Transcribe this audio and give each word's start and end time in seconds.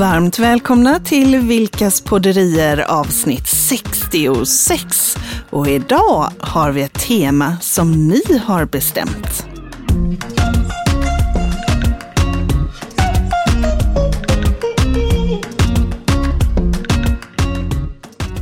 Varmt 0.00 0.38
välkomna 0.38 0.98
till 0.98 1.36
Vilkas 1.38 2.00
podderier 2.00 2.78
avsnitt 2.88 3.46
66. 3.46 5.16
Och 5.50 5.68
idag 5.68 6.30
har 6.38 6.70
vi 6.72 6.82
ett 6.82 6.92
tema 6.94 7.56
som 7.60 8.08
ni 8.08 8.38
har 8.46 8.64
bestämt. 8.64 9.46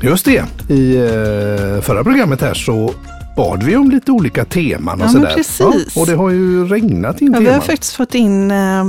Just 0.02 0.24
det, 0.24 0.44
i 0.74 0.96
eh, 0.96 1.80
förra 1.82 2.04
programmet 2.04 2.40
här 2.40 2.54
så 2.54 2.94
bad 3.36 3.62
vi 3.62 3.76
om 3.76 3.90
lite 3.90 4.12
olika 4.12 4.44
teman 4.44 5.00
och 5.00 5.06
Ja, 5.06 5.10
sådär. 5.12 5.34
precis. 5.36 5.96
och 5.96 6.06
det 6.06 6.14
har 6.14 6.30
ju 6.30 6.64
regnat 6.68 7.20
in 7.20 7.32
Ja, 7.32 7.38
vi 7.38 7.44
teman. 7.44 7.60
har 7.60 7.66
faktiskt 7.66 7.94
fått 7.94 8.14
in 8.14 8.50
eh, 8.50 8.84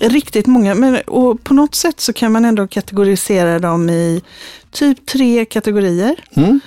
riktigt 0.00 0.46
många, 0.46 0.74
men, 0.74 1.00
och 1.06 1.44
på 1.44 1.54
något 1.54 1.74
sätt 1.74 2.00
så 2.00 2.12
kan 2.12 2.32
man 2.32 2.44
ändå 2.44 2.66
kategorisera 2.68 3.58
dem 3.58 3.90
i 3.90 4.22
typ 4.70 5.06
tre 5.06 5.44
kategorier. 5.44 6.14
Mm. 6.34 6.60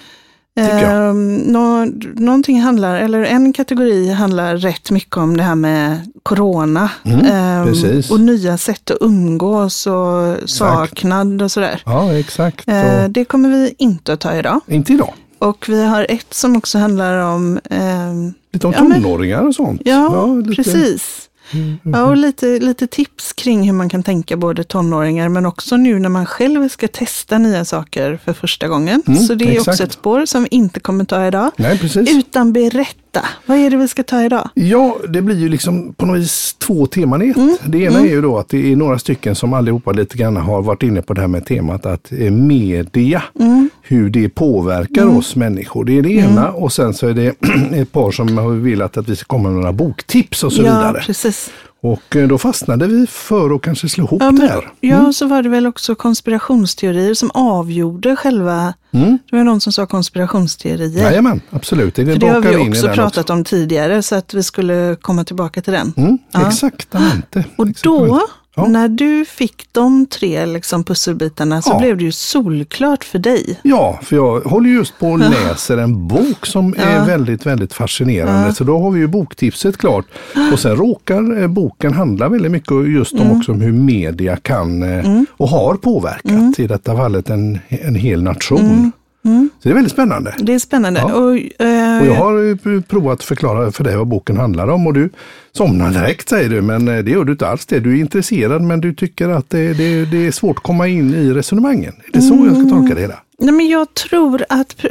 Eh, 0.60 1.14
nå, 1.52 1.86
någonting 2.16 2.62
handlar, 2.62 2.96
eller 2.98 3.24
en 3.24 3.54
kategori 3.54 4.10
handlar 4.12 4.58
rätt 4.58 4.92
mycket 4.92 5.18
om 5.18 5.38
det 5.38 5.44
här 5.44 5.56
med 5.56 6.12
corona. 6.24 6.90
Mm, 7.04 7.26
Eh, 7.26 8.12
och 8.12 8.20
nya 8.20 8.58
sätt 8.58 8.92
att 8.92 8.98
umgås 9.02 9.88
och 9.88 10.50
saknad 10.50 11.42
och 11.42 11.52
sådär. 11.52 11.82
Ja, 11.86 12.14
exakt. 12.14 12.68
Eh, 12.68 13.08
det 13.10 13.26
kommer 13.26 13.50
vi 13.50 13.76
inte 13.78 14.14
att 14.14 14.20
ta 14.20 14.36
idag. 14.36 14.60
inte 14.68 14.94
idag. 14.94 15.14
Och 15.40 15.66
vi 15.70 15.84
har 15.86 16.06
ett 16.10 16.34
som 16.34 16.56
också 16.56 16.78
handlar 16.78 17.18
om 17.18 17.60
ehm, 17.70 18.34
Lite 18.54 18.68
om 18.68 18.74
Ja, 18.78 18.84
men- 18.84 19.04
tonåringar 19.04 19.48
och 19.48 19.56
sånt. 19.56 19.82
Ja, 19.86 20.26
lite- 20.26 20.64
precis. 20.64 21.30
Mm, 21.54 21.78
Ja, 21.84 22.04
och 22.04 22.18
lite, 22.18 22.46
lite 22.60 22.88
tips 22.88 23.34
kring 23.34 23.64
hur 23.64 23.74
man 23.74 23.90
kan 23.90 24.04
tänka 24.04 24.38
både 24.38 24.64
tonåringar 24.64 25.30
men 25.30 25.46
också 25.46 25.78
nu 25.78 26.00
när 26.00 26.10
man 26.10 26.26
själv 26.26 26.70
ska 26.70 26.88
testa 26.88 27.38
nya 27.38 27.66
saker 27.66 28.20
för 28.26 28.34
första 28.34 28.68
gången. 28.68 29.04
Mm, 29.08 29.20
Så 29.20 29.34
det 29.36 29.46
är 29.56 29.60
också 29.60 29.72
exakt. 29.72 29.88
ett 29.88 29.92
spår 29.94 30.26
som 30.26 30.44
vi 30.44 30.48
inte 30.52 30.80
kommer 30.80 31.06
ta 31.06 31.28
idag. 31.28 31.52
Nej, 31.58 31.80
precis. 31.80 32.10
Utan 32.10 32.54
berätta, 32.54 33.01
vad 33.46 33.58
är 33.58 33.70
det 33.70 33.78
vi 33.78 33.88
ska 33.88 34.04
ta 34.04 34.24
idag? 34.24 34.50
Ja, 34.54 34.98
det 35.10 35.22
blir 35.22 35.36
ju 35.40 35.50
liksom 35.50 35.94
på 35.94 36.06
något 36.06 36.18
vis 36.20 36.56
två 36.60 36.86
teman 36.86 37.22
i 37.22 37.30
ett. 37.30 37.36
Mm, 37.38 37.58
Det 37.66 37.78
ena 37.78 38.00
är 38.00 38.06
ju 38.10 38.22
då 38.22 38.38
att 38.38 38.50
det 38.50 38.72
är 38.72 38.76
några 38.76 39.00
stycken 39.00 39.36
som 39.36 39.54
allihopa 39.54 39.92
lite 39.92 40.18
grann 40.18 40.38
har 40.38 40.62
varit 40.62 40.84
inne 40.84 41.02
på 41.02 41.14
det 41.14 41.22
här 41.22 41.28
med 41.28 41.46
temat 41.46 41.86
att 41.86 42.12
eh, 42.12 42.32
media, 42.32 43.24
Mm. 43.40 43.70
hur 43.82 44.10
det 44.10 44.30
påverkar 44.30 45.06
oss 45.18 45.36
människor. 45.36 45.86
Det 45.86 45.98
är 45.98 46.02
det 46.02 46.12
ena 46.12 46.52
och 46.52 46.74
sen 46.74 46.94
så 46.94 47.08
är 47.08 47.14
det 47.14 47.36
ett 47.74 47.92
par 47.92 48.12
som 48.12 48.38
har 48.38 48.50
velat 48.50 48.98
att 48.98 49.10
vi 49.10 49.16
ska 49.16 49.26
komma 49.26 49.50
med 49.50 49.56
några 49.58 49.74
boktips 49.74 50.44
och 50.44 50.54
så 50.54 50.62
ja, 50.62 50.64
vidare. 50.64 51.02
precis. 51.06 51.50
Och 51.84 52.16
eh, 52.16 52.28
då 52.28 52.38
fastnade 52.38 52.88
vi 52.88 53.08
för 53.08 53.56
att 53.56 53.62
kanske 53.62 53.90
slå 53.90 54.04
ihop 54.04 54.22
Ja, 54.22 54.32
det 54.32 54.38
men, 54.38 54.50
här. 54.50 54.72
ja, 54.80 55.14
så 55.14 55.28
var 55.28 55.44
det 55.44 55.50
väl 55.50 55.68
också 55.68 55.96
konspirationsteorier 55.96 57.14
som 57.14 57.32
avgjorde 57.34 58.16
själva, 58.16 58.74
Mm. 58.94 59.18
det 59.32 59.38
var 59.38 59.44
någon 59.44 59.62
som 59.62 59.74
sa 59.74 59.86
konspirationsteorier. 59.86 61.02
Jajamän, 61.04 61.42
absolut. 61.50 61.96
Det 61.96 62.06
För 62.06 62.16
det 62.16 62.28
har 62.28 62.42
vi 62.42 62.70
också 62.70 62.88
pratat 62.88 63.30
om 63.30 63.44
tidigare 63.44 64.04
så 64.04 64.16
att 64.16 64.34
vi 64.34 64.44
skulle 64.44 64.96
komma 65.02 65.24
tillbaka 65.24 65.62
till 65.62 65.74
den. 65.74 65.94
Mm, 65.98 66.18
Ja. 66.32 66.48
Exaktamente. 66.48 67.44
Och 67.58 67.68
Exaktamente. 67.70 67.82
då, 67.84 68.22
Ja. 68.56 68.68
när 68.68 68.88
du 68.88 69.26
fick 69.26 69.66
de 69.72 70.06
tre 70.06 70.46
liksom, 70.46 70.84
pusselbitarna 70.84 71.62
så 71.62 71.70
Ja. 71.70 71.80
blev 71.80 71.98
det 71.98 72.04
ju 72.04 72.12
solklart 72.12 73.04
för 73.04 73.20
dig. 73.20 73.60
Ja, 73.64 74.00
för 74.04 74.16
jag 74.16 74.40
håller 74.42 74.70
just 74.70 75.00
på 75.00 75.08
och 75.08 75.20
läser 75.20 75.78
en 75.78 76.08
bok 76.08 76.46
som 76.46 76.76
Ja. 76.78 76.84
är 76.84 77.06
väldigt, 77.06 77.46
väldigt 77.46 77.74
fascinerande. 77.74 78.54
Så 78.54 78.64
då 78.64 78.80
har 78.80 78.92
vi 78.92 79.00
ju 79.00 79.08
boktipset 79.08 79.78
klart. 79.78 80.06
Och 80.54 80.60
sen 80.60 80.76
råkar 80.76 81.42
eh, 81.42 81.48
boken 81.48 81.94
handla 81.94 82.30
väldigt 82.30 82.52
mycket 82.52 82.88
just 82.90 83.14
om 83.14 83.20
Mm. 83.22 83.38
också 83.38 83.54
hur 83.54 83.72
media 83.72 84.36
kan 84.38 84.84
eh, 84.84 85.22
och 85.38 85.48
har 85.50 85.76
påverkat, 85.76 86.60
i 86.60 86.68
detta 86.68 86.96
fallet 86.98 87.30
en, 87.30 87.60
en 87.70 87.96
hel 87.96 88.24
nation. 88.24 88.92
Mm. 89.26 89.50
Så 89.60 89.70
det 89.70 89.70
är 89.70 89.74
väldigt 89.74 89.94
spännande. 89.94 90.36
Det 90.40 90.54
är 90.54 90.60
spännande. 90.60 91.00
Ja. 91.00 91.14
Och, 91.16 91.66
eh, 91.66 92.02
Och 92.02 92.08
jag 92.08 92.16
har 92.16 92.82
provat 92.82 93.14
att 93.20 93.24
förklara 93.24 93.72
för 93.72 93.84
dig 93.84 93.98
vad 93.98 94.08
boken 94.08 94.38
handlar 94.38 94.68
om 94.68 94.88
och 94.88 94.94
du 94.94 95.10
somnar 95.52 95.92
direkt 95.92 96.30
säger 96.30 96.50
du, 96.50 96.62
men 96.62 96.88
eh, 96.88 96.98
det 97.04 97.12
gör 97.12 97.24
du 97.24 97.32
inte 97.32 97.48
alls 97.48 97.66
det. 97.66 97.80
Du 97.80 97.98
är 97.98 98.00
intresserad 98.02 98.62
men 98.62 98.82
du 98.82 98.94
tycker 98.94 99.30
att 99.30 99.50
det, 99.50 99.74
det, 99.74 100.06
det 100.06 100.28
är 100.28 100.32
svårt 100.32 100.58
att 100.58 100.64
komma 100.64 100.88
in 100.88 101.14
i 101.14 101.34
resonemangen. 101.34 101.94
Är 102.08 102.14
det 102.14 102.22
så 102.22 102.46
jag 102.46 102.58
ska 102.68 102.76
tolka 102.76 102.96
det 102.96 103.02
hela? 103.02 103.20
Nej, 103.40 103.54
men 103.54 103.68
jag 103.68 103.94
tror 103.94 104.46
att 104.50 104.86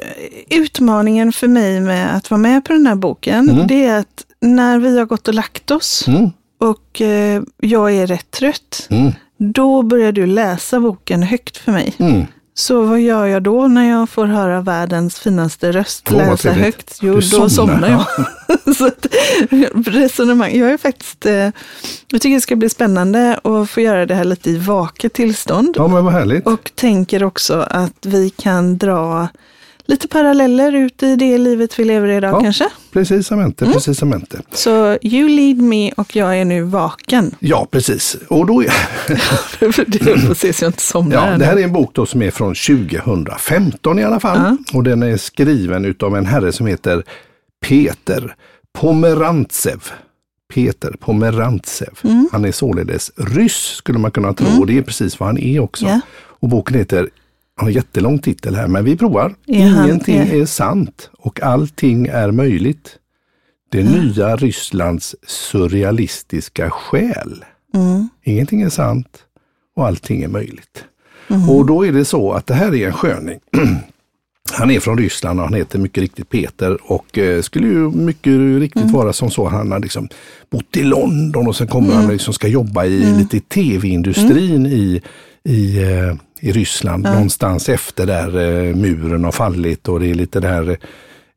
utmaningen 0.50 1.32
för 1.32 1.48
mig 1.48 1.80
med 1.80 2.16
att 2.16 2.30
vara 2.30 2.38
med 2.38 2.64
på 2.64 2.72
den 2.72 2.86
här 2.86 2.94
boken, 2.94 3.66
det 3.68 3.84
är 3.84 3.98
att 3.98 4.24
när 4.40 4.78
vi 4.78 4.98
har 4.98 5.06
gått 5.06 5.28
och 5.28 5.34
lagt 5.34 5.70
oss 5.70 6.04
Mm, 6.08 6.30
och 6.58 7.00
eh, 7.00 7.42
jag 7.60 7.92
är 7.94 8.06
rätt 8.06 8.30
trött, 8.30 8.86
mm, 8.90 9.12
då 9.38 9.82
börjar 9.82 10.12
du 10.12 10.26
läsa 10.26 10.80
boken 10.80 11.22
högt 11.22 11.56
för 11.56 11.72
mig. 11.72 11.94
Så 12.60 12.82
vad 12.82 13.00
gör 13.00 13.26
jag 13.26 13.42
då 13.42 13.68
när 13.68 13.90
jag 13.90 14.08
får 14.08 14.26
höra 14.26 14.60
världens 14.60 15.18
finaste 15.18 15.72
röst 15.72 16.08
Åh, 16.10 16.16
vad 16.16 16.26
läsa 16.28 16.52
högt? 16.52 16.98
Jo, 17.02 17.14
Du 17.14 17.20
då 17.20 17.48
somnar. 17.48 17.48
somnar 17.48 17.88
jag. 17.88 18.06
så 18.76 18.86
att, 18.86 19.06
resonemang. 19.86 20.56
Jag 20.58 20.70
är 20.70 20.76
faktiskt, 20.76 21.26
eh, 21.26 21.32
jag 22.08 22.20
tycker 22.20 22.34
det 22.34 22.40
ska 22.40 22.56
bli 22.56 22.68
spännande 22.68 23.40
att 23.44 23.70
få 23.70 23.80
göra 23.80 24.06
det 24.06 24.14
här 24.14 24.24
lite 24.24 24.50
i 24.50 24.58
vaket 24.58 25.12
tillstånd. 25.12 25.74
Ja 25.78 25.88
men 25.88 26.04
vad 26.04 26.12
härligt. 26.12 26.46
Och 26.46 26.70
tänker 26.74 27.24
också 27.24 27.66
att 27.70 28.06
vi 28.06 28.30
kan 28.30 28.78
dra 28.78 29.28
lite 29.90 30.08
paralleller 30.08 30.72
ut 30.72 31.02
i 31.02 31.16
det 31.16 31.38
livet 31.38 31.78
vi 31.78 31.84
lever 31.84 32.08
i 32.08 32.16
idag 32.16 32.34
Ja. 32.34 32.40
kanske. 32.40 32.68
Precisamente, 32.92 33.64
Mm. 33.64 33.72
precisamente. 33.74 34.40
Så 34.52 34.98
you 35.02 35.28
lead 35.28 35.56
me 35.58 35.92
och 35.92 36.16
jag 36.16 36.38
är 36.38 36.44
nu 36.44 36.62
vaken. 36.62 37.34
Ja, 37.38 37.66
precis. 37.70 38.16
Och 38.28 38.46
då, 38.46 38.60
det 39.86 39.98
får 40.26 40.34
se 40.34 40.52
så 40.52 40.64
jag 40.64 40.68
inte 40.68 40.82
somnar. 40.82 41.30
ja, 41.30 41.38
det 41.38 41.44
här 41.44 41.56
är 41.56 41.64
en 41.64 41.72
bok 41.72 41.90
då 41.94 42.06
som 42.06 42.22
är 42.22 42.30
från 42.30 42.54
2015 42.54 43.98
i 43.98 44.04
alla 44.04 44.20
fall. 44.20 44.56
Och 44.74 44.84
den 44.84 45.02
är 45.02 45.16
skriven 45.16 45.84
utav 45.84 46.16
en 46.16 46.26
herre 46.26 46.52
som 46.52 46.66
heter 46.66 47.04
Peter 47.66 48.34
Pomerantsev. 48.78 49.82
Peter 50.54 50.90
Pomerantsev. 51.00 51.98
Mm. 52.04 52.28
Han 52.32 52.44
är 52.44 52.52
således 52.52 53.10
ryss 53.16 53.54
skulle 53.76 53.98
man 53.98 54.10
kunna 54.10 54.32
tro 54.34 54.60
och 54.60 54.66
det 54.66 54.78
är 54.78 54.82
precis 54.82 55.20
vad 55.20 55.26
han 55.28 55.38
är 55.38 55.60
också. 55.60 55.84
Ja. 55.86 56.00
Och 56.40 56.48
boken 56.48 56.76
heter, 56.78 57.08
har 57.60 57.68
en 57.68 57.74
jättelång 57.74 58.18
titel 58.18 58.54
här, 58.54 58.66
men 58.66 58.84
vi 58.84 58.96
provar. 58.96 59.34
Ingenting 59.46 60.16
är- 60.16 60.46
sant 60.46 61.10
och 61.18 61.42
allting 61.42 62.06
är 62.06 62.30
möjligt. 62.30 62.96
Det 63.72 63.82
nya 63.82 64.36
Rysslands 64.36 65.16
surrealistiska 65.26 66.70
själ. 66.70 67.44
Mm. 67.74 68.08
Ingenting 68.24 68.62
är 68.62 68.68
sant 68.68 69.18
och 69.76 69.86
allting 69.86 70.22
är 70.22 70.28
möjligt. 70.28 70.84
Och 71.48 71.66
då 71.66 71.86
är 71.86 71.92
det 71.92 72.04
så 72.04 72.32
att 72.32 72.46
det 72.46 72.54
här 72.54 72.74
är 72.74 72.86
en 72.86 72.92
sköning. 72.92 73.38
Han 74.52 74.70
är 74.70 74.80
från 74.80 74.98
Ryssland 74.98 75.40
och 75.40 75.44
han 75.44 75.54
heter 75.54 75.78
mycket 75.78 76.00
riktigt 76.00 76.28
Peter 76.28 76.78
och 76.92 77.18
eh, 77.18 77.42
skulle 77.42 77.66
ju 77.66 77.90
mycket 77.90 78.32
riktigt 78.60 78.90
vara 78.90 79.12
som 79.12 79.30
så. 79.30 79.48
Han 79.48 79.72
har 79.72 79.78
liksom 79.78 80.08
bott 80.50 80.76
i 80.76 80.82
London 80.82 81.46
och 81.48 81.56
sen 81.56 81.66
kommer 81.66 81.94
han 81.94 82.08
liksom 82.08 82.34
ska 82.34 82.48
jobba 82.48 82.84
i 82.84 83.18
lite 83.18 83.36
i 83.36 83.40
tv-industrin 83.40 84.66
i, 84.66 85.02
i, 85.44 85.82
eh, 85.82 86.14
i 86.40 86.52
Ryssland. 86.52 87.04
Någonstans 87.04 87.68
efter 87.68 88.06
där 88.06 88.26
eh, 88.68 88.74
muren 88.76 89.24
har 89.24 89.32
fallit 89.32 89.88
och 89.88 90.00
det 90.00 90.06
är 90.10 90.14
lite 90.14 90.40
där 90.40 90.78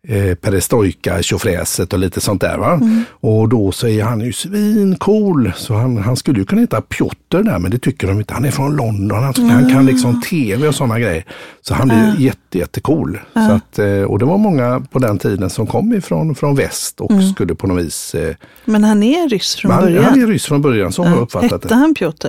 eh, 0.07 0.35
perestrojka 0.35 1.21
tjofräset 1.23 1.93
och 1.93 1.99
lite 1.99 2.21
sånt 2.21 2.41
där. 2.41 2.57
Va? 2.57 2.79
Och 3.11 3.49
då 3.49 3.71
så 3.71 3.87
är 3.87 4.03
han 4.03 4.19
ju 4.21 4.33
svincool. 4.33 5.51
Så 5.55 5.73
han, 5.73 5.97
han 5.97 6.15
skulle 6.15 6.39
ju 6.39 6.45
kunna 6.45 6.61
heta 6.61 6.81
Piotr 6.81 7.43
där 7.43 7.59
men 7.59 7.71
det 7.71 7.77
tycker 7.79 8.07
de 8.07 8.17
inte. 8.19 8.33
Han 8.33 8.45
är 8.45 8.51
från 8.51 8.75
London, 8.75 9.23
han, 9.23 9.49
han 9.49 9.69
kan 9.73 9.85
liksom 9.85 10.21
tv 10.21 10.67
och 10.67 10.75
sådana 10.75 10.99
grejer. 10.99 11.25
Så 11.61 11.73
han 11.73 11.91
är 11.91 12.15
jätte, 12.19 12.57
jättecool. 12.57 13.19
Så 13.33 13.39
att, 13.51 13.79
eh, 13.79 14.01
och 14.01 14.19
det 14.19 14.25
var 14.25 14.37
många 14.37 14.79
på 14.91 14.99
den 14.99 15.19
tiden 15.19 15.49
som 15.49 15.67
kom 15.67 15.93
ifrån 15.93 16.35
från 16.35 16.55
väst 16.55 17.01
och 17.01 17.11
skulle 17.35 17.55
på 17.55 17.67
något 17.67 17.85
vis... 17.85 18.15
Eh, 18.15 18.35
Men 18.65 18.83
han 18.83 19.03
är 19.03 19.29
ryss 19.29 19.55
från 19.55 19.71
han, 19.71 19.83
början. 19.83 20.03
han 20.03 20.21
är 20.21 20.27
ryss 20.27 20.45
från 20.45 20.61
början, 20.61 20.91
så 20.91 21.03
har 21.03 21.09
jag 21.09 21.19
uppfattat 21.21 21.51
Hette 21.51 21.67
det. 21.67 21.75
han 21.75 21.93
Piotr? 21.95 22.27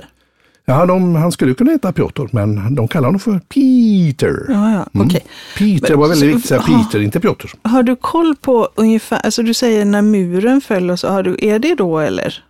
Ja, 0.67 0.85
de, 0.85 1.15
han 1.15 1.31
skulle 1.31 1.53
kunna 1.53 1.71
heta 1.71 1.91
Piotr 1.91 2.21
men 2.31 2.75
de 2.75 2.87
kallar 2.87 3.05
honom 3.07 3.19
för 3.19 3.39
Peter. 3.39 4.45
Ja, 4.49 4.71
ja, 4.93 5.01
okej. 5.03 5.25
Peter 5.57 5.89
Men- 5.89 5.99
var 5.99 6.07
väldigt 6.07 6.29
så- 6.31 6.35
viktigt 6.35 6.51
ah. 6.75 6.83
Peter, 6.83 7.01
inte 7.01 7.19
Piotr. 7.19 7.47
Har 7.61 7.83
du 7.83 7.95
koll 7.95 8.35
på 8.41 8.69
ungefär, 8.75 9.19
alltså 9.25 9.43
du 9.43 9.53
säger 9.53 9.85
när 9.85 10.01
muren 10.01 10.61
föll 10.61 10.91
och 10.91 10.99
så, 10.99 11.07
har 11.07 11.23
du, 11.23 11.37
är 11.41 11.59
det 11.59 11.75
då 11.75 11.99
eller? 11.99 12.43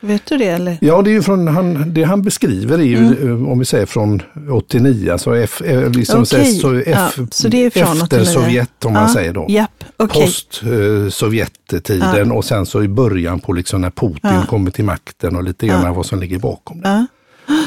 Vet 0.00 0.26
du 0.26 0.36
det 0.36 0.44
eller? 0.46 0.78
Ja, 0.80 1.02
det 1.02 1.14
är 1.14 1.20
från, 1.20 1.48
han, 1.48 1.94
det 1.94 2.02
han 2.02 2.22
beskriver 2.22 2.78
är 2.78 2.82
ju, 2.82 2.96
Mm. 2.96 3.42
eh, 3.44 3.50
om 3.50 3.58
vi 3.58 3.64
säger 3.64 3.86
från 3.86 4.22
89, 4.52 5.12
alltså 5.12 5.36
F, 5.36 5.62
eh, 5.62 5.90
liksom 5.90 6.22
Okej, 6.22 6.44
så, 6.54 6.74
ja, 6.74 7.08
F, 7.08 7.20
så 7.30 7.48
det 7.48 7.64
är 7.66 7.70
från 7.70 7.82
efter 7.92 8.04
89. 8.20 8.24
Sovjet 8.24 8.84
om 8.84 8.92
man 8.92 9.02
Ja, 9.02 9.08
säger 9.14 9.32
då. 9.32 9.46
Japp, 9.48 9.84
okej. 9.96 10.22
Post 10.22 10.62
eh, 10.62 11.10
Sovjettiden 11.10 12.32
och 12.32 12.44
sen 12.44 12.66
så 12.66 12.82
i 12.82 12.88
början 12.88 13.40
på 13.40 13.52
liksom 13.52 13.80
när 13.80 13.90
Putin 13.90 14.20
Ja. 14.22 14.44
kommer 14.48 14.70
till 14.70 14.84
makten 14.84 15.36
och 15.36 15.44
lite 15.44 15.66
grann 15.66 15.94
vad 15.94 16.06
som 16.06 16.20
ligger 16.20 16.38
bakom 16.38 16.80
det. 16.80 17.06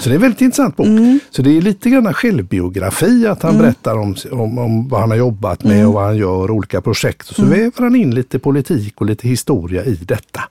Så 0.01 0.10
det 0.10 0.13
är 0.13 0.16
en 0.16 0.22
väldigt 0.22 0.42
intressant 0.42 0.75
bok. 0.78 0.88
Mm. 0.88 1.19
Så 1.30 1.42
det 1.42 1.57
är 1.57 1.62
lite 1.62 1.89
grann 1.89 2.13
självbiografi 2.13 3.28
att 3.28 3.42
han 3.44 3.57
berättar 3.57 3.98
om, 3.98 4.16
om, 4.31 4.57
om 4.57 4.88
vad 4.88 5.00
han 5.01 5.10
har 5.10 5.18
jobbat 5.18 5.63
med 5.63 5.72
Mm. 5.75 5.88
och 5.88 5.94
vad 5.94 6.04
han 6.04 6.18
gör, 6.18 6.51
olika 6.51 6.81
projekt. 6.81 7.30
Och 7.30 7.36
så 7.36 7.45
väver 7.45 7.81
han 7.83 7.95
in 7.95 8.16
lite 8.16 8.39
politik 8.39 9.01
och 9.01 9.06
lite 9.06 9.28
historia 9.28 9.83
i 9.86 9.95
detta. 9.95 10.42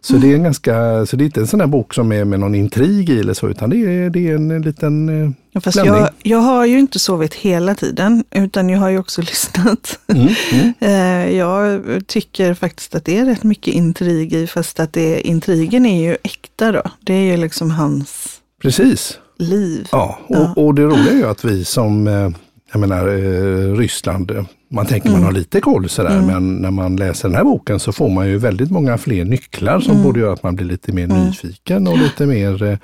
Så 0.00 0.16
det 0.16 0.30
är 0.30 0.34
en 0.34 0.42
ganska, 0.42 1.06
så 1.06 1.16
det 1.16 1.24
är 1.24 1.26
inte 1.26 1.40
en 1.40 1.46
sån 1.46 1.58
där 1.58 1.66
bok 1.66 1.94
som 1.94 2.12
är 2.12 2.24
med 2.24 2.40
någon 2.40 2.54
intrig 2.54 3.10
i 3.10 3.20
eller 3.20 3.34
så, 3.34 3.48
utan 3.48 3.70
det 3.70 3.76
är, 3.76 4.10
det 4.10 4.28
är 4.30 4.34
en 4.34 4.62
liten 4.62 5.08
eh, 5.24 5.30
Ja, 5.52 5.60
fast 5.60 5.82
blandning. 5.82 6.00
jag, 6.02 6.10
jag 6.22 6.38
har 6.38 6.66
ju 6.66 6.78
inte 6.78 6.98
sovit 6.98 7.34
hela 7.34 7.74
tiden, 7.74 8.24
utan 8.30 8.68
jag 8.68 8.78
har 8.78 8.88
ju 8.88 8.98
också 8.98 9.20
lyssnat. 9.30 9.98
Mm, 10.06 10.28
mm. 10.52 10.72
Eh, 10.80 11.36
Jag 11.36 11.82
tycker 12.06 12.54
faktiskt 12.54 12.94
att 12.94 13.04
det 13.04 13.18
är 13.18 13.24
rätt 13.24 13.42
mycket 13.42 13.74
intrig 13.74 14.32
i, 14.32 14.46
fast 14.46 14.80
att 14.80 14.92
det, 14.92 15.20
intrigen 15.20 15.86
är 15.86 16.08
ju 16.10 16.16
äkta 16.22 16.72
då. 16.72 16.82
Det 17.00 17.14
är 17.14 17.24
ju 17.30 17.36
liksom 17.36 17.70
hans 17.70 18.38
Precis. 18.62 19.18
liv. 19.38 19.88
Ja, 19.92 20.18
och, 20.26 20.36
Ja. 20.36 20.52
och 20.56 20.74
det 20.74 20.82
roliga 20.82 21.12
är 21.12 21.16
ju 21.16 21.26
att 21.26 21.44
vi 21.44 21.64
som, 21.64 22.06
eh, 22.06 22.30
jag 22.72 22.80
menar 22.80 23.08
eh, 23.08 23.76
Ryssland, 23.76 24.46
man 24.70 24.86
tänker 24.86 25.10
man 25.10 25.22
har 25.22 25.32
lite 25.32 25.60
koll 25.60 25.88
sådär, 25.88 26.20
men 26.26 26.54
när 26.56 26.70
man 26.70 26.96
läser 26.96 27.28
den 27.28 27.36
här 27.36 27.44
boken 27.44 27.80
så 27.80 27.92
får 27.92 28.08
man 28.10 28.28
ju 28.28 28.38
väldigt 28.38 28.70
många 28.70 28.98
fler 28.98 29.24
nycklar 29.24 29.80
som 29.80 30.02
borde 30.02 30.20
göra 30.20 30.32
att 30.32 30.42
man 30.42 30.56
blir 30.56 30.66
lite 30.66 30.92
mer 30.92 31.06
nyfiken 31.06 31.88
och 31.88 31.98
lite 31.98 32.26
mer, 32.26 32.62
eh, 32.62 32.78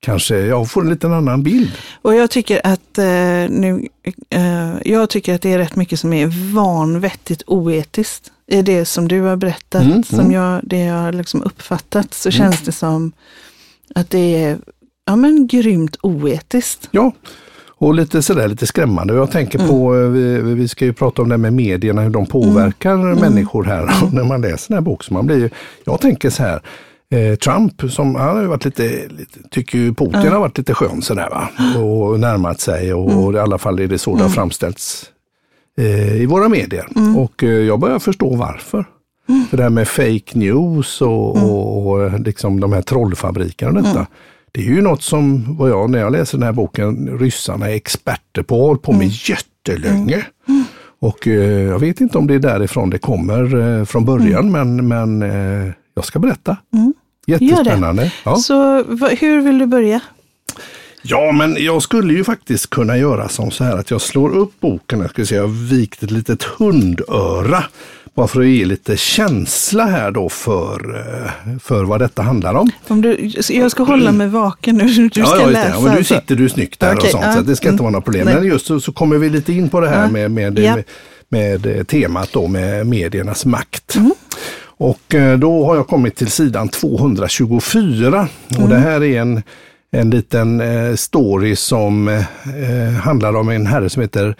kanske, 0.00 0.36
ja, 0.36 0.64
får 0.64 0.80
en 0.82 0.88
liten 0.90 1.12
annan 1.12 1.42
bild. 1.42 1.70
Och 2.02 2.14
jag 2.14 2.30
tycker 2.30 2.60
att 2.64 2.98
eh, 2.98 3.04
nu, 3.48 3.88
eh, 4.30 4.72
jag 4.84 5.10
tycker 5.10 5.34
att 5.34 5.42
det 5.42 5.52
är 5.52 5.58
rätt 5.58 5.76
mycket 5.76 6.00
som 6.00 6.12
är 6.12 6.54
vanvettigt 6.54 7.42
oetiskt 7.46 8.32
i 8.46 8.62
det 8.62 8.84
som 8.84 9.08
du 9.08 9.20
har 9.20 9.36
berättat. 9.36 9.82
Mm, 9.82 10.02
som 10.02 10.20
mm. 10.20 10.32
Jag, 10.32 10.60
det 10.64 10.78
jag 10.78 10.94
har 10.94 11.12
liksom 11.12 11.42
uppfattat 11.42 12.14
så 12.14 12.30
känns 12.30 12.60
det 12.60 12.72
som 12.72 13.12
att 13.94 14.10
det 14.10 14.44
är 14.44 14.58
ja, 15.10 15.16
men 15.16 15.46
grymt 15.46 15.96
oetiskt. 16.02 16.88
Ja, 16.90 17.12
och 17.78 17.94
lite 17.94 18.22
sådär 18.22 18.48
lite 18.48 18.66
skrämmande. 18.66 19.14
Jag 19.14 19.30
tänker 19.30 19.58
på, 19.58 19.96
eh, 19.96 20.08
vi, 20.08 20.54
vi 20.54 20.68
ska 20.68 20.84
ju 20.84 20.92
prata 20.92 21.22
om 21.22 21.28
det 21.28 21.38
med 21.38 21.52
medierna, 21.52 22.02
hur 22.02 22.10
de 22.10 22.26
påverkar 22.26 22.96
människor 22.96 23.64
här. 23.64 23.82
Och 24.02 24.12
när 24.12 24.24
man 24.24 24.40
läser 24.40 24.68
den 24.68 24.76
här 24.76 24.82
boken, 24.82 25.14
man 25.14 25.26
blir 25.26 25.36
ju, 25.36 25.50
jag 25.84 26.00
tänker 26.00 26.30
så 26.30 26.42
här, 26.42 26.60
eh, 27.10 27.34
Trump, 27.36 27.92
som 27.92 28.14
han 28.14 28.36
har 28.36 28.42
ju 28.42 28.48
varit 28.48 28.64
lite, 28.64 29.08
lite 29.08 29.38
tycker 29.50 29.78
ju 29.78 29.94
Putin 29.94 30.32
har 30.32 30.40
varit 30.40 30.58
lite 30.58 30.74
skön 30.74 31.02
sådär 31.02 31.28
va. 31.30 31.48
Och 31.80 32.20
närmat 32.20 32.60
sig 32.60 32.94
och, 32.94 33.24
och 33.24 33.34
i 33.34 33.38
alla 33.38 33.58
fall 33.58 33.80
är 33.80 33.86
det 33.86 33.98
så 33.98 34.16
det 34.16 34.22
har 34.22 34.30
framställts 34.30 35.10
eh, 35.78 36.16
i 36.22 36.26
våra 36.26 36.48
medier. 36.48 36.86
Och 37.16 37.44
eh, 37.44 37.48
jag 37.50 37.80
börjar 37.80 37.98
förstå 37.98 38.36
varför. 38.36 38.84
För 39.50 39.56
det 39.56 39.62
här 39.62 39.70
med 39.70 39.88
fake 39.88 40.38
news 40.38 41.00
och, 41.00 41.36
och, 41.36 41.86
och 41.86 42.20
liksom 42.20 42.60
de 42.60 42.72
här 42.72 42.82
trollfabrikerna 42.82 43.78
och 43.78 43.84
detta. 43.84 44.06
Det 44.52 44.60
är 44.60 44.64
ju 44.64 44.82
något 44.82 45.02
som, 45.02 45.56
vad 45.56 45.70
jag, 45.70 45.90
när 45.90 45.98
jag 45.98 46.12
läser 46.12 46.38
den 46.38 46.46
här 46.46 46.52
boken, 46.52 47.18
ryssarna 47.18 47.70
är 47.70 47.74
experter 47.74 48.42
på 48.42 48.60
och 48.60 48.66
hållit 48.66 48.82
på 48.82 48.92
med 48.92 49.08
jättelänge. 49.08 50.26
Och 51.00 51.28
eh, 51.28 51.62
jag 51.62 51.78
vet 51.78 52.00
inte 52.00 52.18
om 52.18 52.26
det 52.26 52.34
är 52.34 52.38
därifrån 52.38 52.90
det 52.90 52.98
kommer 52.98 53.78
eh, 53.78 53.84
från 53.84 54.04
början, 54.04 54.52
men, 54.52 54.88
men 54.88 55.22
eh, 55.22 55.72
jag 55.94 56.04
ska 56.04 56.18
berätta. 56.18 56.56
Jättespännande. 57.26 58.12
Ja. 58.24 58.36
Så 58.36 58.82
va, 58.82 59.08
hur 59.08 59.40
vill 59.40 59.58
du 59.58 59.66
börja? 59.66 60.00
Ja, 61.02 61.32
men 61.32 61.56
jag 61.58 61.82
skulle 61.82 62.12
ju 62.14 62.24
faktiskt 62.24 62.70
kunna 62.70 62.96
göra 62.96 63.28
som 63.28 63.50
så 63.50 63.64
här 63.64 63.76
att 63.76 63.90
jag 63.90 64.00
slår 64.00 64.36
upp 64.36 64.60
boken, 64.60 65.00
jag 65.00 65.10
ska 65.10 65.26
säga, 65.26 65.40
jag 65.40 65.48
har 65.48 65.68
vikt 65.68 66.02
ett 66.02 66.10
litet 66.10 66.42
hundöra. 66.42 67.64
Bara 68.14 68.26
för 68.28 68.40
att 68.40 68.46
ge 68.46 68.64
lite 68.64 68.96
känsla 68.96 69.84
här 69.84 70.10
då 70.10 70.28
för, 70.28 70.96
eh, 70.98 71.58
för 71.58 71.84
vad 71.84 72.00
detta 72.00 72.22
handlar 72.22 72.54
om. 72.54 72.70
Om 72.88 73.02
du, 73.02 73.30
jag 73.48 73.70
ska 73.70 73.82
hålla 73.82 74.12
mig 74.12 74.28
vaken 74.28 74.76
nu. 74.76 74.84
Du 75.08 75.22
ska 75.24 75.40
ja, 75.40 75.46
läsa. 75.46 75.68
Ja, 75.68 75.80
men 75.80 75.92
du 75.92 75.98
alltså. 75.98 76.14
sitter 76.14 76.36
du 76.36 76.48
snyggt 76.48 76.80
där 76.80 76.94
Okej, 76.94 77.04
och 77.04 77.10
sånt, 77.10 77.24
ja, 77.24 77.34
så 77.34 77.40
det 77.40 77.56
ska 77.56 77.68
inte 77.68 77.82
vara 77.82 77.90
några 77.90 78.02
problem. 78.02 78.24
Nej. 78.24 78.34
Men 78.34 78.44
just 78.46 78.66
så, 78.66 78.80
så 78.80 78.92
kommer 78.92 79.18
vi 79.18 79.30
lite 79.30 79.52
in 79.52 79.68
på 79.68 79.80
det 79.80 79.88
här 79.88 80.02
Ja. 80.02 80.10
med, 80.10 80.30
med, 80.30 80.54
med, 80.54 80.84
med 81.28 81.66
eh, 81.66 81.84
temat 81.84 82.32
då 82.32 82.46
med 82.46 82.86
mediernas 82.86 83.44
makt. 83.44 83.96
Mm. 83.96 84.12
Och 84.62 85.14
eh, 85.14 85.38
då 85.38 85.64
har 85.66 85.76
jag 85.76 85.86
kommit 85.88 86.16
till 86.16 86.30
sidan 86.30 86.68
224 86.68 88.28
och 88.48 88.56
Mm. 88.56 88.70
det 88.70 88.78
här 88.78 89.02
är 89.02 89.20
en, 89.20 89.42
en 89.92 90.10
liten 90.10 90.62
story 90.96 91.56
som 91.56 92.22
handlar 93.02 93.36
om 93.36 93.48
en 93.48 93.66
herre 93.66 93.90
som 93.90 94.02
heter 94.02 94.34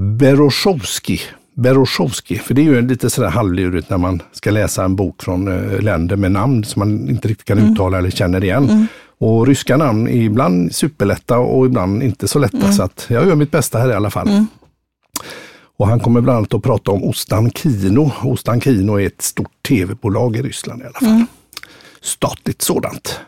Beroshovski. 0.00 1.20
Beroshovski, 1.54 2.38
för 2.38 2.54
det 2.54 2.60
är 2.60 2.64
ju 2.64 2.82
lite 2.82 3.10
sådär 3.10 3.28
halvlurigt 3.28 3.90
när 3.90 3.98
man 3.98 4.22
ska 4.32 4.50
läsa 4.50 4.84
en 4.84 4.96
bok 4.96 5.22
från 5.22 5.48
eh, 5.48 5.80
länder 5.80 6.16
med 6.16 6.32
namn 6.32 6.64
som 6.64 6.80
man 6.80 7.08
inte 7.08 7.28
riktigt 7.28 7.46
kan 7.46 7.58
uttala 7.58 7.98
eller 7.98 8.10
känner 8.10 8.44
igen. 8.44 8.86
Och 9.18 9.46
ryska 9.46 9.76
namn 9.76 10.08
är 10.08 10.22
ibland 10.22 10.74
superlätta 10.74 11.38
och 11.38 11.66
ibland 11.66 12.02
inte 12.02 12.28
så 12.28 12.38
lätta, 12.38 12.72
så 12.72 12.82
att 12.82 13.06
jag 13.08 13.26
gör 13.26 13.34
mitt 13.34 13.50
bästa 13.50 13.78
här 13.78 13.88
i 13.90 13.94
alla 13.94 14.10
fall. 14.10 14.46
Och 15.76 15.86
han 15.86 16.00
kommer 16.00 16.20
bland 16.20 16.36
annat 16.38 16.54
att 16.54 16.62
prata 16.62 16.90
om 16.90 17.04
Ostankino. 17.04 18.12
Ostankino 18.22 19.00
är 19.00 19.06
ett 19.06 19.22
stort 19.22 19.50
tv-bolag 19.68 20.36
i 20.36 20.42
Ryssland 20.42 20.82
i 20.82 20.84
alla 20.84 20.92
fall. 20.92 21.24
Statligt 22.00 22.62
sådant. 22.62 23.20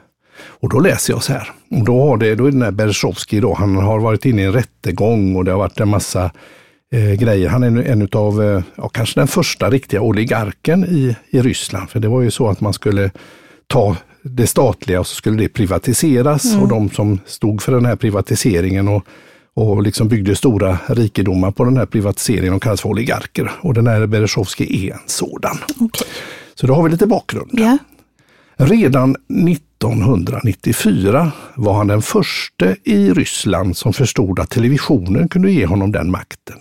Och 0.61 0.69
då 0.69 0.81
läser 0.81 1.13
jag 1.13 1.23
så 1.23 1.33
här. 1.33 1.51
Och 1.71 1.85
då, 1.85 2.09
har 2.09 2.17
det, 2.17 2.35
då 2.35 2.47
är 2.47 2.51
den 2.51 2.63
här 2.63 2.71
Berezovskij 2.71 3.41
då, 3.41 3.55
han 3.55 3.77
har 3.77 3.99
varit 3.99 4.25
inne 4.25 4.43
i 4.43 4.45
en 4.45 4.53
rättegång 4.53 5.37
och 5.37 5.45
det 5.45 5.51
har 5.51 5.59
varit 5.59 5.81
en 5.81 5.89
massa 5.89 6.31
eh, 6.93 7.13
grejer. 7.13 7.49
Han 7.49 7.63
är 7.63 7.67
en, 7.67 7.87
en 7.87 8.03
utav, 8.03 8.43
eh, 8.43 8.63
ja, 8.77 8.89
kanske 8.89 9.21
den 9.21 9.29
första 9.29 9.71
riktiga 9.71 10.01
oligarken 10.01 10.85
i, 10.85 11.17
i 11.31 11.41
Ryssland. 11.43 11.91
För 11.91 12.01
det 12.01 12.09
var 12.09 12.23
ju 12.23 12.31
så 12.31 12.49
att 12.49 12.61
man 12.61 12.73
skulle 12.73 13.11
ta 13.67 13.97
det 14.23 14.47
statliga 14.47 15.01
och 15.01 15.07
så 15.07 15.15
skulle 15.15 15.43
det 15.43 15.49
privatiseras. 15.49 16.57
Och 16.57 16.69
de 16.69 16.91
som 16.91 17.21
stod 17.27 17.63
för 17.63 17.73
den 17.73 17.85
här 17.85 17.97
privatiseringen 17.97 18.89
och, 18.89 19.07
och 19.55 19.83
liksom 19.83 20.09
byggde 20.09 20.37
stora 20.37 20.79
rikedomar 20.87 21.51
på 21.51 21.65
den 21.65 21.77
här 21.77 21.87
privatiseringen, 21.87 22.53
de 22.53 22.61
kallas 22.61 22.81
för 22.81 22.89
oligarker. 22.89 23.53
Och 23.61 23.75
den 23.75 23.87
här 23.87 24.07
Berezovskij 24.07 24.89
är 24.89 24.93
en 24.93 25.01
sådan. 25.07 25.57
Okej. 25.81 26.07
Så 26.55 26.67
då 26.67 26.75
har 26.75 26.83
vi 26.83 26.91
lite 26.91 27.07
bakgrund. 27.07 27.51
Ja. 27.53 27.79
Redan 28.57 29.17
1994 29.49 31.33
var 31.55 31.75
han 31.75 31.87
den 31.87 32.03
första 32.03 32.75
i 32.85 33.13
Ryssland 33.13 33.77
som 33.77 33.93
förstod 33.93 34.41
att 34.41 34.51
televisionen 34.51 35.29
kunde 35.29 35.51
ge 35.51 35.67
honom 35.67 35.93
den 35.93 36.11
makten. 36.11 36.57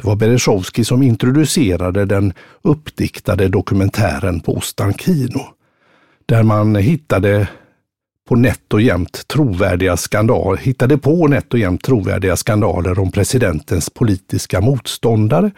Det 0.00 0.06
var 0.06 0.16
Berezovskij 0.16 0.84
som 0.84 1.02
introducerade 1.02 2.04
den 2.04 2.32
uppdiktade 2.62 3.48
dokumentären 3.48 4.40
på 4.40 4.56
Ostankino. 4.56 5.40
Där 6.26 6.42
man 6.42 6.76
hittade 6.76 7.48
på 8.28 8.36
nätt 8.36 8.74
och 8.74 8.80
jämnt 8.80 9.28
trovärdiga 9.28 9.96
skandaler, 9.96 10.56
hittade 10.56 10.98
på 10.98 11.26
nätt 11.26 11.52
och 11.52 11.58
jämnt 11.58 11.82
trovärdiga 11.82 12.36
skandaler 12.36 12.98
om 12.98 13.12
presidentens 13.12 13.90
politiska 13.90 14.60
motståndare 14.60 15.50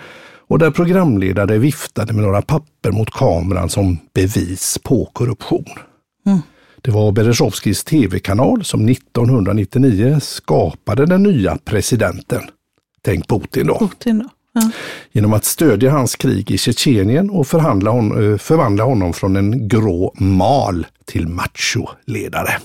och 0.48 0.58
där 0.58 0.70
programledare 0.70 1.58
viftade 1.58 2.12
med 2.12 2.24
några 2.24 2.42
papper 2.42 2.90
mot 2.92 3.10
kameran 3.10 3.68
som 3.68 3.98
bevis 4.14 4.78
på 4.84 5.10
korruption. 5.12 5.64
Det 6.80 6.90
var 6.90 7.12
Berezovskijs 7.12 7.84
tv-kanal 7.84 8.64
som 8.64 8.88
1999 8.88 10.18
skapade 10.20 11.06
den 11.06 11.22
nya 11.22 11.58
presidenten. 11.64 12.42
Tänk 13.04 13.28
Putin 13.28 13.66
då. 13.66 13.78
Putin 13.78 14.18
då. 14.18 14.28
Ja. 14.52 14.70
Genom 15.12 15.32
att 15.32 15.44
stödja 15.44 15.90
hans 15.90 16.16
krig 16.16 16.50
i 16.50 16.58
Tjetjenien 16.58 17.30
och 17.30 17.46
hon, 17.90 18.32
eh, 18.32 18.38
förvandla 18.38 18.84
honom 18.84 19.12
från 19.12 19.36
en 19.36 19.68
grå 19.68 20.14
mal 20.18 20.86
till 21.04 21.28
macholedare. 21.28 22.56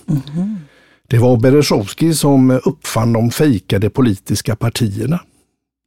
Det 1.07 1.17
var 1.17 1.37
Berezovskij 1.37 2.13
som 2.13 2.51
uppfann 2.51 3.13
de 3.13 3.31
fejkade 3.31 3.89
politiska 3.89 4.55
partierna. 4.55 5.19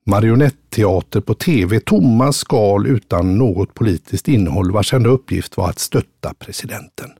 Marionetteater 0.06 1.20
på 1.20 1.34
tv, 1.34 1.80
tomma 1.80 2.32
skal 2.32 2.86
utan 2.86 3.38
något 3.38 3.74
politiskt 3.74 4.28
innehåll 4.28 4.72
vars 4.72 4.94
enda 4.94 5.10
uppgift 5.10 5.56
var 5.56 5.68
att 5.68 5.78
stötta 5.78 6.34
presidenten. 6.38 7.10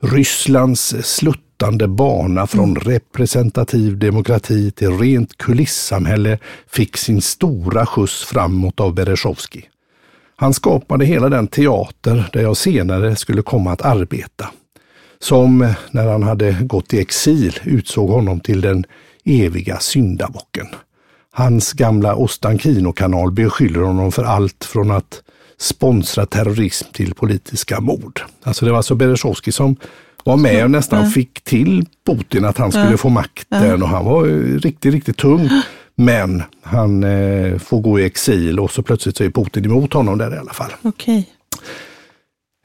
Rysslands 0.00 1.06
sluttande 1.54 1.88
bana 1.88 2.46
från 2.46 2.76
representativ 2.76 3.98
demokrati 3.98 4.70
till 4.70 4.98
rent 4.98 5.38
kulissamhälle 5.38 6.38
fick 6.66 6.96
sin 6.96 7.22
stora 7.22 7.86
skjuts 7.86 8.24
framåt 8.24 8.80
av 8.80 8.94
Berezovskij. 8.94 9.70
Han 10.36 10.54
skapade 10.54 11.04
hela 11.04 11.28
den 11.28 11.46
teater 11.46 12.30
där 12.32 12.42
jag 12.42 12.56
senare 12.56 13.16
skulle 13.16 13.42
komma 13.42 13.72
att 13.72 13.82
arbeta. 13.82 14.48
Som, 15.18 15.74
när 15.90 16.06
han 16.06 16.22
hade 16.22 16.52
gått 16.60 16.94
i 16.94 17.00
exil, 17.00 17.58
utsåg 17.64 18.10
honom 18.10 18.40
till 18.40 18.60
den 18.60 18.84
eviga 19.24 19.78
syndabocken. 19.78 20.66
Hans 21.32 21.72
gamla 21.72 22.14
Ostankino-kanal 22.14 23.30
beskyller 23.32 23.80
honom 23.80 24.12
för 24.12 24.24
allt 24.24 24.64
från 24.64 24.90
att 24.90 25.22
sponsra 25.58 26.26
terrorism 26.26 26.86
till 26.92 27.14
politiska 27.14 27.80
mord. 27.80 28.20
Alltså 28.42 28.64
det 28.64 28.70
var 28.70 28.78
alltså 28.78 28.94
Berezovskij 28.94 29.52
som 29.52 29.76
var 30.24 30.36
med 30.36 30.64
och 30.64 30.70
nästan 30.70 31.10
fick 31.10 31.44
till 31.44 31.86
Putin 32.06 32.44
att 32.44 32.58
han 32.58 32.72
skulle 32.72 32.96
få 32.96 33.08
makten 33.08 33.82
och 33.82 33.88
han 33.88 34.04
var 34.04 34.24
riktigt, 34.58 34.94
riktigt 34.94 35.16
tung. 35.16 35.50
Men 35.96 36.42
han 36.62 37.04
eh, 37.04 37.58
får 37.58 37.80
gå 37.80 38.00
i 38.00 38.04
exil 38.04 38.60
och 38.60 38.70
så 38.70 38.82
plötsligt 38.82 39.16
så 39.16 39.24
är 39.24 39.30
Putin 39.30 39.64
emot 39.64 39.92
honom 39.92 40.18
där 40.18 40.34
i 40.34 40.38
alla 40.38 40.52
fall. 40.52 40.70
Okej. 40.82 41.28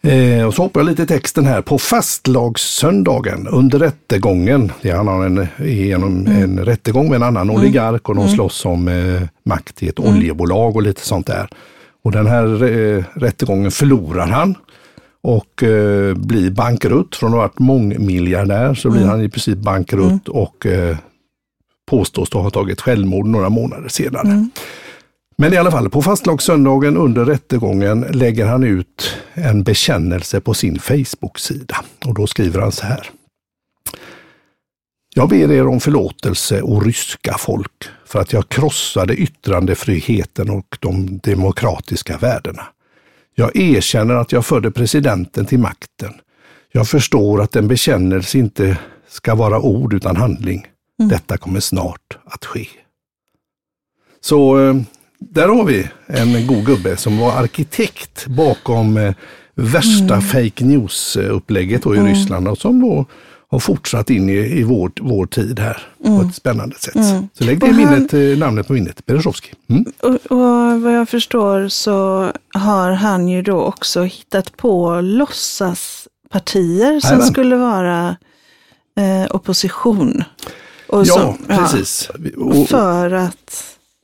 Eh, 0.02 0.46
och 0.46 0.54
så 0.54 0.62
hoppar 0.62 0.80
jag 0.80 0.86
lite 0.90 1.04
i 1.04 1.06
texten 1.06 1.46
här. 1.46 1.62
På 1.62 1.80
fastlagssöndagen 1.80 3.48
under 3.48 3.80
rättegången, 3.80 4.72
det 4.82 4.92
han 4.92 5.08
har 5.08 5.26
en, 5.26 5.48
genom 5.58 6.28
en 6.28 6.66
rättegång 6.66 7.10
med 7.10 7.16
en 7.16 7.24
annan 7.24 7.50
oligark 7.50 8.10
och 8.10 8.16
de 8.16 8.30
slåss 8.30 8.66
om 8.66 8.88
eh, 8.88 9.22
makt 9.44 9.84
i 9.84 9.88
ett 9.88 10.00
oljebolag 10.00 10.76
och 10.76 10.82
lite 10.82 11.02
sånt 11.02 11.28
där. 11.28 11.50
Och 12.04 12.12
den 12.12 12.28
här 12.28 12.64
eh, 12.64 13.04
rättegången 13.14 13.72
förlorar 13.72 14.28
han. 14.28 14.56
Och 15.22 15.64
eh, 15.64 16.16
blir 16.16 16.52
bankrutt. 16.52 17.16
Från 17.16 17.30
att 17.30 17.34
ha 17.34 17.42
varit 17.42 17.60
mångmiljardär 17.60 18.74
så 18.74 18.90
blir 18.90 19.06
han 19.06 19.22
i 19.22 19.30
princip 19.30 19.58
bankrutt 19.58 20.28
och 20.28 20.66
eh, 20.66 20.98
påstås 21.90 22.30
då 22.30 22.40
ha 22.40 22.50
tagit 22.50 22.82
självmord 22.82 23.26
några 23.26 23.50
månader 23.50 23.90
senare. 23.90 24.48
Men 25.38 25.54
i 25.54 25.58
alla 25.58 25.72
fall, 25.72 25.90
på 25.90 26.02
fastlagssöndagen 26.02 26.98
under 26.98 27.26
rättegången 27.26 28.06
lägger 28.12 28.46
han 28.46 28.64
ut 28.64 29.16
en 29.34 29.64
bekännelse 29.64 30.42
på 30.42 30.54
sin 30.54 30.80
Facebook-sida. 30.80 31.76
Och 32.06 32.14
då 32.14 32.28
skriver 32.28 32.62
han 32.62 32.72
så 32.72 32.86
här. 32.86 33.10
Jag 35.16 35.30
ber 35.30 35.52
er 35.52 35.68
om 35.68 35.80
förlåtelse 35.80 36.62
och 36.62 36.86
ryska 36.86 37.36
folk 37.40 37.84
för 38.06 38.20
att 38.20 38.34
jag 38.34 38.50
krossade 38.50 39.16
yttrandefriheten 39.16 40.50
och 40.50 40.78
de 40.80 41.20
demokratiska 41.24 42.18
värdena. 42.18 42.64
Jag 43.40 43.56
erkänner 43.56 44.16
att 44.16 44.32
jag 44.32 44.46
förde 44.46 44.72
presidenten 44.72 45.46
till 45.46 45.60
makten. 45.60 46.14
Jag 46.72 46.88
förstår 46.88 47.42
att 47.42 47.56
en 47.56 47.68
bekännelse 47.68 48.38
inte 48.38 48.78
ska 49.10 49.36
vara 49.36 49.60
ord 49.60 49.94
utan 49.94 50.16
handling. 50.16 50.68
Detta 51.10 51.38
kommer 51.38 51.60
snart 51.60 52.18
att 52.26 52.46
ske. 52.46 52.68
Så 54.22 54.60
eh, 54.60 54.76
där 55.20 55.48
har 55.48 55.64
vi 55.64 55.88
en 56.08 56.48
god 56.48 56.66
gubbe 56.66 56.98
som 56.98 57.18
var 57.18 57.32
arkitekt 57.32 58.28
bakom 58.28 58.98
eh, 58.98 59.14
värsta 59.56 60.22
fake 60.22 60.66
news-upplägget 60.66 61.86
i 61.86 61.90
Ryssland 61.90 62.48
och 62.48 62.58
som 62.58 62.82
då 62.82 63.06
har 63.52 63.60
fortsatt 63.60 64.10
in 64.10 64.30
i, 64.30 64.34
i 64.34 64.64
vår, 64.64 64.92
vår 65.02 65.26
tid 65.26 65.60
här 65.60 65.82
på 66.06 66.22
ett 66.30 66.36
spännande 66.36 66.76
sätt. 66.76 66.94
Så 67.34 67.44
lägg 67.44 67.60
det 67.60 67.68
han- 67.68 67.76
minnet, 67.78 68.14
eh, 68.14 68.20
namnet 68.38 68.68
på 68.68 68.74
minnet, 68.74 69.06
Berezovskij. 69.06 69.54
Mm. 69.70 69.86
Och, 70.02 70.16
och 70.32 70.82
vad 70.82 70.94
jag 70.94 71.10
förstår 71.10 71.68
så 71.68 72.32
har 72.54 72.92
han 72.92 73.28
ju 73.28 73.42
då 73.42 73.62
också 73.62 74.04
hittat 74.04 74.58
på 74.58 75.02
låtsaspartier 75.02 77.00
som 77.00 77.22
skulle 77.22 77.56
vara 77.56 78.16
eh, 78.98 79.36
opposition. 79.36 80.24
Och 80.88 81.06
Ja, 81.06 81.14
som- 81.14 81.38
precis. 81.48 82.10
Och, 82.38 82.68
För 82.70 83.12
att, 83.14 83.64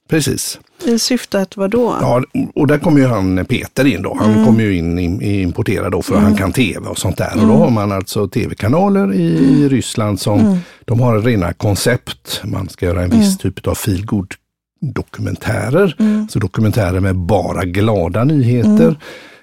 precis. 0.09 0.59
I 0.83 0.99
syfte 0.99 1.41
att 1.41 1.57
vadå? 1.57 1.95
Ja, 2.01 2.23
och 2.55 2.67
där 2.67 2.77
kommer 2.77 2.99
ju 2.99 3.05
han 3.07 3.45
Peter 3.45 3.85
in 3.85 4.01
då. 4.01 4.17
Han 4.19 4.31
Mm. 4.33 4.45
kommer 4.45 4.63
ju 4.63 4.75
in 4.77 5.21
importerad 5.21 5.91
då 5.91 6.01
för 6.01 6.15
han 6.15 6.35
kan 6.35 6.51
tv 6.53 6.87
och 6.89 6.97
sånt 6.97 7.17
där. 7.17 7.31
Och 7.35 7.43
Mm. 7.43 7.47
då 7.49 7.55
har 7.55 7.69
man 7.69 7.91
alltså 7.91 8.27
tv-kanaler 8.27 9.13
i, 9.13 9.23
i 9.25 9.69
Ryssland 9.69 10.19
som 10.19 10.59
de 10.85 10.99
har 10.99 11.19
rena 11.19 11.53
koncept. 11.53 12.41
Man 12.43 12.69
ska 12.69 12.85
göra 12.85 12.99
en 13.03 13.05
Mm. 13.05 13.19
viss 13.19 13.37
typ 13.37 13.67
av 13.67 13.75
feelgood 13.75 14.33
dokumentärer. 14.81 15.95
Så 16.29 16.39
dokumentärer 16.39 16.99
med 16.99 17.15
bara 17.15 17.63
glada 17.65 18.23
nyheter. 18.23 18.95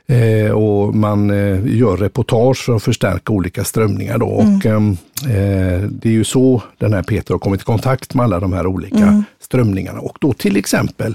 Eh, 0.07 0.51
och 0.51 0.95
man 0.95 1.31
eh, 1.31 1.77
gör 1.77 1.97
reportage 1.97 2.65
för 2.65 2.77
att 2.77 2.83
förstärka 2.83 3.33
olika 3.33 3.65
strömningar. 3.65 4.19
Då. 4.19 4.27
Och, 4.27 4.67
ehm, 4.67 4.97
eh, 5.23 5.89
det 5.89 6.09
är 6.09 6.13
ju 6.13 6.25
så 6.25 6.63
den 6.79 6.93
här 6.93 7.03
Peter 7.03 7.35
har 7.35 7.39
kommit 7.39 7.61
i 7.61 7.65
kontakt 7.65 8.15
med 8.15 8.25
alla 8.25 8.41
de 8.41 8.53
här 8.53 8.67
olika 8.67 9.25
strömningarna. 9.41 10.01
Och 10.01 10.19
då 10.21 10.33
till 10.33 10.57
exempel 10.57 11.15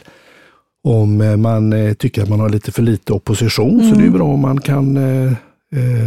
om 0.84 1.42
man 1.42 1.96
tycker 1.96 2.24
att 2.24 2.30
man 2.30 2.40
har 2.40 2.50
lite 2.50 2.72
för 2.72 2.82
lite 2.82 3.14
opposition 3.14 3.90
så 3.90 3.96
det 3.96 4.02
är 4.02 4.06
ju 4.06 4.12
bra 4.12 4.26
om 4.26 4.40
man 4.40 4.62
kan 4.62 5.00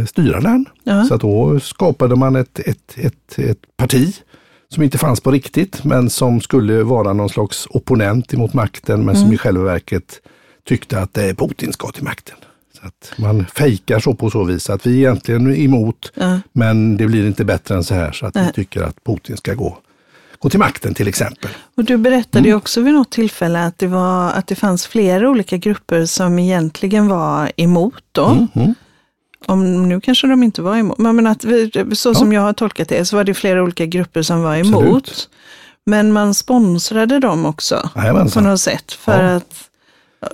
styra 0.07 0.39
den. 0.39 0.65
Ja. 0.83 1.03
Så 1.03 1.13
att 1.13 1.21
då 1.21 1.59
skapade 1.59 2.15
man 2.15 2.35
ett, 2.35 2.59
ett, 2.59 2.95
ett, 2.97 3.39
ett 3.39 3.77
parti 3.77 4.15
som 4.69 4.83
inte 4.83 4.97
fanns 4.97 5.19
på 5.19 5.31
riktigt 5.31 5.83
men 5.83 6.09
som 6.09 6.41
skulle 6.41 6.83
vara 6.83 7.13
någon 7.13 7.29
slags 7.29 7.67
opponent 7.69 8.33
emot 8.33 8.53
makten 8.53 9.05
men 9.05 9.15
som 9.15 9.33
i 9.33 9.37
själva 9.37 9.63
verket 9.63 10.21
tyckte 10.67 10.99
att 10.99 11.13
Putin 11.13 11.73
ska 11.73 11.91
till 11.91 12.03
makten. 12.03 12.37
Att 12.83 13.13
man 13.17 13.45
fejkar 13.45 13.99
så 13.99 14.13
på 14.13 14.29
så 14.29 14.43
vis 14.43 14.69
att 14.69 14.85
vi 14.85 14.91
är 14.93 14.97
egentligen 14.97 15.55
emot 15.55 16.11
Ja. 16.15 16.39
men 16.53 16.97
det 16.97 17.07
blir 17.07 17.27
inte 17.27 17.45
bättre 17.45 17.75
än 17.75 17.83
så 17.83 17.93
här 17.93 18.11
så 18.11 18.25
att 18.25 18.35
vi 18.35 18.51
tycker 18.53 18.81
att 18.83 19.03
Putin 19.03 19.37
ska 19.37 19.53
gå, 19.53 19.77
gå 20.39 20.49
till 20.49 20.59
makten 20.59 20.93
till 20.93 21.07
exempel. 21.07 21.51
Och 21.77 21.83
du 21.83 21.97
berättade 21.97 22.45
Mm. 22.47 22.57
också 22.57 22.81
vid 22.81 22.93
något 22.93 23.11
tillfälle 23.11 23.65
att 23.65 23.79
det, 23.79 23.87
var, 23.87 24.31
att 24.31 24.47
det 24.47 24.55
fanns 24.55 24.87
flera 24.87 25.29
olika 25.29 25.57
grupper 25.57 26.05
som 26.05 26.39
egentligen 26.39 27.07
var 27.07 27.51
emot 27.57 28.03
då. 28.11 28.47
Mm. 28.55 28.75
Om, 29.45 29.89
nu 29.89 30.01
kanske 30.01 30.27
de 30.27 30.43
inte 30.43 30.61
var 30.61 30.77
emot, 30.77 30.97
men 30.97 31.27
att 31.27 31.43
vi, 31.43 31.71
så 31.91 32.15
som 32.15 32.33
jag 32.33 32.41
har 32.41 32.53
tolkat 32.53 32.89
det 32.89 33.05
så 33.05 33.15
var 33.15 33.23
det 33.23 33.33
flera 33.33 33.63
olika 33.63 33.85
grupper 33.85 34.21
som 34.21 34.41
var 34.41 34.55
emot. 34.55 34.83
Absolut. 34.83 35.29
Men 35.85 36.11
man 36.13 36.33
sponsrade 36.33 37.19
dem 37.19 37.45
också 37.45 37.89
på 37.93 37.99
Jajamensan. 37.99 38.43
något 38.43 38.59
sätt. 38.61 38.91
För 38.91 39.23
Ja. 39.23 39.35
att, 39.35 39.53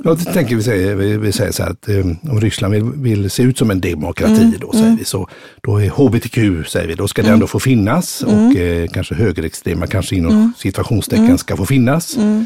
Jag 0.03 0.33
tänker 0.33 0.55
vi 0.55 0.63
säger, 0.63 0.95
vi, 0.95 1.17
vi 1.17 1.31
säger 1.31 1.51
så 1.51 1.63
här 1.63 1.69
att 1.69 1.89
eh, 1.89 2.31
om 2.31 2.41
Ryssland 2.41 2.73
vill, 2.73 2.83
vill 2.83 3.29
se 3.29 3.43
ut 3.43 3.57
som 3.57 3.71
en 3.71 3.81
demokrati 3.81 4.41
Mm, 4.41 4.53
då 4.61 4.71
säger 4.71 4.97
vi 4.99 5.05
så, 5.05 5.27
då 5.63 5.77
är 5.81 5.89
HBTQ 5.89 6.67
säger 6.69 6.87
vi, 6.87 6.95
då 6.95 7.07
ska 7.07 7.21
det 7.21 7.29
ändå 7.29 7.47
få 7.47 7.59
finnas 7.59 8.23
Mm. 8.27 8.47
och 8.49 8.55
eh, 8.55 8.87
kanske 8.87 9.15
högerextrema 9.15 9.87
kanske 9.87 10.15
inom 10.15 10.53
situationstecken 10.57 11.37
ska 11.37 11.57
få 11.57 11.65
finnas. 11.65 12.17
Mm. 12.17 12.45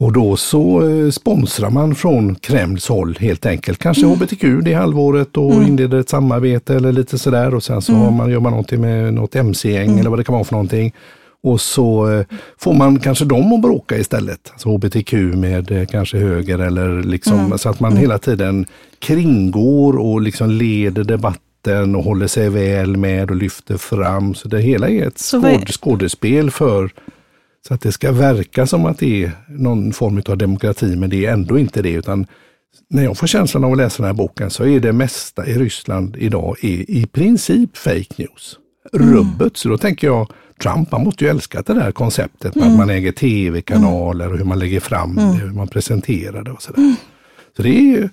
Och 0.00 0.12
då 0.12 0.36
så 0.36 0.88
eh, 0.88 1.10
sponsrar 1.10 1.70
man 1.70 1.94
från 1.94 2.34
Kremls 2.34 2.88
håll 2.88 3.16
helt 3.20 3.46
enkelt, 3.46 3.78
kanske 3.78 4.06
Mm. 4.06 4.18
HBTQ 4.18 4.44
det 4.62 4.74
halvåret 4.74 5.36
och 5.36 5.52
inleder 5.62 6.00
ett 6.00 6.08
samarbete 6.08 6.74
eller 6.74 6.92
lite 6.92 7.18
sådär 7.18 7.54
och 7.54 7.62
sen 7.62 7.82
så 7.82 7.92
Mm. 7.92 8.04
har 8.04 8.10
man, 8.10 8.30
gör 8.30 8.40
man 8.40 8.50
någonting 8.52 8.80
med 8.80 9.14
något 9.14 9.36
MC-gäng 9.36 9.98
eller 9.98 10.10
vad 10.10 10.18
det 10.18 10.24
kan 10.24 10.32
vara 10.34 10.44
för 10.44 10.52
någonting. 10.52 10.92
Och 11.42 11.60
så 11.60 12.10
eh, 12.10 12.26
får 12.58 12.74
man 12.74 12.98
kanske 12.98 13.24
dem 13.24 13.52
att 13.52 13.62
bråka 13.62 13.98
istället. 13.98 14.50
Alltså 14.52 14.68
HBTQ 14.68 15.12
med 15.34 15.70
eh, 15.70 15.86
kanske 15.86 16.18
höger 16.18 16.58
eller 16.58 17.02
liksom 17.02 17.38
Mm. 17.38 17.58
så 17.58 17.68
att 17.68 17.80
man 17.80 17.96
hela 17.96 18.18
tiden 18.18 18.66
kringgår 18.98 19.96
och 19.98 20.20
liksom 20.20 20.50
leder 20.50 21.04
debatten 21.04 21.96
och 21.96 22.04
håller 22.04 22.26
sig 22.26 22.50
väl 22.50 22.96
med 22.96 23.30
och 23.30 23.36
lyfter 23.36 23.76
fram. 23.76 24.34
Så 24.34 24.48
det 24.48 24.60
hela 24.60 24.88
är 24.88 25.06
ett 25.06 25.18
skåd, 25.18 25.68
skådespel 25.68 26.50
för 26.50 26.90
så 27.68 27.74
att 27.74 27.80
det 27.80 27.92
ska 27.92 28.12
verka 28.12 28.66
som 28.66 28.86
att 28.86 28.98
det 28.98 29.24
är 29.24 29.32
någon 29.48 29.92
form 29.92 30.22
av 30.28 30.38
demokrati 30.38 30.96
men 30.96 31.10
det 31.10 31.26
är 31.26 31.32
ändå 31.32 31.58
inte 31.58 31.82
det 31.82 31.90
utan 31.92 32.26
när 32.90 33.04
jag 33.04 33.18
får 33.18 33.26
känslan 33.26 33.64
av 33.64 33.72
att 33.72 33.78
läsa 33.78 33.96
den 34.02 34.06
här 34.06 34.14
boken 34.14 34.50
så 34.50 34.66
är 34.66 34.80
det 34.80 34.92
mesta 34.92 35.46
i 35.46 35.54
Ryssland 35.54 36.16
idag 36.16 36.56
i 36.62 37.06
princip 37.06 37.76
fake 37.76 38.14
news. 38.16 38.56
Rubbet, 38.92 39.56
så 39.56 39.68
då 39.68 39.78
tänker 39.78 40.06
jag 40.06 40.30
Trump, 40.58 40.88
han 40.92 41.04
måste 41.04 41.24
ju 41.24 41.30
älska 41.30 41.62
det 41.62 41.74
där 41.74 41.92
konceptet 41.92 42.54
med 42.54 42.66
att 42.68 42.76
man 42.76 42.90
äger 42.90 43.12
tv-kanaler 43.12 44.32
och 44.32 44.38
hur 44.38 44.44
man 44.44 44.58
lägger 44.58 44.80
fram 44.80 45.14
det, 45.16 45.22
hur 45.22 45.50
man 45.52 45.68
presenterar 45.68 46.42
det 46.42 46.50
och 46.50 46.62
sådär. 46.62 46.94
Så 47.56 47.62
det 47.62 47.68
är 47.68 47.80
ju, 47.82 48.08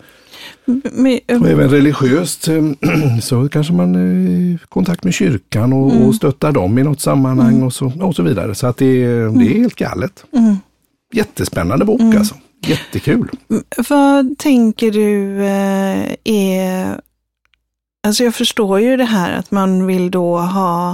men, 0.93 1.41
och 1.41 1.47
även 1.49 1.69
religiöst 1.69 2.47
så 3.21 3.49
kanske 3.49 3.73
man 3.73 3.95
är 3.95 3.99
i 4.29 4.57
kontakt 4.69 5.03
med 5.03 5.13
kyrkan 5.13 5.73
och, 5.73 6.05
och 6.07 6.15
stöttar 6.15 6.51
dem 6.51 6.77
i 6.77 6.83
något 6.83 7.01
sammanhang 7.01 7.63
och, 7.63 7.73
så, 7.73 7.91
och 8.01 8.15
så 8.15 8.23
vidare. 8.23 8.55
Så 8.55 8.67
att 8.67 8.77
det, 8.77 8.85
är- 9.03 9.39
det 9.39 9.45
är 9.45 9.59
helt 9.59 9.75
galet. 9.75 10.25
Jättespännande 11.13 11.85
bok 11.85 12.15
alltså. 12.15 12.35
Jättekul. 12.67 13.29
vad 13.89 14.37
tänker 14.37 14.91
du 14.91 15.37
eh, 15.45 16.15
är... 16.23 17.01
Alltså 18.07 18.23
jag 18.23 18.35
förstår 18.35 18.79
ju 18.79 18.97
det 18.97 19.05
här 19.05 19.33
att 19.33 19.51
man 19.51 19.85
vill 19.87 20.11
då 20.11 20.37
ha 20.37 20.89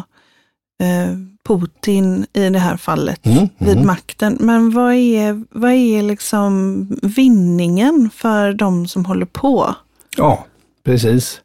eh, 0.84 1.18
Putin 1.48 2.26
i 2.34 2.50
det 2.50 2.60
här 2.60 2.78
fallet 2.78 3.26
Mm, 3.26 3.48
vid 3.58 3.74
mm. 3.74 3.88
makten. 3.88 4.38
Men 4.40 4.72
vad 4.72 4.94
är, 4.94 5.44
vad 5.50 5.72
är 5.72 6.02
liksom 6.02 6.88
vinningen 7.02 8.10
för 8.16 8.54
de 8.54 8.88
som 8.88 9.06
håller 9.06 9.26
på? 9.26 9.76
Ja, 10.18 10.46
precis. 10.84 11.42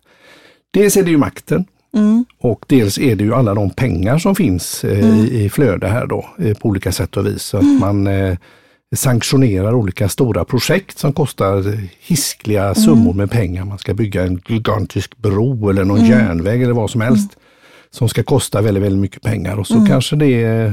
Dels 0.71 0.97
är 0.97 1.03
det 1.03 1.11
ju 1.11 1.19
makten 1.19 1.65
Mm, 1.97 2.25
och 2.38 2.65
dels 2.69 2.99
är 2.99 3.17
det 3.17 3.25
ju 3.25 3.35
alla 3.35 3.55
de 3.55 3.71
pengar 3.71 4.19
som 4.19 4.35
finns 4.35 4.85
eh, 4.85 5.19
i, 5.19 5.45
i 5.45 5.50
flöde 5.50 5.87
här 5.88 6.07
då 6.07 6.26
eh, 6.38 6.57
på 6.57 6.69
olika 6.69 6.93
sätt 6.93 7.17
och 7.17 7.26
vis. 7.26 7.43
Så 7.43 7.57
att 7.57 7.81
man 7.81 8.07
eh, 8.07 8.37
sanktionerar 8.97 9.75
olika 9.75 10.09
stora 10.09 10.45
projekt 10.45 10.99
som 10.99 11.12
kostar 11.12 11.79
hiskliga 12.00 12.75
summor 12.75 13.15
med 13.15 13.31
pengar. 13.31 13.65
Man 13.65 13.79
ska 13.79 13.95
bygga 13.95 14.23
en 14.23 14.41
gigantisk 14.49 15.17
bro 15.17 15.71
eller 15.71 15.85
någon 15.85 16.05
järnväg 16.05 16.62
eller 16.62 16.73
vad 16.73 16.91
som 16.91 17.00
helst. 17.00 17.37
Som 17.90 18.09
ska 18.09 18.23
kosta 18.23 18.62
väldigt, 18.62 18.83
väldigt 18.83 19.00
mycket 19.00 19.23
pengar. 19.23 19.59
Och 19.59 19.66
så 19.66 19.87
kanske 19.88 20.16
det 20.16 20.73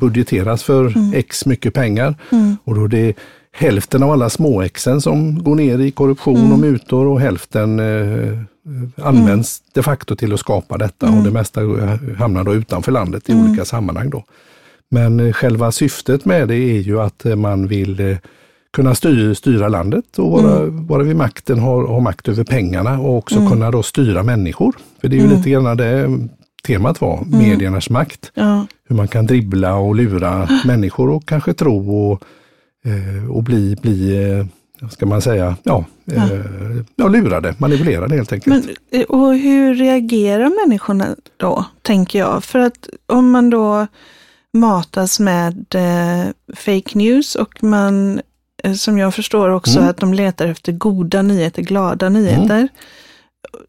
budgeteras 0.00 0.62
för 0.62 0.92
x 1.14 1.46
mycket 1.46 1.74
pengar. 1.74 2.14
Och 2.64 2.74
då 2.74 2.84
är 2.84 2.88
det 2.88 3.14
hälften 3.52 4.02
av 4.02 4.10
alla 4.10 4.30
småexen 4.30 5.00
som 5.00 5.42
går 5.42 5.54
ner 5.54 5.78
i 5.78 5.90
korruption 5.90 6.52
och 6.52 6.58
mutor 6.58 7.06
och 7.06 7.20
hälften 7.20 7.80
eh, 7.80 8.38
används 9.02 9.62
de 9.72 9.82
facto 9.82 10.16
till 10.16 10.34
att 10.34 10.40
skapa 10.40 10.78
detta. 10.78 11.06
Och 11.06 11.24
det 11.24 11.30
mesta 11.30 11.60
hamnar 12.18 12.44
då 12.44 12.54
utanför 12.54 12.92
landet 12.92 13.28
i 13.28 13.34
olika 13.34 13.64
sammanhang. 13.64 14.10
Då. 14.10 14.24
Men 14.90 15.20
eh, 15.20 15.32
själva 15.32 15.72
syftet 15.72 16.24
med 16.24 16.48
det 16.48 16.56
är 16.56 16.80
ju 16.80 17.00
att 17.00 17.26
eh, 17.26 17.36
man 17.36 17.66
vill 17.66 18.00
eh, 18.00 18.16
kunna 18.72 18.94
styra, 18.94 19.34
styra 19.34 19.68
landet 19.68 20.18
och 20.18 20.30
vara, 20.30 20.64
vara 20.66 21.02
vid 21.02 21.16
makten, 21.16 21.58
ha, 21.58 21.86
ha 21.86 22.00
makt 22.00 22.28
över 22.28 22.44
pengarna 22.44 23.00
och 23.00 23.16
också 23.16 23.48
kunna 23.48 23.70
då 23.70 23.82
styra 23.82 24.22
människor. 24.22 24.76
För 25.00 25.08
det 25.08 25.16
är 25.16 25.20
ju 25.20 25.36
lite 25.36 25.50
grann 25.50 25.76
det 25.76 26.18
temat 26.62 27.00
var, 27.00 27.24
mediernas 27.24 27.90
makt. 27.90 28.30
ja, 28.34 28.66
Hur 28.88 28.96
man 28.96 29.08
kan 29.08 29.26
dribbla 29.26 29.74
och 29.74 29.94
lura 29.94 30.48
människor 30.64 31.10
och 31.10 31.28
kanske 31.28 31.54
tro 31.54 32.10
och, 32.10 32.22
eh, 32.84 33.30
och 33.30 33.42
bli, 33.42 33.76
bli 33.82 34.26
eh, 34.30 34.46
ska 34.90 35.06
man 35.06 35.22
säga, 35.22 35.56
ja, 35.62 35.84
ja. 36.04 36.22
Eh, 36.22 36.40
ja 36.96 37.08
lurade, 37.08 37.54
manipulerade 37.58 38.16
helt 38.16 38.32
enkelt. 38.32 38.66
Men, 38.90 39.04
och 39.04 39.34
hur 39.34 39.74
reagerar 39.74 40.66
människorna 40.66 41.16
då, 41.36 41.64
tänker 41.82 42.18
jag? 42.18 42.44
För 42.44 42.58
att 42.58 42.88
om 43.06 43.30
man 43.30 43.50
då 43.50 43.86
matas 44.52 45.20
med 45.20 45.74
eh, 45.74 46.54
fake 46.56 46.98
news 46.98 47.34
och 47.34 47.62
man, 47.62 48.20
som 48.76 48.98
jag 48.98 49.14
förstår 49.14 49.48
också, 49.48 49.78
mm. 49.78 49.90
att 49.90 49.96
de 49.96 50.14
letar 50.14 50.48
efter 50.48 50.72
goda 50.72 51.22
nyheter, 51.22 51.62
glada 51.62 52.08
nyheter. 52.08 52.56
Mm. 52.56 52.68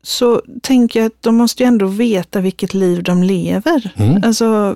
Så 0.01 0.41
tänker 0.61 0.99
jag 0.99 1.07
att 1.07 1.21
de 1.21 1.35
måste 1.35 1.63
ju 1.63 1.67
ändå 1.67 1.87
veta 1.87 2.41
vilket 2.41 2.73
liv 2.73 3.03
de 3.03 3.23
lever. 3.23 3.93
Mm. 3.95 4.23
Alltså, 4.23 4.75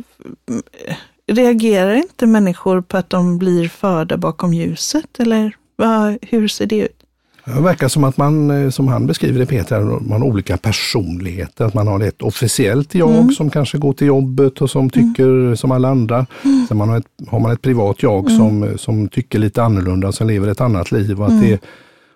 reagerar 1.28 1.94
inte 1.94 2.28
människor 2.28 2.82
på 2.82 2.98
att 2.98 3.10
de 3.10 3.38
blir 3.38 3.68
förda 3.68 4.18
bakom 4.18 4.54
ljuset? 4.54 5.20
Eller 5.20 5.56
vad, 5.76 6.18
hur 6.22 6.48
ser 6.48 6.66
det 6.66 6.80
ut? 6.80 7.04
Det 7.46 7.62
verkar 7.62 7.88
som 7.88 8.04
att 8.04 8.18
man, 8.18 8.52
eh, 8.52 8.70
som 8.70 8.88
han 8.88 9.08
beskriver 9.08 9.40
det 9.40 9.46
Peter, 9.46 9.82
man 9.82 10.22
har 10.22 10.28
olika 10.28 10.58
personligheter. 10.58 11.66
Att 11.66 11.74
man 11.74 11.88
har 11.88 12.00
ett 12.00 12.22
officiellt 12.22 12.96
jag 12.96 13.16
mm. 13.16 13.32
som 13.32 13.50
kanske 13.50 13.78
går 13.78 13.94
till 13.94 14.08
jobbet 14.08 14.62
och 14.62 14.70
som 14.70 14.82
mm. 14.82 14.90
tycker 14.90 15.24
mm. 15.24 15.58
som 15.58 15.72
alla 15.72 15.90
andra. 15.90 16.26
Mm. 16.44 16.66
Sen 16.68 16.78
man 16.78 16.90
har, 16.90 16.98
ett, 16.98 17.08
har 17.28 17.40
man 17.40 17.52
ett 17.52 17.62
privat 17.62 18.04
jag 18.04 18.30
mm. 18.30 18.38
som, 18.38 18.78
som 18.78 19.08
tycker 19.08 19.40
lite 19.40 19.64
annorlunda, 19.64 20.12
som 20.12 20.28
lever 20.28 20.48
ett 20.48 20.62
annat 20.62 20.92
liv. 20.92 21.20
Och 21.20 21.26
att 21.26 21.32
mm. 21.32 21.44
det 21.44 21.60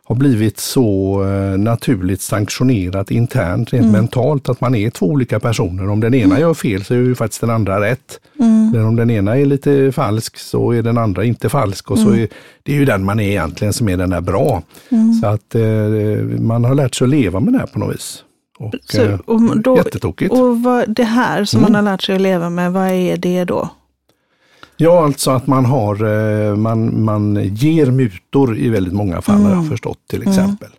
har 0.07 0.15
blivit 0.15 0.59
så 0.59 1.23
eh, 1.23 1.57
naturligt 1.57 2.21
sanktionerat 2.21 3.11
internt, 3.11 3.73
rent 3.73 3.83
mm. 3.83 3.91
mentalt, 3.91 4.49
att 4.49 4.61
man 4.61 4.75
är 4.75 4.89
två 4.89 5.05
olika 5.05 5.39
personer. 5.39 5.89
Om 5.89 5.99
den 5.99 6.13
ena 6.13 6.25
mm. 6.25 6.41
gör 6.41 6.53
fel 6.53 6.83
så 6.83 6.93
är 6.93 6.97
ju 6.97 7.15
faktiskt 7.15 7.41
den 7.41 7.49
andra 7.49 7.81
rätt. 7.81 8.19
Mm. 8.39 8.71
Men 8.71 8.85
om 8.85 8.95
den 8.95 9.09
ena 9.09 9.37
är 9.37 9.45
lite 9.45 9.91
falsk 9.91 10.37
så 10.37 10.71
är 10.71 10.81
den 10.81 10.97
andra 10.97 11.23
inte 11.23 11.49
falsk. 11.49 11.91
Och 11.91 11.99
så 11.99 12.07
mm. 12.07 12.21
är, 12.21 12.27
det 12.63 12.71
är 12.71 12.75
ju 12.75 12.85
den 12.85 13.03
man 13.03 13.19
är 13.19 13.29
egentligen 13.29 13.73
som 13.73 13.89
är 13.89 13.97
den 13.97 14.09
där 14.09 14.21
bra. 14.21 14.63
Mm. 14.89 15.13
Så 15.13 15.27
att 15.27 15.55
eh, 15.55 15.61
man 16.39 16.63
har 16.63 16.75
lärt 16.75 16.95
sig 16.95 17.05
att 17.05 17.11
leva 17.11 17.39
med 17.39 17.53
det 17.53 17.59
här 17.59 17.67
på 17.67 17.79
något 17.79 17.95
vis. 17.95 18.23
Och, 18.59 18.73
så, 18.83 19.01
eh, 19.01 19.19
och 19.25 19.59
då, 19.61 19.77
jättetokigt. 19.77 20.33
Och 20.33 20.63
vad, 20.63 20.89
det 20.89 21.03
här 21.03 21.45
som 21.45 21.61
man 21.61 21.69
mm. 21.69 21.85
har 21.85 21.91
lärt 21.91 22.03
sig 22.03 22.15
att 22.15 22.21
leva 22.21 22.49
med, 22.49 22.73
vad 22.73 22.91
är 22.91 23.17
det 23.17 23.45
då? 23.45 23.69
Ja, 24.77 25.05
alltså 25.05 25.31
att 25.31 25.47
man 25.47 25.65
har, 25.65 26.03
eh, 26.03 26.55
man, 26.55 27.03
man 27.03 27.39
ger 27.43 27.85
mutor 27.85 28.57
i 28.57 28.69
väldigt 28.69 28.93
många 28.93 29.21
fall 29.21 29.35
mm. 29.35 29.45
har 29.45 29.51
jag 29.51 29.59
mm. 29.59 29.69
förstått 29.69 29.99
till 30.09 30.27
exempel. 30.27 30.69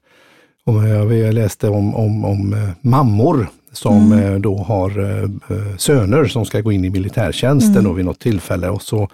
Mm. 0.69 1.09
Och 1.09 1.15
jag 1.15 1.35
läste 1.35 1.69
om, 1.69 1.95
om, 1.95 2.25
om 2.25 2.53
eh, 2.53 2.71
mammor 2.81 3.49
som 3.73 4.13
mm. 4.13 4.35
Eh, 4.35 4.41
då 4.41 4.57
har 4.57 4.91
söner 5.79 6.25
som 6.25 6.45
ska 6.45 6.61
gå 6.61 6.73
in 6.73 6.85
i 6.85 6.91
militärtjänsten 6.91 7.77
mm. 7.77 7.97
vid 7.97 8.05
något 8.05 8.19
tillfälle 8.19 8.69
och 8.69 8.83
så 8.83 9.09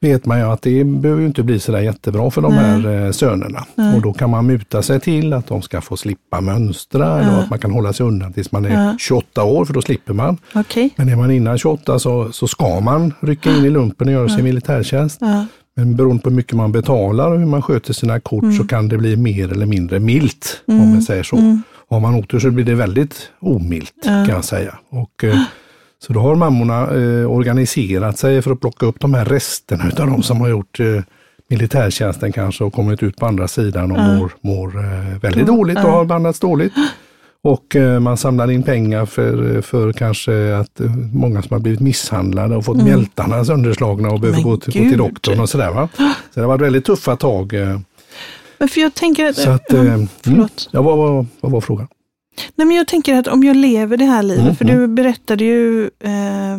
vet 0.00 0.26
man 0.26 0.38
ju 0.38 0.44
att 0.44 0.62
det 0.62 0.84
behöver 0.84 1.26
inte 1.26 1.42
bli 1.42 1.60
sådär 1.60 1.80
jättebra 1.80 2.30
för 2.30 2.42
de 2.42 2.54
Nej. 2.54 2.64
här 2.64 3.06
eh, 3.06 3.10
sönerna. 3.10 3.66
Nej. 3.74 3.96
Och 3.96 4.02
då 4.02 4.12
kan 4.12 4.30
man 4.30 4.46
muta 4.46 4.82
sig 4.82 5.00
till 5.00 5.32
att 5.32 5.46
de 5.46 5.62
ska 5.62 5.80
få 5.80 5.96
slippa 5.96 6.40
mönstra 6.40 7.06
ja. 7.06 7.18
eller 7.18 7.38
att 7.38 7.50
man 7.50 7.58
kan 7.58 7.70
hålla 7.70 7.92
sig 7.92 8.06
undan 8.06 8.32
tills 8.32 8.52
man 8.52 8.64
är 8.64 8.84
ja. 8.84 8.96
28 8.98 9.44
år 9.44 9.64
för 9.64 9.74
då 9.74 9.82
slipper 9.82 10.12
man. 10.12 10.38
Okay. 10.54 10.90
Men 10.96 11.08
är 11.08 11.16
man 11.16 11.30
innan 11.30 11.58
28 11.58 11.98
så, 11.98 12.32
så 12.32 12.48
ska 12.48 12.80
man 12.80 13.14
rycka 13.20 13.50
in 13.50 13.64
i 13.64 13.70
lumpen 13.70 14.08
och 14.08 14.12
göra 14.12 14.28
ja. 14.28 14.36
sin 14.36 14.44
militärtjänst. 14.44 15.18
Ja. 15.20 15.46
Men 15.76 15.96
beroende 15.96 16.22
på 16.22 16.28
hur 16.28 16.36
mycket 16.36 16.52
man 16.52 16.72
betalar 16.72 17.30
och 17.30 17.38
hur 17.38 17.46
man 17.46 17.62
sköter 17.62 17.92
sina 17.92 18.20
kort 18.20 18.42
mm. 18.42 18.56
så 18.56 18.66
kan 18.66 18.88
det 18.88 18.98
bli 18.98 19.16
mer 19.16 19.52
eller 19.52 19.66
mindre 19.66 20.00
milt 20.00 20.62
mm. 20.68 20.80
om 20.80 20.90
man 20.90 21.02
säger 21.02 21.22
så. 21.22 21.36
Mm. 21.36 21.62
Har 21.90 22.00
man 22.00 22.14
otur 22.14 22.38
så 22.38 22.50
blir 22.50 22.64
det 22.64 22.74
väldigt 22.74 23.30
omilt 23.40 23.94
kan 24.04 24.28
jag 24.28 24.44
säga. 24.44 24.78
Och, 24.90 25.24
eh, 25.24 25.40
så 25.98 26.12
då 26.12 26.20
har 26.20 26.34
mammorna 26.34 26.82
eh, 26.82 27.30
organiserat 27.32 28.18
sig 28.18 28.42
för 28.42 28.50
att 28.50 28.60
plocka 28.60 28.86
upp 28.86 29.00
de 29.00 29.14
här 29.14 29.24
resterna 29.24 29.88
utav 29.88 30.06
de 30.06 30.22
som 30.22 30.40
har 30.40 30.48
gjort 30.48 30.80
eh, 30.80 31.02
militärtjänsten 31.48 32.32
kanske 32.32 32.64
och 32.64 32.72
kommit 32.72 33.02
ut 33.02 33.16
på 33.16 33.26
andra 33.26 33.48
sidan 33.48 33.92
och 33.92 33.98
mm. 33.98 34.16
mår, 34.16 34.30
mår 34.40 34.78
eh, 34.78 35.18
väldigt 35.22 35.46
dåligt 35.46 35.78
och 35.78 35.90
har 35.90 36.04
behandlats 36.04 36.40
dåligt. 36.40 36.72
Och 37.42 37.76
eh, 37.76 38.00
man 38.00 38.16
samlar 38.16 38.50
in 38.50 38.62
pengar 38.62 39.06
för, 39.06 39.60
för 39.60 39.92
kanske 39.92 40.56
att 40.56 40.80
eh, 40.80 40.96
många 41.12 41.42
som 41.42 41.54
har 41.54 41.60
blivit 41.60 41.80
misshandlade 41.80 42.56
och 42.56 42.64
fått 42.64 42.74
mm. 42.74 42.86
mjältarna 42.86 43.44
sönderslagna 43.44 44.10
och 44.10 44.20
behöver 44.20 44.42
gå 44.42 44.56
till, 44.56 44.82
gå 44.82 44.88
till 44.88 44.98
doktorn 44.98 45.40
och 45.40 45.48
sådär. 45.48 45.70
Va? 45.70 45.88
Så 45.96 46.04
det 46.34 46.40
har 46.40 46.48
varit 46.48 46.60
väldigt 46.60 46.84
tuffa 46.84 47.16
tag. 47.16 47.54
Eh. 47.54 47.78
Men 48.58 48.68
för 48.68 48.80
jag 48.80 48.94
tänker 48.94 49.24
att... 49.24 49.36
Så 49.36 49.50
att 49.50 49.72
mm, 49.72 50.08
ja, 50.70 50.82
vad, 50.82 50.98
vad, 50.98 51.26
vad 51.40 51.52
var 51.52 51.60
frågan? 51.60 51.88
Nej, 52.54 52.66
men 52.66 52.76
jag 52.76 52.86
tänker 52.86 53.14
att 53.14 53.26
om 53.26 53.44
jag 53.44 53.56
lever 53.56 53.96
det 53.96 54.04
här 54.04 54.22
livet, 54.22 54.42
mm, 54.42 54.56
för 54.56 54.64
du 54.64 54.72
mm. 54.72 54.94
berättade 54.94 55.44
ju 55.44 55.84
eh, 55.84 56.58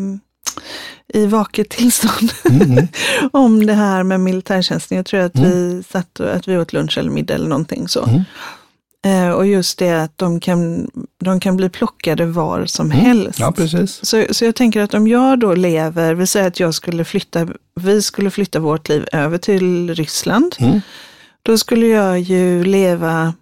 i 1.14 1.26
vaket 1.26 1.70
tillstånd 1.70 2.32
mm, 2.50 2.88
om 3.32 3.66
det 3.66 3.74
här 3.74 4.04
med 4.04 4.20
militärtjänsten. 4.20 4.98
Jag 4.98 5.06
tror 5.06 5.20
att 5.20 5.36
mm. 5.36 5.52
vi 5.52 5.84
satt 5.84 6.20
att 6.20 6.48
vi 6.48 6.58
åt 6.58 6.74
lunch 6.74 6.98
eller 6.98 7.12
middag 7.12 7.34
eller 7.34 7.48
någonting 7.48 7.88
så. 7.88 8.06
Mm. 8.06 8.24
Eh, 9.06 9.32
och 9.32 9.48
just 9.48 9.80
det 9.80 10.04
att 10.04 10.18
de 10.18 10.40
kan, 10.40 10.90
de 11.24 11.40
kan 11.40 11.58
bli 11.58 11.70
plockade 11.70 12.26
var 12.26 12.66
som 12.66 12.92
helst. 12.92 13.40
Ja, 13.40 13.52
precis. 13.52 14.06
Så, 14.06 14.26
så 14.32 14.46
jag 14.46 14.56
tänker 14.56 14.82
att 14.82 14.94
om 14.94 15.08
jag 15.08 15.40
då 15.40 15.54
lever, 15.54 16.14
vi 16.14 16.28
säger 16.28 16.48
att 16.48 16.60
jag 16.60 16.74
skulle 16.74 17.06
flytta, 17.06 17.48
vi 17.76 18.02
skulle 18.02 18.32
flytta 18.32 18.60
vårt 18.60 18.90
liv 18.90 19.06
över 19.12 19.38
till 19.38 19.96
Ryssland. 19.96 20.56
Då 21.44 21.58
skulle 21.58 21.88
jag 21.88 22.20
ju 22.20 22.64
leva 22.64 23.34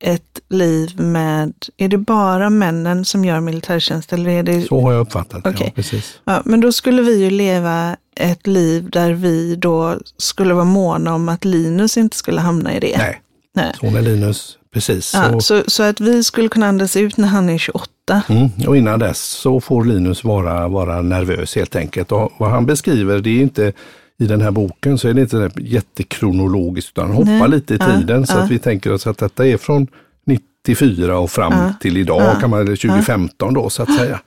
ett 0.00 0.40
liv 0.48 1.00
med, 1.00 1.52
är 1.76 1.88
det 1.88 1.98
bara 1.98 2.50
männen 2.50 3.04
som 3.04 3.24
gör 3.24 3.40
militärtjänst? 3.40 4.12
Eller 4.12 4.30
är 4.30 4.42
det... 4.42 4.62
Så 4.62 4.80
har 4.80 4.92
jag 4.92 5.00
uppfattat 5.00 5.44
det, 5.44 5.50
okay. 5.50 5.66
ja, 5.66 5.72
precis. 5.74 6.20
Ja, 6.24 6.42
men 6.44 6.60
då 6.60 6.72
skulle 6.72 7.02
vi 7.02 7.24
ju 7.24 7.30
leva 7.30 7.96
ett 8.16 8.46
liv 8.46 8.90
där 8.90 9.12
vi 9.12 9.56
då 9.56 9.98
skulle 10.16 10.54
vara 10.54 10.64
måna 10.64 11.14
om 11.14 11.28
att 11.28 11.44
Linus 11.44 11.96
inte 11.96 12.16
skulle 12.16 12.40
hamna 12.40 12.74
i 12.74 12.80
det. 12.80 12.98
Nej, 12.98 13.20
Nej. 13.54 13.74
så 13.80 13.86
är 13.86 14.02
Linus, 14.02 14.58
precis. 14.74 15.14
Ja, 15.14 15.40
så, 15.40 15.62
så 15.66 15.82
att 15.82 16.00
vi 16.00 16.24
skulle 16.24 16.48
kunna 16.48 16.66
andas 16.66 16.96
ut 16.96 17.16
när 17.16 17.28
han 17.28 17.50
är 17.50 17.58
28. 17.58 17.90
Mm, 18.28 18.50
och 18.66 18.76
innan 18.76 18.98
dess 18.98 19.20
så 19.20 19.60
får 19.60 19.84
Linus 19.84 20.24
vara, 20.24 20.68
vara 20.68 21.02
nervös 21.02 21.56
helt 21.56 21.76
enkelt. 21.76 22.12
Och 22.12 22.32
vad 22.38 22.50
han 22.50 22.66
beskriver, 22.66 23.18
det 23.18 23.30
är 23.30 23.42
inte 23.42 23.72
i 24.18 24.26
den 24.26 24.40
här 24.40 24.50
boken 24.50 24.98
så 24.98 25.08
är 25.08 25.14
det 25.14 25.20
inte 25.20 25.50
jättekronologiskt 25.56 26.90
utan 26.98 27.10
hoppar 27.10 27.48
Nej. 27.48 27.50
lite 27.50 27.74
i 27.74 27.78
tiden 27.78 28.20
ja, 28.20 28.26
så 28.26 28.32
ja. 28.36 28.42
att 28.42 28.50
vi 28.50 28.58
tänker 28.58 28.92
oss 28.92 29.06
att 29.06 29.18
detta 29.18 29.46
är 29.46 29.56
från 29.56 29.86
94 30.26 31.18
och 31.18 31.30
fram 31.30 31.52
ja. 31.52 31.74
till 31.80 31.96
idag, 31.96 32.40
kan 32.40 32.50
man, 32.50 32.60
eller 32.60 32.76
2015 32.76 33.54
då 33.54 33.70
så 33.70 33.82
att 33.82 33.94
säga. 33.94 34.20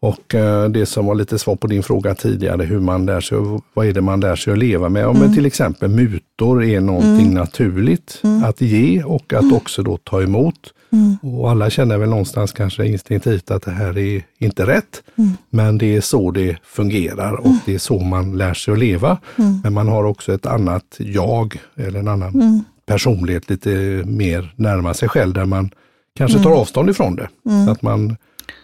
Och 0.00 0.34
eh, 0.34 0.68
det 0.68 0.86
som 0.86 1.06
var 1.06 1.14
lite 1.14 1.38
svar 1.38 1.56
på 1.56 1.66
din 1.66 1.82
fråga 1.82 2.14
tidigare, 2.14 2.62
hur 2.62 2.80
man 2.80 3.06
lär 3.06 3.20
sig, 3.20 3.38
vad 3.74 3.86
är 3.86 3.92
det 3.92 4.00
man 4.00 4.20
lär 4.20 4.36
sig 4.36 4.52
att 4.52 4.58
leva 4.58 4.88
med? 4.88 5.02
Ja, 5.02 5.10
mm. 5.10 5.22
men 5.22 5.34
till 5.34 5.46
exempel 5.46 5.88
mutor 5.88 6.64
är 6.64 6.80
någonting 6.80 7.26
mm. 7.26 7.34
naturligt 7.34 8.20
mm. 8.22 8.44
att 8.44 8.60
ge 8.60 9.02
och 9.02 9.32
att 9.32 9.42
mm. 9.42 9.56
också 9.56 9.82
då 9.82 9.96
ta 9.96 10.22
emot. 10.22 10.72
Mm. 10.92 11.16
Och 11.22 11.50
alla 11.50 11.70
känner 11.70 11.98
väl 11.98 12.08
någonstans 12.08 12.52
kanske 12.52 12.86
instinktivt 12.86 13.50
att 13.50 13.62
det 13.62 13.70
här 13.70 13.98
är 13.98 14.22
inte 14.38 14.66
rätt. 14.66 15.02
Mm. 15.16 15.30
Men 15.50 15.78
det 15.78 15.96
är 15.96 16.00
så 16.00 16.30
det 16.30 16.56
fungerar 16.64 17.32
och 17.32 17.54
det 17.66 17.74
är 17.74 17.78
så 17.78 17.98
man 18.00 18.38
lär 18.38 18.54
sig 18.54 18.72
att 18.72 18.78
leva. 18.78 19.18
Men 19.62 19.72
man 19.72 19.88
har 19.88 20.04
också 20.04 20.34
ett 20.34 20.46
annat 20.46 20.84
jag 20.98 21.60
eller 21.76 22.00
en 22.00 22.08
annan 22.08 22.64
personlighet 22.86 23.50
lite 23.50 23.70
mer 24.06 24.54
närmare 24.56 24.94
sig 24.94 25.08
själv 25.08 25.32
där 25.32 25.44
man 25.44 25.70
kanske 26.16 26.42
tar 26.42 26.50
avstånd 26.50 26.90
ifrån 26.90 27.16
det. 27.16 27.28
Att 27.70 27.82
man 27.82 28.16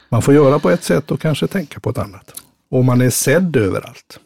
man 0.09 0.23
får 0.23 0.35
göra 0.35 0.59
på 0.59 0.71
ett 0.71 0.85
sätt 0.85 1.11
och 1.11 1.21
kanske 1.21 1.47
tänka 1.47 1.81
på 1.81 1.91
ett 1.91 1.99
annat. 1.99 2.33
Och 2.71 2.85
man 2.85 3.01
är 3.01 3.11
sedd 3.11 3.57
överallt. 3.57 4.21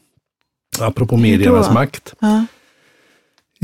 Apropå 0.80 1.16
mediernas 1.16 1.72
makt. 1.72 2.14
Ja. 2.20 2.46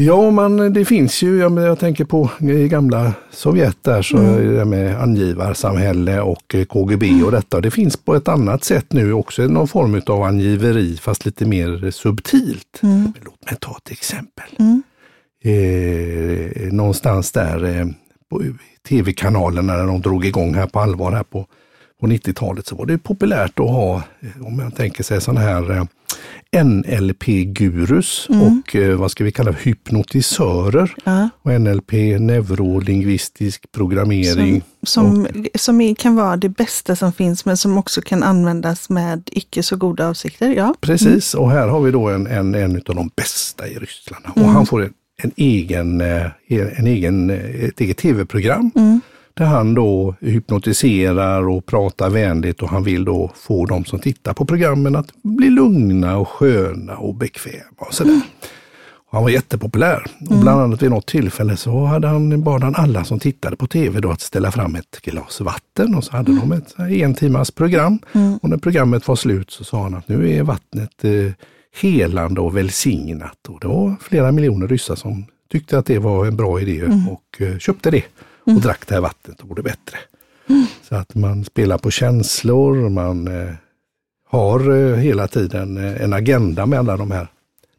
Ja, 0.01 0.31
man, 0.31 0.73
det 0.73 0.85
finns 0.85 1.23
ju, 1.23 1.39
jag, 1.39 1.59
jag 1.59 1.79
tänker 1.79 2.05
på 2.05 2.31
i 2.41 2.69
gamla 2.69 3.13
Sovjet 3.31 3.77
där, 3.83 4.03
så 4.03 4.17
mm. 4.17 4.55
det 4.55 4.65
med 4.65 5.03
angivarsamhälle 5.03 6.21
och 6.21 6.55
eh, 6.55 6.65
KGB 6.65 7.23
och 7.23 7.33
detta. 7.33 7.61
Det 7.61 7.71
finns 7.71 7.97
på 7.97 8.15
ett 8.15 8.29
annat 8.29 8.65
sätt 8.65 8.93
nu 8.93 9.13
också 9.13 9.43
någon 9.43 9.69
form 9.69 10.03
av 10.07 10.23
angiveri, 10.23 10.97
fast 10.97 11.25
lite 11.25 11.45
mer 11.45 11.91
subtilt. 11.91 12.81
Mm. 12.83 13.13
Låt 13.25 13.51
mig 13.51 13.57
ta 13.61 13.77
ett 13.85 13.91
exempel. 13.91 14.51
Mm. 14.59 14.83
Eh, 15.45 16.73
någonstans 16.73 17.33
där 17.33 17.65
eh, 17.65 17.87
på 18.31 18.43
tv-kanalerna 18.89 19.77
när 19.77 19.87
de 19.87 20.01
drog 20.01 20.25
igång 20.25 20.55
här 20.55 20.67
på 20.67 20.81
allvar 20.81 21.13
här 21.13 21.25
på 21.25 21.47
på 22.01 22.07
90-talet 22.07 22.67
så 22.67 22.77
var 22.77 22.87
det 22.87 22.99
populärt 22.99 23.61
att 23.61 23.71
ha, 23.71 24.03
om 24.41 24.57
man 24.57 24.71
tänker 24.71 25.03
sig 25.03 25.21
sådana 25.21 25.41
här 25.41 25.71
eh, 25.71 25.85
NLP-gurus 26.57 28.27
mm. 28.31 28.43
och 28.43 28.77
eh, 28.77 28.97
vad 28.97 29.11
ska 29.11 29.25
vi 29.25 29.33
kalla 29.33 29.53
hypnotisörer. 29.53 30.95
Ja. 31.05 31.29
Och 31.43 31.61
NLP, 31.61 31.93
neurolingvistisk 32.21 33.73
programmering. 33.73 34.63
Som, 34.83 35.27
som, 35.27 35.47
som 35.55 35.95
kan 35.95 36.17
vara 36.17 36.37
det 36.37 36.49
bästa 36.49 36.97
som 36.97 37.13
finns 37.13 37.45
men 37.45 37.57
som 37.57 37.79
också 37.79 38.01
kan 38.01 38.23
användas 38.23 38.89
med 38.89 39.29
icke 39.33 39.63
så 39.63 39.77
goda 39.77 40.09
avsikter. 40.09 40.49
Ja. 40.51 40.75
Precis, 40.81 41.35
mm. 41.35 41.45
och 41.45 41.51
här 41.51 41.69
har 41.69 41.81
vi 41.81 41.91
då 41.91 42.09
en, 42.09 42.27
en, 42.27 42.55
en 42.55 42.77
av 42.77 42.95
de 42.95 43.11
bästa 43.17 43.69
i 43.69 43.75
Ryssland. 43.75 44.25
Och 44.29 44.37
mm. 44.37 44.51
han 44.51 44.67
får 44.67 44.83
en, 44.83 44.93
en 45.23 45.33
egen, 45.37 46.01
eh, 46.01 46.27
en 46.49 46.87
egen, 46.87 47.31
ett 47.31 47.81
eget 47.81 47.97
tv-program. 47.97 48.71
Mm 49.38 49.48
där 49.48 49.57
han 49.57 49.74
då 49.74 50.14
hypnotiserar 50.20 51.48
och 51.48 51.66
pratar 51.66 52.11
vänligt 52.11 52.62
och 52.62 52.68
han 52.68 52.85
vill 52.85 53.05
då 53.05 53.31
få 53.35 53.66
de 53.66 53.85
som 53.85 53.98
tittar 53.98 54.35
på 54.35 54.44
programmen 54.44 54.96
att 54.96 55.12
bli 55.22 55.51
lugna 55.51 56.18
och 56.18 56.29
sköna 56.29 56.96
och 56.96 57.14
bekväma 57.14 57.87
och 57.88 57.94
sådär. 57.94 58.11
Mm. 58.11 58.22
Han 59.11 59.22
var 59.22 59.31
jättepopulär. 59.31 60.05
Och 60.31 60.37
bland 60.37 60.61
annat 60.61 60.83
vid 60.83 60.90
något 60.90 61.07
tillfälle 61.07 61.57
så 61.57 61.85
hade 61.85 62.09
han, 62.09 62.42
bad 62.42 62.62
han 62.62 62.74
alla 62.74 63.05
som 63.05 63.18
tittade 63.18 63.57
på 63.57 63.66
tv 63.66 64.01
då 64.01 64.11
att 64.11 64.20
ställa 64.20 64.51
fram 64.51 64.74
ett 64.74 65.01
glas 65.03 65.40
vatten 65.40 65.94
och 65.94 66.05
så 66.05 66.16
hade 66.16 66.37
de 66.40 66.53
ett 66.53 66.74
här 66.79 66.92
en 66.92 67.14
timmas 67.14 67.51
program. 67.51 67.98
Och 68.42 68.51
när 68.51 68.59
programmet 68.59 69.09
var 69.09 69.16
slut 69.16 69.51
så 69.51 69.64
sa 69.64 69.83
han 69.83 69.94
att 69.94 70.09
nu 70.09 70.31
är 70.31 70.42
vattnet 70.42 71.05
eh, 71.05 71.33
helande 71.81 72.40
och 72.40 72.57
välsignat. 72.57 73.48
Och 73.48 73.61
det 73.61 73.68
var 73.68 73.96
flera 74.01 74.33
miljoner 74.33 74.68
ryssar 74.68 74.94
som 74.94 75.24
tyckte 75.53 75.79
att 75.79 75.87
det 75.87 75.98
var 75.98 76.27
en 76.27 76.37
bra 76.37 76.61
idé 76.61 76.83
och 76.85 77.42
eh, 77.42 77.59
köpte 77.59 77.90
det 77.90 78.05
och 78.57 78.61
drack 78.61 78.87
det 78.87 78.95
här 78.95 79.01
vattnet 79.01 79.41
och 79.41 79.47
blev 79.47 79.65
bättre. 79.65 79.99
Så 80.89 80.95
att 80.95 81.15
man 81.15 81.45
spelar 81.45 81.79
på 81.79 81.91
känslor, 81.91 82.89
man 82.89 83.29
eh, 83.49 83.55
har 84.31 84.71
eh, 84.71 84.97
hela 84.97 85.29
tiden 85.29 85.77
eh, 85.77 86.03
en 86.03 86.13
agenda 86.13 86.67
med 86.67 86.79
alla 86.79 86.97
de 86.97 87.11
här 87.11 87.29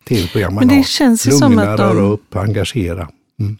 tv-program 0.07 0.53
man 0.53 0.61
Men 0.61 0.67
det 0.67 0.75
har. 0.75 0.83
känns 0.83 1.27
ju 1.27 1.31
Lugna, 1.31 1.47
som 1.47 1.59
att 1.59 1.77
de- 1.77 1.83
röra 1.83 2.05
upp, 2.05 2.35
engagera. 2.35 3.09
Mm. 3.39 3.57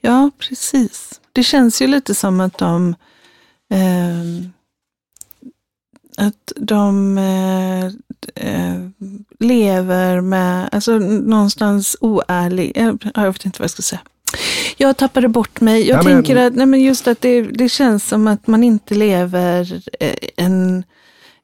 Ja, 0.00 0.30
precis. 0.38 1.20
Det 1.32 1.42
känns 1.42 1.82
ju 1.82 1.86
lite 1.86 2.14
som 2.14 2.40
att 2.40 2.58
de 2.58 2.94
ehm, 3.70 4.50
att 6.18 6.52
de 6.56 7.18
eh, 7.18 7.90
lever 9.38 10.20
med, 10.20 10.68
alltså 10.72 10.98
någonstans 10.98 11.96
oärlig, 12.00 12.72
eh, 12.74 12.94
jag 13.14 13.32
vet 13.32 13.44
inte 13.44 13.58
vad 13.58 13.64
jag 13.64 13.70
ska 13.70 13.82
säga. 13.82 14.00
Jag 14.76 14.96
tappade 14.96 15.28
bort 15.28 15.60
mig. 15.60 15.88
Jag 15.88 15.98
Ja, 15.98 16.02
men- 16.02 16.12
tänker 16.12 16.36
att, 16.46 16.54
nej 16.54 16.66
men 16.66 16.80
just 16.80 17.08
att 17.08 17.20
det, 17.20 17.42
det 17.42 17.68
känns 17.68 18.08
som 18.08 18.26
att 18.26 18.46
man 18.46 18.64
inte 18.64 18.94
lever 18.94 19.80
eh, 20.00 20.14
en, 20.36 20.84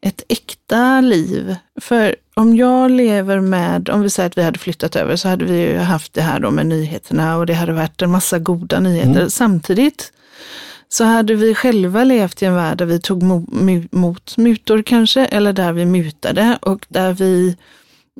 ett 0.06 0.22
äkta 0.28 1.00
liv. 1.00 1.56
För 1.80 2.16
om 2.34 2.56
jag 2.56 2.90
lever 2.90 3.40
med, 3.40 3.88
om 3.88 4.02
vi 4.02 4.10
säger 4.10 4.26
att 4.26 4.38
vi 4.38 4.42
hade 4.42 4.58
flyttat 4.58 4.96
över 4.96 5.16
så 5.16 5.28
hade 5.28 5.44
vi 5.44 5.58
ju 5.60 5.76
haft 5.78 6.14
det 6.14 6.22
här 6.22 6.40
då 6.40 6.50
med 6.50 6.66
nyheterna 6.66 7.36
och 7.36 7.46
det 7.46 7.54
hade 7.54 7.72
varit 7.72 8.02
en 8.02 8.10
massa 8.10 8.38
goda 8.38 8.80
nyheter. 8.80 9.28
Samtidigt 9.28 10.12
så 10.88 11.04
hade 11.04 11.34
vi 11.34 11.54
själva 11.54 12.04
levt 12.04 12.42
i 12.42 12.44
en 12.44 12.54
värld 12.54 12.78
där 12.78 12.86
vi 12.86 13.00
tog 13.00 13.22
mot 13.92 14.36
mutor 14.36 14.82
kanske, 14.82 15.24
eller 15.24 15.52
där 15.52 15.72
vi 15.72 15.86
mutade 15.86 16.58
och 16.62 16.86
där 16.88 17.12
vi 17.12 17.56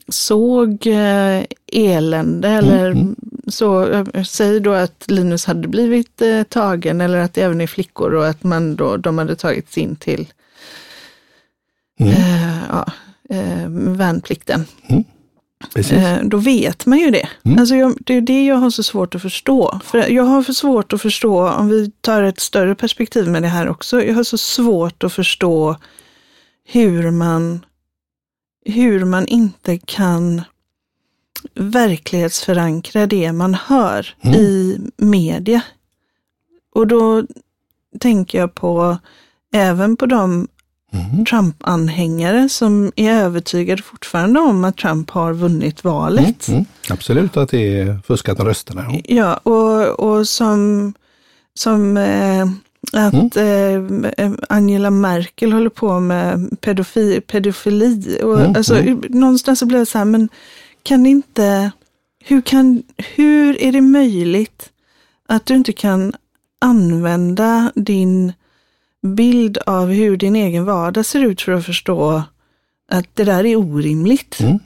såg 0.09 0.87
eh, 0.87 1.45
elände 1.73 2.49
eller 2.49 3.15
så, 3.47 3.89
eh, 3.89 4.23
säg 4.23 4.61
då 4.61 4.73
att 4.73 5.11
Linus 5.11 5.45
hade 5.45 5.69
blivit 5.69 6.23
eh, 6.23 6.43
tagen 6.43 7.01
eller 7.01 7.19
att 7.19 7.35
det 7.35 7.43
även 7.43 7.61
är 7.61 7.67
flickor 7.67 8.15
och 8.15 8.27
att 8.27 8.43
man 8.45 8.77
då, 8.77 8.97
de 8.97 9.19
hade 9.19 9.37
tagits 9.37 9.79
in 9.79 9.97
till 9.97 10.33
eh, 12.01 12.59
ja, 12.69 12.93
värnplikten. 13.69 14.65
Eh, 15.77 16.19
då 16.23 16.37
vet 16.37 16.87
man 16.87 16.99
ju 16.99 17.11
det. 17.11 17.29
Alltså 17.59 17.75
jag, 17.75 17.95
det 18.01 18.15
är 18.15 18.21
det 18.21 18.47
jag 18.47 18.57
har 18.57 18.71
så 18.71 18.83
svårt 18.83 19.15
att 19.15 19.23
förstå. 19.23 19.81
För 19.85 20.09
jag 20.09 20.25
har 20.25 20.43
för 20.43 20.53
svårt 20.53 20.93
att 20.93 21.03
förstå, 21.03 21.49
om 21.49 21.69
vi 21.69 21.91
tar 22.01 22.23
ett 22.23 22.41
större 22.41 22.75
perspektiv 22.75 23.29
med 23.29 23.43
det 23.43 23.49
här 23.49 23.69
också, 23.69 24.03
jag 24.03 24.15
har 24.15 24.25
så 24.25 24.39
svårt 24.39 25.05
att 25.05 25.13
förstå 25.13 25.77
hur 26.65 27.11
man, 27.11 27.65
hur 28.65 29.05
man 29.05 29.27
inte 29.27 29.79
kan 29.79 30.43
verklighetsförankra 31.55 33.07
det 33.07 33.33
man 33.33 33.55
hör 33.55 34.15
i 34.23 34.79
media. 34.97 35.63
Och 36.75 36.87
då 36.87 37.23
tänker 38.01 38.39
jag 38.39 38.55
på 38.55 38.99
även 39.53 39.97
på 39.97 40.07
de 40.07 40.49
Trump-anhängare 41.31 42.49
som 42.49 42.93
är 42.97 43.13
övertygade 43.13 43.83
fortfarande 43.83 44.41
om 44.41 44.65
att 44.65 44.77
Trump 44.77 45.11
har 45.11 45.33
vunnit 45.33 45.85
valet. 45.85 46.49
Mm. 46.49 46.65
Absolut 46.91 47.37
att 47.37 47.49
det 47.49 47.79
är 47.79 47.99
fuskat 48.07 48.39
med 48.39 48.47
rösterna. 48.47 48.87
Ja. 48.93 49.01
Ja, 49.05 49.37
och, 49.37 50.01
och 50.01 50.29
som, 50.29 50.95
som 51.55 51.97
eh, 51.97 52.47
att 52.93 53.37
eh, 53.37 54.31
Angela 54.49 54.91
Merkel 54.91 55.53
håller 55.53 55.71
på 55.71 56.01
med 56.01 56.61
pedofi, 56.61 57.21
pedofili. 57.21 58.19
Och, 58.23 58.41
Mm, 58.41 58.53
alltså, 58.57 58.83
Någonstans 59.09 59.59
så 59.59 59.67
blir 59.67 59.79
det 59.79 59.87
så 59.87 59.99
här, 59.99 60.05
men 60.05 60.29
kan 60.83 61.07
inte, 61.07 61.71
hur, 62.25 62.41
kan, 62.41 62.83
hur 63.15 63.63
är 63.63 63.73
det 63.73 63.81
möjligt 63.81 64.69
att 65.29 65.47
du 65.47 65.55
inte 65.55 65.73
kan 65.73 66.13
använda 66.61 67.73
din 67.75 68.33
bild 69.03 69.59
av 69.67 69.89
hur 69.89 70.17
din 70.17 70.37
egen 70.37 70.65
vardag 70.65 71.07
ser 71.07 71.25
ut 71.25 71.43
för 71.43 71.53
att 71.53 71.67
förstå 71.67 72.23
att 72.91 73.07
det 73.15 73.25
där 73.25 73.47
är 73.47 73.57
orimligt? 73.57 74.41
Mm. 74.41 74.59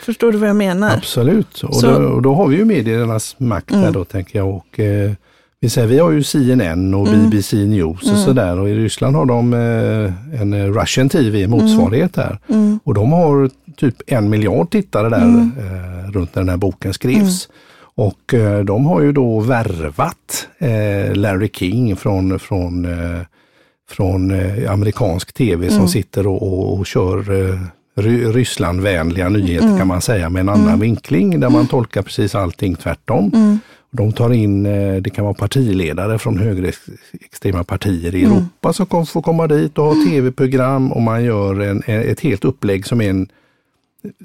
Förstår 0.00 0.32
du 0.32 0.38
vad 0.38 0.48
jag 0.48 0.56
menar? 0.56 0.94
Absolut, 0.96 1.62
och, 1.62 1.74
Så- 1.76 1.98
då, 1.98 2.06
och 2.08 2.22
då 2.22 2.34
har 2.34 2.46
vi 2.48 2.56
ju 2.56 2.64
mediernas 2.64 3.34
makt 3.38 3.70
här 3.74 3.90
då 3.90 4.04
tänker 4.04 4.38
jag. 4.38 4.48
Och, 4.56 4.80
eh, 4.80 5.12
vi, 5.60 5.70
säger, 5.70 5.88
vi 5.88 5.98
har 5.98 6.10
ju 6.10 6.22
CNN 6.22 6.94
och 6.94 7.04
BBC 7.06 7.56
News 7.56 8.12
och 8.12 8.18
sådär 8.18 8.58
och 8.60 8.68
i 8.68 8.74
Ryssland 8.74 9.16
har 9.16 9.24
de 9.26 9.52
eh, 9.54 10.40
en 10.42 10.52
eh, 10.52 10.64
Russian 10.72 11.08
TV 11.08 11.46
motsvarighet 11.48 12.14
där. 12.14 12.38
Och 12.84 12.94
de 12.94 13.12
har 13.12 13.50
typ 13.76 13.94
en 14.06 14.30
miljard 14.30 14.70
tittare 14.70 15.08
där 15.08 15.26
eh, 15.58 16.10
runt 16.10 16.34
när 16.34 16.42
den 16.42 16.48
här 16.48 16.56
boken 16.56 16.94
skrevs. 16.94 17.48
Och 17.94 18.34
eh, 18.34 18.64
de 18.64 18.86
har 18.86 19.00
ju 19.00 19.12
då 19.12 19.40
värvat 19.40 20.48
eh, 20.58 21.14
Larry 21.14 21.48
King 21.52 21.96
från, 21.96 22.38
från, 22.38 22.86
från 23.90 24.32
amerikansk 24.68 25.32
tv 25.32 25.70
som 25.70 25.88
sitter 25.88 26.26
och, 26.26 26.42
och, 26.42 26.78
och 26.78 26.86
kör 26.86 27.22
Ry- 27.98 28.32
Rysslandvänliga 28.32 29.28
nyheter 29.28 29.78
kan 29.78 29.86
man 29.86 30.00
säga 30.00 30.30
med 30.30 30.40
en 30.40 30.48
annan 30.48 30.80
vinkling 30.80 31.40
där 31.40 31.50
man 31.50 31.66
tolkar 31.66 32.02
precis 32.02 32.34
allting 32.34 32.74
tvärtom. 32.74 33.58
De 33.96 34.12
tar 34.12 34.32
in, 34.32 34.66
eh, 34.66 34.96
det 34.96 35.10
kan 35.10 35.24
vara 35.24 35.34
partiledare 35.34 36.18
från 36.18 36.38
högerextrema 36.38 37.64
partier 37.64 38.14
i 38.14 38.24
Europa 38.24 38.72
som 38.72 39.06
får 39.06 39.22
komma 39.22 39.46
dit 39.46 39.78
och 39.78 39.84
ha 39.84 39.94
tv-program 40.10 40.92
och 40.92 41.02
man 41.02 41.24
gör 41.24 41.60
en, 41.60 41.82
ett 41.86 42.20
helt 42.20 42.44
upplägg 42.44 42.86
som 42.86 43.00
är 43.00 43.10
en 43.10 43.28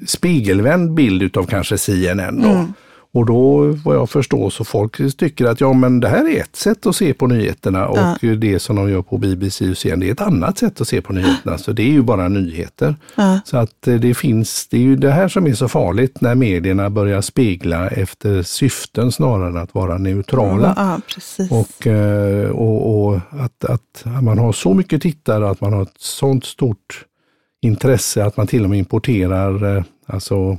spegelvänd 0.08 0.94
bild 0.94 1.24
utav 1.24 1.46
kanske 1.46 1.78
CNN. 1.78 2.42
Då. 2.42 2.68
Och 3.14 3.26
då 3.26 3.66
vad 3.86 3.96
jag 3.96 4.10
förstår 4.10 4.50
så 4.50 4.64
folk 4.64 5.18
tycker 5.18 5.46
att 5.46 5.62
ja 5.62 5.74
men 5.74 6.00
det 6.00 6.08
här 6.08 6.30
är 6.30 6.42
ett 6.42 6.56
sätt 6.56 6.86
att 6.86 6.96
se 6.96 7.14
på 7.14 7.28
nyheterna 7.28 7.88
och 7.88 7.98
det 8.38 8.60
som 8.60 8.76
de 8.76 8.90
gör 8.90 9.02
på 9.02 9.18
BBC 9.18 9.70
och 9.70 9.78
CNN 9.78 10.02
det 10.02 10.08
är 10.08 10.12
ett 10.12 10.22
annat 10.22 10.58
sätt 10.58 10.82
att 10.82 10.88
se 10.88 11.02
på 11.02 11.14
nyheterna. 11.14 11.58
Så 11.58 11.72
det 11.72 11.84
är 11.84 11.92
ju 11.92 12.02
bara 12.02 12.28
nyheter. 12.28 12.96
Så 13.46 13.58
att 13.58 13.88
eh, 13.88 13.96
det 13.96 14.14
finns, 14.14 14.68
det 14.68 14.78
är 14.78 14.82
ju 14.82 14.96
det 14.96 15.12
här 15.12 15.28
som 15.28 15.48
är 15.48 15.54
så 15.54 15.68
farligt 15.68 16.22
när 16.22 16.36
medierna 16.36 16.90
börjar 16.90 17.22
spegla 17.22 17.88
efter 17.88 18.44
syften 18.44 19.12
snarare 19.12 19.48
än 19.48 19.58
att 19.58 19.74
vara 19.74 19.98
neutrala. 19.98 20.74
Ja, 20.78 21.02
precis. 21.14 21.52
Och, 21.52 21.88
eh, 21.88 22.50
och, 22.50 23.08
och 23.08 23.20
att, 23.30 23.66
att 23.66 24.06
man 24.22 24.38
har 24.38 24.52
så 24.52 24.74
mycket 24.74 25.02
tittare, 25.02 25.50
att 25.50 25.62
man 25.62 25.74
har 25.74 25.82
ett 25.82 25.98
sånt 25.98 26.46
stort 26.46 27.06
intresse 27.62 28.26
att 28.26 28.38
man 28.38 28.48
till 28.48 28.64
och 28.64 28.70
med 28.70 28.80
importerar 28.80 29.78
eh, 29.78 29.84
alltså, 30.06 30.58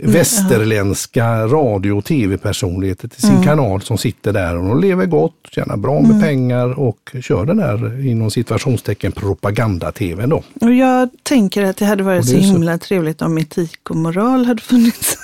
västerländska 0.00 1.46
radio 1.46 1.92
och 1.92 2.04
tv-personligheter 2.04 3.08
till 3.08 3.22
sin 3.22 3.42
kanal 3.42 3.82
som 3.82 3.98
sitter 3.98 4.32
där 4.32 4.56
och 4.56 4.64
de 4.68 4.80
lever 4.80 5.06
gott, 5.06 5.34
tjänar 5.50 5.76
bra 5.76 6.00
med 6.00 6.20
pengar 6.22 6.78
och 6.80 7.16
kör 7.20 7.44
den 7.46 7.56
där 7.56 8.06
inom 8.06 8.30
situationstecken 8.30 9.12
propaganda-tv 9.12 10.26
då. 10.26 10.42
Och 10.60 10.72
jag 10.72 11.08
tänker 11.22 11.62
att 11.64 11.76
det 11.76 11.84
hade 11.86 12.02
varit 12.02 12.26
så 12.26 12.32
det 12.36 12.42
så- 12.42 12.46
himla 12.52 12.78
trevligt 12.78 13.22
om 13.22 13.38
etik 13.38 13.90
och 13.90 13.96
moral 13.96 14.44
hade 14.46 14.62
funnits. 14.62 15.18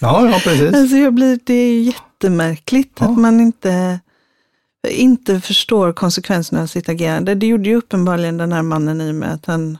Ja, 0.00 0.28
ja 0.28 0.40
precis. 0.44 0.74
alltså 0.74 0.96
jag 0.96 1.14
blir, 1.14 1.38
det 1.44 1.54
är 1.54 1.80
jättemärkligt 1.82 2.92
Ja. 3.00 3.06
att 3.06 3.18
man 3.18 3.40
inte, 3.40 4.00
inte 4.90 5.40
förstår 5.40 5.92
konsekvenserna 5.92 6.62
av 6.62 6.66
sitt 6.66 6.88
agerande. 6.88 7.34
Det 7.34 7.46
gjorde 7.46 7.68
ju 7.68 7.76
uppenbarligen 7.76 8.36
den 8.36 8.52
här 8.52 8.62
mannen 8.62 9.00
i 9.00 9.10
och 9.10 9.14
med 9.14 9.32
att 9.34 9.46
han 9.46 9.78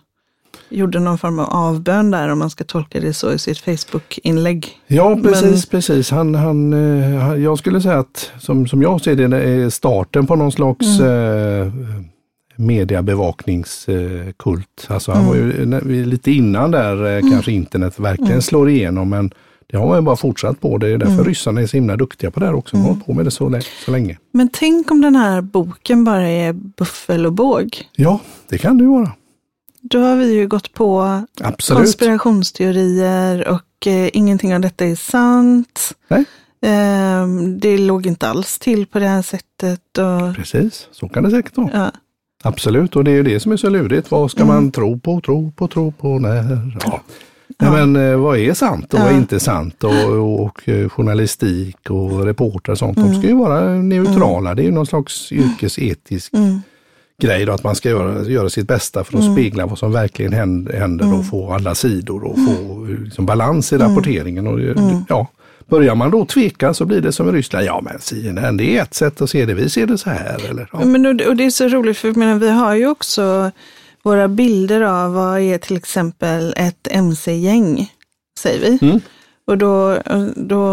gjorde 0.72 1.00
någon 1.00 1.18
form 1.18 1.38
av 1.38 1.46
avbön 1.50 2.10
där, 2.10 2.28
om 2.28 2.38
man 2.38 2.50
ska 2.50 2.64
tolka 2.64 3.00
det 3.00 3.14
så, 3.14 3.32
i 3.32 3.38
sitt 3.38 3.58
Facebook-inlägg. 3.58 4.68
Ja, 4.86 5.18
precis, 5.22 5.42
Men- 5.42 5.60
precis. 5.70 6.10
Han, 6.10 6.34
han, 6.34 6.72
eh, 6.72 7.18
han, 7.20 7.42
jag 7.42 7.58
skulle 7.58 7.80
säga 7.80 7.98
att 7.98 8.30
som, 8.38 8.66
som 8.66 8.82
jag 8.82 9.00
ser 9.00 9.16
det, 9.16 9.28
det 9.28 9.42
är 9.42 9.70
starten 9.70 10.26
på 10.26 10.36
någon 10.36 10.52
slags 10.52 11.00
eh, 11.00 11.72
mediebevakningskult. 12.56 14.86
Alltså 14.88 15.12
han 15.12 15.26
var 15.26 15.34
ju 15.34 15.80
vi- 15.84 16.04
lite 16.04 16.30
innan 16.30 16.70
där 16.70 17.16
eh, 17.16 17.20
kanske 17.30 17.52
internet 17.52 17.98
verkligen 17.98 18.42
slår 18.42 18.68
igenom, 18.70 19.08
men 19.08 19.30
det 19.66 19.76
har 19.78 19.86
man 19.86 19.96
ju 19.98 20.02
bara 20.02 20.16
fortsatt 20.16 20.60
på. 20.60 20.78
Det 20.78 20.88
är 20.88 20.98
därför 20.98 21.24
ryssarna 21.24 21.60
är 21.60 21.66
så 21.66 21.76
himla 21.76 21.96
duktiga 21.96 22.30
på 22.30 22.40
det 22.40 22.46
här 22.46 22.54
också. 22.54 22.76
De 22.76 22.82
har 22.82 22.88
hållit 22.88 23.06
på 23.06 23.12
med 23.12 23.24
det 23.24 23.30
så, 23.30 23.60
så 23.84 23.90
länge. 23.90 24.18
Men 24.32 24.48
tänk 24.52 24.90
om 24.90 25.00
den 25.00 25.16
här 25.16 25.40
boken 25.40 26.04
bara 26.04 26.28
är 26.28 26.52
buffel 26.52 27.26
och 27.26 27.32
båg. 27.32 27.76
Ja, 27.96 28.20
det 28.48 28.58
kan 28.58 28.78
det 28.78 28.84
ju 28.84 28.90
vara. 28.90 29.10
Då 29.82 30.00
har 30.00 30.16
vi 30.16 30.32
ju 30.34 30.48
gått 30.48 30.72
på 30.72 31.22
Absolut. 31.42 31.82
konspirationsteorier 31.82 33.48
och 33.48 33.86
eh, 33.86 34.10
ingenting 34.12 34.54
av 34.54 34.60
detta 34.60 34.84
är 34.86 34.94
sant. 34.96 35.94
Nej, 36.08 36.24
Eh, 36.64 37.26
det 37.58 37.78
låg 37.78 38.06
inte 38.06 38.28
alls 38.28 38.58
till 38.58 38.86
på 38.86 38.98
det 38.98 39.06
här 39.06 39.22
sättet. 39.22 39.98
Och, 39.98 40.36
precis. 40.36 40.88
Så 40.92 41.08
kan 41.08 41.22
det 41.24 41.30
säkert 41.30 41.56
vara. 41.56 41.70
ja. 41.72 41.90
Absolut, 42.44 42.96
och 42.96 43.04
det 43.04 43.10
är 43.10 43.14
ju 43.14 43.22
det 43.22 43.40
som 43.40 43.52
är 43.52 43.56
så 43.56 43.68
lurigt. 43.70 44.10
Vad 44.10 44.30
ska 44.30 44.44
man 44.44 44.70
tro 44.70 44.98
på, 45.00 45.20
tro 45.20 45.52
på, 45.52 45.68
tro 45.68 45.92
på, 45.92 46.18
när? 46.18 46.70
Ja. 46.84 47.00
Nej, 47.58 47.70
men 47.86 47.96
eh, 48.12 48.16
vad 48.16 48.38
är 48.38 48.54
sant 48.54 48.94
och 48.94 49.00
vad 49.00 49.08
är 49.08 49.12
Ja. 49.12 49.18
inte 49.18 49.40
sant? 49.40 49.84
Och, 49.84 50.40
och, 50.44 50.68
eh, 50.68 50.88
journalistik 50.88 51.90
och 51.90 52.24
reporter 52.24 52.72
och 52.72 52.78
sånt, 52.78 52.98
Mm. 52.98 53.12
de 53.12 53.18
ska 53.18 53.28
ju 53.28 53.34
vara 53.36 53.68
neutrala. 53.74 54.54
Det 54.54 54.62
är 54.62 54.66
ju 54.66 54.72
någon 54.72 54.86
slags 54.86 55.32
yrkesetisk 55.32 56.32
Mm. 56.34 56.60
Grej 57.22 57.44
då, 57.44 57.52
att 57.52 57.64
man 57.64 57.74
ska 57.74 57.88
göra, 57.88 58.22
göra 58.22 58.50
sitt 58.50 58.68
bästa 58.68 59.04
för 59.04 59.18
att 59.18 59.32
spegla 59.32 59.66
vad 59.66 59.78
som 59.78 59.92
verkligen 59.92 60.32
händer, 60.32 60.72
händer 60.72 61.04
Mm. 61.04 61.18
och 61.18 61.26
få 61.26 61.52
alla 61.52 61.74
sidor 61.74 62.24
och 62.24 62.36
få 62.36 62.86
eh, 62.86 63.04
liksom, 63.04 63.26
balans 63.26 63.72
i 63.72 63.78
rapporteringen. 63.78 64.46
Och, 64.46 64.60
eh, 64.60 65.00
ja, 65.08 65.26
börjar 65.68 65.94
man 65.94 66.10
då 66.10 66.24
tveka 66.24 66.74
så 66.74 66.84
blir 66.84 67.00
det 67.00 67.12
som 67.12 67.28
i 67.28 67.32
Ryssland, 67.32 67.66
ja 67.66 67.80
men 67.80 67.98
CNN 68.00 68.56
det 68.56 68.78
är 68.78 68.82
ett 68.82 68.94
sätt 68.94 69.20
att 69.20 69.30
se 69.30 69.46
det, 69.46 69.54
vi 69.54 69.70
ser 69.70 69.86
det 69.86 69.98
så 69.98 70.10
här. 70.10 70.50
Eller, 70.50 70.68
ja. 70.72 70.84
Men, 70.84 71.06
och, 71.06 71.36
det 71.36 71.44
är 71.44 71.50
så 71.50 71.68
roligt 71.68 71.98
för 71.98 72.12
menar, 72.12 72.34
vi 72.34 72.50
har 72.50 72.74
ju 72.74 72.86
också 72.86 73.50
våra 74.02 74.28
bilder 74.28 74.80
av 74.80 75.12
vad 75.12 75.40
är 75.40 75.58
till 75.58 75.76
exempel 75.76 76.54
ett 76.56 76.88
mc-gäng, 76.90 77.92
säger 78.38 78.60
vi. 78.60 78.86
Mm. 78.86 79.00
Och 79.46 79.58
då, 79.58 79.98
då 80.36 80.64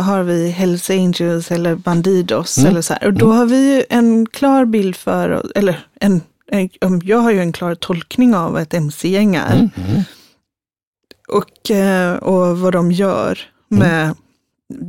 har 0.00 0.22
vi 0.22 0.50
Hells 0.50 0.90
Angels 0.90 1.50
eller 1.50 1.74
Bandidos 1.74 2.58
Mm. 2.58 2.70
eller 2.70 2.82
så 2.82 2.92
här. 2.94 3.06
Och 3.06 3.12
då 3.12 3.32
har 3.32 3.46
vi 3.46 3.74
ju 3.76 3.84
en 3.90 4.26
klar 4.26 4.64
bild 4.64 4.96
för, 4.96 5.52
eller 5.54 5.86
en, 6.00 6.20
en, 6.50 6.70
jag 7.04 7.18
har 7.18 7.30
ju 7.30 7.40
en 7.40 7.52
klar 7.52 7.74
tolkning 7.74 8.34
av 8.34 8.52
vad 8.52 8.62
ett 8.62 8.74
mc-gäng 8.74 9.36
är. 9.36 9.54
Mm, 9.54 9.70
mm. 9.90 10.02
Och, 11.28 11.70
eh, 11.70 12.14
och 12.16 12.58
vad 12.58 12.72
de 12.72 12.92
gör 12.92 13.38
med 13.68 14.14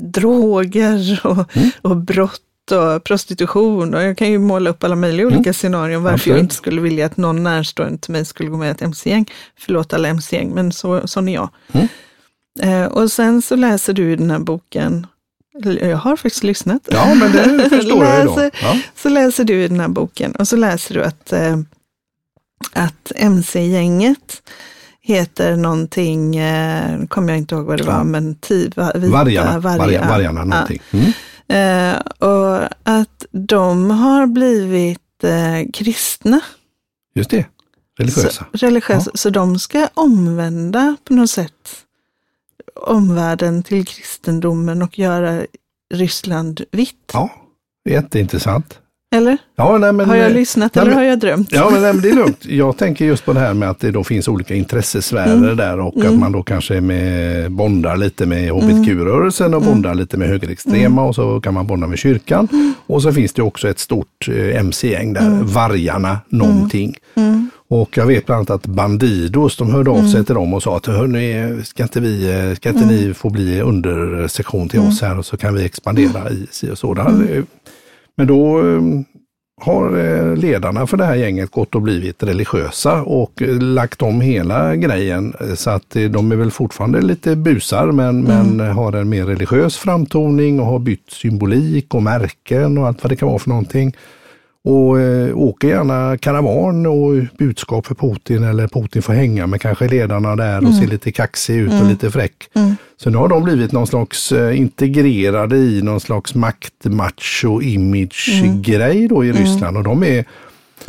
droger 0.04 1.22
och, 1.24 1.56
Mm. 1.58 1.70
och 1.82 1.98
brott 1.98 2.42
och 2.72 3.04
prostitution. 3.04 3.94
Och 3.94 4.02
jag 4.04 4.18
kan 4.18 4.32
ju 4.32 4.40
måla 4.40 4.70
upp 4.70 4.84
alla 4.84 4.96
möjliga 4.96 5.28
olika 5.28 5.54
scenarion 5.54 6.04
varför 6.04 6.30
jag 6.30 6.36
Mm. 6.36 6.36
Absolut. 6.36 6.42
inte 6.44 6.56
skulle 6.56 6.82
vilja 6.82 7.06
att 7.06 7.18
någon 7.18 7.44
närstående 7.44 7.98
till 7.98 8.12
mig 8.12 8.26
skulle 8.26 8.50
gå 8.50 8.58
med 8.58 8.68
i 8.68 8.72
ett 8.72 8.82
mc-gäng. 8.82 9.26
Förlåt 9.60 9.94
alla 9.94 10.08
mc-gäng, 10.10 10.52
men 10.56 10.72
så, 10.72 11.08
sån 11.08 11.28
är 11.30 11.34
jag. 11.34 11.50
Mm. 11.72 11.88
Eh, 12.60 12.86
och 12.86 13.12
sen 13.12 13.42
så 13.42 13.56
läser 13.56 13.94
du 13.94 14.16
den 14.16 14.32
här 14.32 14.40
boken, 14.40 15.08
jag 15.82 15.98
har 15.98 16.16
faktiskt 16.16 16.44
lyssnat. 16.44 16.82
Ja, 16.92 17.16
men 17.16 17.32
det 17.32 17.70
förstår 17.70 18.06
jag 18.06 18.20
ju 18.20 18.26
då. 18.26 18.36
Läser- 18.36 18.52
Ja. 18.62 18.80
Så 18.96 19.10
läser 19.10 19.44
du 19.44 19.64
i 19.64 19.68
den 19.68 19.80
här 19.80 19.88
boken 19.88 20.32
och 20.36 20.48
så 20.48 20.56
läser 20.56 20.94
du 20.96 21.04
att, 21.04 21.34
eh, 21.34 21.58
att 22.74 23.12
mc-gänget 23.16 24.42
heter 25.02 25.56
någonting, 25.56 26.36
eh, 26.36 27.06
kommer 27.08 27.30
jag 27.34 27.38
inte 27.38 27.56
ihåg 27.56 27.66
vad 27.66 27.78
det 27.78 27.84
Ja. 27.84 27.98
var, 27.98 28.04
men 28.04 28.36
tiva, 28.36 28.92
vita, 28.96 29.12
Vargarna, 29.14 29.60
vargar. 29.60 29.78
vargarna, 29.78 30.08
vargarna 30.10 30.44
någonting. 30.46 30.82
Mm. 30.92 31.06
Ja. 31.06 31.56
Eh, 31.56 32.00
och 32.30 32.70
att 32.84 33.26
de 33.32 33.92
har 33.92 34.26
blivit 34.28 35.24
eh, 35.24 35.72
kristna, 35.74 36.40
Just 37.16 37.30
det, 37.30 37.46
religiösa. 38.00 38.46
så, 38.54 38.66
religiösa, 38.66 39.12
så 39.14 39.30
de 39.30 39.60
ska 39.60 39.88
omvända 39.94 40.96
på 41.04 41.14
något 41.14 41.30
sätt 41.30 41.86
omvärlden 42.80 43.64
till 43.64 43.86
kristendomen 43.86 44.82
och 44.82 45.00
göra 45.00 45.42
Ryssland 45.94 46.62
vitt. 46.72 46.96
Ja, 47.14 47.30
jätteintressant. 47.90 48.80
Eller? 49.16 49.38
Ja, 49.56 49.78
nej, 49.78 49.94
men, 49.94 50.10
har 50.10 50.16
jag 50.16 50.28
eh, 50.30 50.34
lyssnat 50.34 50.76
nej, 50.76 50.82
eller 50.82 50.92
men- 50.92 50.98
har 50.98 51.06
jag 51.06 51.20
drömt? 51.20 51.52
Ja, 51.52 51.70
men, 51.72 51.82
nej, 51.82 51.94
men 51.94 52.02
det 52.02 52.10
är 52.10 52.16
lugnt. 52.24 52.46
Jag 52.46 52.78
tänker 52.78 53.06
just 53.06 53.26
på 53.26 53.34
det 53.34 53.40
här 53.40 53.54
med 53.54 53.70
att 53.70 53.80
det 53.80 53.92
då 53.92 54.04
finns 54.04 54.28
olika 54.28 54.56
intressesfärer 54.56 55.34
Mm. 55.34 55.58
där 55.58 55.80
och 55.80 56.06
att 56.06 56.14
man 56.20 56.32
då 56.32 56.44
kanske 56.44 56.82
med, 56.82 57.52
bondar 57.52 57.98
lite 57.98 58.26
med 58.26 58.50
hbtq-rörelsen 58.52 59.48
Mm. 59.48 59.58
och 59.60 59.66
bondar 59.66 59.96
lite 59.96 60.18
med 60.18 60.28
högerextrema 60.30 61.04
och 61.04 61.16
så 61.16 61.42
kan 61.42 61.54
man 61.54 61.68
bonda 61.68 61.88
med 61.88 62.00
kyrkan. 62.00 62.48
Mm. 62.52 62.74
Och 62.88 63.02
så 63.02 63.14
finns 63.14 63.34
det 63.34 63.42
också 63.42 63.70
ett 63.70 63.80
stort 63.80 64.28
eh, 64.28 64.36
mc-gäng 64.60 65.14
där, 65.14 65.30
Vargarna 65.44 66.18
någonting. 66.30 66.96
Mm. 67.72 67.82
Och 67.82 67.98
jag 67.98 68.06
vet 68.06 68.26
bland 68.26 68.38
annat 68.38 68.50
att 68.50 68.66
Bandidos, 68.66 69.58
de 69.58 69.72
hörde 69.72 69.92
av 69.92 70.08
sig 70.08 70.26
till 70.26 70.36
dem 70.36 70.54
och 70.54 70.64
sa 70.64 70.78
att 70.78 70.86
hörni, 70.86 71.60
ska 71.64 71.84
inte, 71.84 72.00
vi, 72.00 72.56
ska 72.56 72.70
inte 72.70 72.86
ni 72.86 73.14
få 73.14 73.30
bli 73.30 73.62
undersektion 73.62 74.70
till 74.70 74.80
oss 74.80 75.02
här 75.02 75.18
och 75.18 75.26
så 75.26 75.38
kan 75.38 75.54
vi 75.54 75.66
expandera 75.66 76.30
i 76.30 76.48
si 76.52 76.72
och 76.72 76.78
så. 76.78 76.94
Där. 76.94 77.44
Men 78.18 78.28
då 78.28 78.60
eh, 78.60 78.82
har 79.62 79.98
eh, 79.98 80.36
ledarna 80.36 80.88
för 80.88 80.98
det 80.98 81.06
här 81.06 81.16
gänget 81.16 81.52
gått 81.52 81.76
och 81.76 81.82
blivit 81.82 82.24
religiösa 82.24 83.04
och 83.04 83.42
eh, 83.42 83.60
lagt 83.60 84.02
om 84.02 84.22
hela 84.22 84.76
grejen. 84.76 85.34
Så 85.56 85.70
att 85.70 85.90
de 85.90 86.32
är 86.32 86.36
väl 86.36 86.52
fortfarande 86.52 87.02
lite 87.02 87.36
busar 87.36 87.92
men, 87.92 88.24
men 88.24 88.60
har 88.60 88.94
en 88.94 89.10
mer 89.10 89.26
religiös 89.26 89.78
framtoning 89.78 90.60
och 90.60 90.66
har 90.66 90.80
bytt 90.80 91.12
symbolik 91.12 91.96
och 91.96 92.04
märken 92.04 92.78
och 92.78 92.88
allt 92.88 93.04
vad 93.04 93.12
det 93.12 93.16
kan 93.16 93.28
vara 93.28 93.40
för 93.40 93.50
någonting. 93.50 93.96
Och 94.66 95.00
eh, 95.00 95.38
åker 95.38 95.68
gärna 95.68 96.18
karavan 96.18 96.86
och 96.86 97.38
budskap 97.38 97.86
för 97.86 97.96
Putin 97.96 98.44
eller 98.44 98.68
Putin 98.68 99.02
får 99.02 99.14
hänga 99.14 99.48
med 99.48 99.62
kanske 99.62 99.88
ledarna 99.88 100.36
där 100.36 100.68
och 100.68 100.74
se 100.74 100.88
lite 100.88 101.12
kaxig 101.12 101.56
ut 101.56 101.82
och 101.82 101.88
lite 101.88 102.12
fräck. 102.12 102.50
Så 102.98 103.10
nu 103.10 103.18
har 103.18 103.28
de 103.28 103.44
blivit 103.44 103.72
någon 103.72 103.88
slags 103.88 104.32
eh, 104.32 104.60
integrerade 104.60 105.58
i 105.58 105.82
någon 105.82 106.00
slags 106.00 106.36
maktmacho 106.36 107.62
image 107.62 108.44
grej 108.62 109.08
då 109.08 109.26
i 109.26 109.32
Ryssland. 109.32 109.78
Och 109.78 109.84
de 109.84 110.04
är 110.04 110.26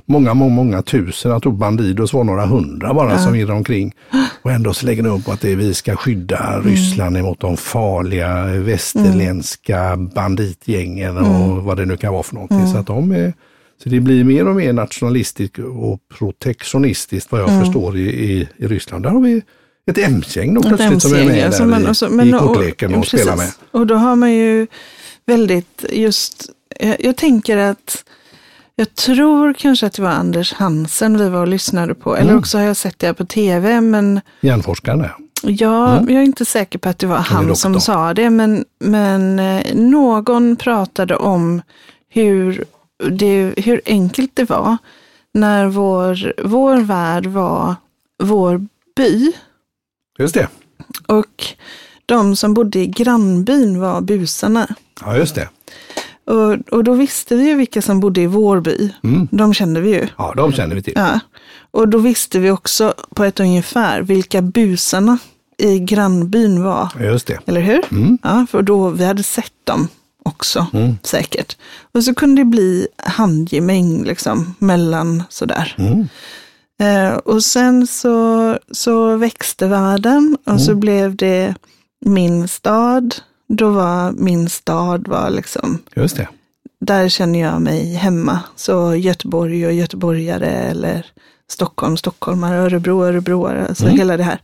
många, 0.06 0.34
många, 0.34 0.54
många 0.54 0.82
tusen. 0.82 1.30
Jag 1.30 1.42
tror 1.42 1.52
Bandidos 1.52 2.12
var 2.12 2.24
några 2.24 2.46
hundra 2.46 2.94
bara 2.94 3.18
som 3.18 3.34
irrar 3.34 3.54
omkring. 3.54 3.94
Och 4.42 4.50
ändå 4.50 4.74
så 4.74 4.86
lägger 4.86 5.02
de 5.02 5.08
upp 5.08 5.28
att 5.28 5.40
det 5.40 5.52
är, 5.52 5.56
vi 5.56 5.74
ska 5.74 5.96
skydda 5.96 6.60
Ryssland 6.64 7.16
emot 7.16 7.40
de 7.40 7.56
farliga 7.56 8.44
västerländska 8.44 9.96
banditgängen 9.96 11.16
och 11.16 11.62
vad 11.62 11.76
det 11.76 11.86
nu 11.86 11.96
kan 11.96 12.12
vara 12.12 12.22
för 12.22 12.34
någonting. 12.34 12.66
Så, 12.66 12.78
att 12.78 12.86
de 12.86 13.12
är, 13.12 13.32
så 13.82 13.88
det 13.88 14.00
blir 14.00 14.24
mer 14.24 14.48
och 14.48 14.54
mer 14.56 14.72
nationalistiskt 14.72 15.58
och 15.58 16.00
protektionistiskt 16.18 17.32
vad 17.32 17.40
jag 17.40 17.64
förstår 17.64 17.96
i, 17.96 18.00
i, 18.00 18.48
i 18.56 18.66
Ryssland. 18.66 19.04
Där 19.04 19.10
har 19.10 19.20
vi 19.20 19.42
ett 19.90 19.98
MC-gäng 19.98 20.54
då 20.54 20.62
plötsligt 20.62 21.02
som 21.02 21.14
är 21.14 21.24
med 21.24 21.44
alltså, 21.46 21.62
där 21.62 21.70
men- 21.70 21.82
i, 21.82 21.90
och 21.90 21.96
så- 21.96 22.06
i 22.06 22.10
men- 22.10 22.38
kortleken 22.38 22.94
och, 22.94 23.02
precis. 23.02 23.20
spelar 23.20 23.36
med. 23.36 23.50
Och 23.70 23.86
då 23.86 23.94
har 23.94 24.16
man 24.16 24.32
ju 24.32 24.66
väldigt 25.26 25.84
just, 25.92 26.50
jag, 26.80 26.96
jag 27.04 27.16
tänker 27.16 27.56
att 27.56 28.04
jag 28.76 28.94
tror 28.94 29.52
kanske 29.54 29.86
att 29.86 29.92
det 29.92 30.02
var 30.02 30.10
Anders 30.10 30.52
Hansen 30.52 31.18
vi 31.18 31.28
var 31.28 31.40
och 31.40 31.48
lyssnade 31.48 31.94
på, 31.94 32.16
eller 32.16 32.28
Mm. 32.30 32.38
också 32.38 32.58
har 32.58 32.64
jag 32.64 32.76
sett 32.76 32.98
det 32.98 33.14
på 33.14 33.24
tv, 33.26 33.80
men 33.80 34.20
Hjärnforskaren. 34.40 35.06
Ja, 35.42 36.00
jag 36.00 36.10
är 36.10 36.22
inte 36.22 36.44
säker 36.44 36.78
på 36.78 36.88
att 36.88 36.98
det 36.98 37.06
var 37.06 37.16
han 37.18 37.42
doktor. 37.42 37.54
som 37.54 37.80
sa 37.80 38.14
det, 38.14 38.30
men, 38.30 38.64
men 38.84 39.38
eh, 39.38 39.74
någon 39.74 40.56
pratade 40.56 41.16
om 41.16 41.62
hur, 42.08 42.64
det, 43.10 43.54
hur 43.56 43.80
enkelt 43.86 44.30
det 44.36 44.50
var 44.50 44.76
när 45.34 45.66
vår, 45.66 46.32
vår 46.44 46.76
värld 46.76 47.26
var 47.26 47.74
vår 48.22 48.66
by 48.96 49.32
Just 50.18 50.34
det. 50.34 50.48
och 51.06 51.44
de 52.06 52.36
som 52.36 52.54
bodde 52.54 52.78
i 52.78 52.86
grannbyn 52.86 53.80
var 53.80 54.00
busarna. 54.00 54.66
Ja, 55.04 55.16
just 55.16 55.34
det. 55.34 55.48
Och, 56.24 56.52
och 56.70 56.84
då 56.84 56.92
visste 56.94 57.36
vi 57.36 57.48
ju 57.48 57.54
vilka 57.54 57.82
som 57.82 58.00
bodde 58.00 58.20
i 58.20 58.26
vår 58.26 58.60
by. 58.60 58.94
Mm. 59.02 59.28
De 59.30 59.54
kände 59.54 59.80
vi 59.80 59.90
ju. 59.90 60.08
Ja, 60.18 60.34
de 60.36 60.52
känner 60.52 60.74
vi 60.74 60.82
till. 60.82 60.92
Ja. 60.96 61.20
Och 61.70 61.88
då 61.88 61.98
visste 61.98 62.38
vi 62.38 62.50
också 62.50 62.94
på 63.14 63.24
ett 63.24 63.40
ungefär 63.40 64.02
vilka 64.02 64.42
busarna 64.42 65.18
i 65.58 65.78
grannbyn 65.78 66.62
var. 66.62 66.88
Just 67.00 67.26
det. 67.26 67.38
Eller 67.46 67.60
hur? 67.60 67.82
Mm. 67.90 68.18
Ja, 68.22 68.46
för 68.50 68.62
då 68.62 68.88
vi 68.88 69.04
hade 69.04 69.22
sett 69.22 69.52
dem 69.64 69.88
också 70.22 70.66
Mm. 70.72 70.98
säkert. 71.02 71.56
Och 71.94 72.04
så 72.04 72.14
kunde 72.14 72.40
det 72.40 72.44
bli 72.46 72.88
handgemäng 72.96 74.04
liksom 74.04 74.54
mellan 74.58 75.22
sådär. 75.28 75.74
Mm. 75.78 76.08
Eh, 76.80 77.14
och 77.16 77.44
sen 77.44 77.86
så, 77.86 78.58
så 78.70 79.16
växte 79.16 79.66
världen 79.66 80.36
och 80.46 80.60
så 80.60 80.70
Mm. 80.70 80.80
blev 80.80 81.16
det 81.16 81.54
min 82.06 82.48
stad. 82.48 83.14
Då 83.48 83.70
var 83.70 84.12
min 84.12 84.48
stad 84.48 85.08
var 85.08 85.30
liksom, 85.30 85.78
Just 85.96 86.16
det. 86.16 86.28
där 86.80 87.08
känner 87.08 87.38
jag 87.40 87.62
mig 87.62 87.94
hemma. 87.94 88.40
Så 88.56 88.94
Göteborg 88.94 89.66
och 89.66 89.72
göteborgare 89.72 90.46
eller 90.50 91.06
Stockholm, 91.50 91.96
stockholmare, 91.96 92.58
Örebro, 92.58 93.04
örebroare, 93.04 93.66
alltså 93.68 93.84
Mm. 93.84 93.98
hela 93.98 94.16
det 94.16 94.22
här. 94.24 94.40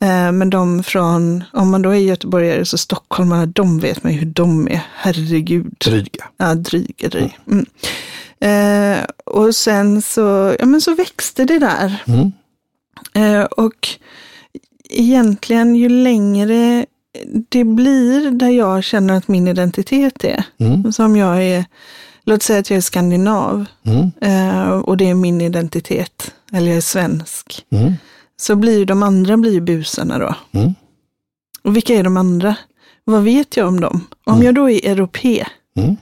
Mm. 0.00 0.26
Eh, 0.26 0.32
Men 0.32 0.50
de 0.50 0.82
från, 0.82 1.44
om 1.52 1.70
man 1.70 1.82
då 1.82 1.90
är 1.90 1.94
göteborgare 1.98 2.64
så 2.64 2.78
stockholmare, 2.78 3.46
de 3.46 3.78
vet 3.78 4.02
man 4.04 4.12
ju 4.12 4.18
hur 4.18 4.26
de 4.26 4.68
är. 4.68 4.82
Herregud. 4.94 5.74
Dryga. 5.84 6.24
Ja, 6.36 6.54
dryga, 6.54 7.08
dryga. 7.08 7.32
Mm. 7.50 7.66
Eh, 8.40 9.04
och 9.24 9.54
sen 9.54 10.02
så, 10.02 10.56
ja 10.58 10.66
men 10.66 10.80
så 10.80 10.94
växte 10.94 11.44
det 11.44 11.58
där. 11.58 12.02
Mm. 12.06 12.32
Eh, 13.14 13.42
och 13.44 13.88
egentligen 14.90 15.76
ju 15.76 15.88
längre 15.88 16.86
det 17.48 17.64
blir 17.64 18.30
där 18.30 18.48
jag 18.48 18.84
känner 18.84 19.14
att 19.14 19.28
min 19.28 19.48
identitet 19.48 20.24
är. 20.24 20.44
Mm. 20.58 20.92
Som 20.92 21.16
jag 21.16 21.44
är, 21.44 21.64
låt 22.24 22.42
säga 22.42 22.58
att 22.58 22.70
jag 22.70 22.76
är 22.76 22.80
skandinav 22.80 23.64
Mm. 23.86 24.10
eh, 24.20 24.68
och 24.70 24.96
det 24.96 25.08
är 25.10 25.14
min 25.14 25.40
identitet. 25.40 26.34
Eller 26.52 26.66
jag 26.68 26.76
är 26.76 26.80
svensk. 26.80 27.64
Så 28.40 28.56
blir 28.56 28.78
ju 28.78 28.84
de 28.84 29.02
andra 29.02 29.36
blir 29.36 29.52
ju 29.52 29.60
busarna 29.60 30.18
då. 30.18 30.34
Mm. 30.52 30.74
Och 31.62 31.76
vilka 31.76 31.94
är 31.94 32.02
de 32.04 32.16
andra? 32.16 32.56
Vad 33.04 33.22
vet 33.22 33.56
jag 33.56 33.68
om 33.68 33.80
dem? 33.80 34.06
Om 34.24 34.34
Mm. 34.34 34.46
jag 34.46 34.54
då 34.54 34.70
är 34.70 34.86
europé 34.90 35.46
Mm. 35.76 35.96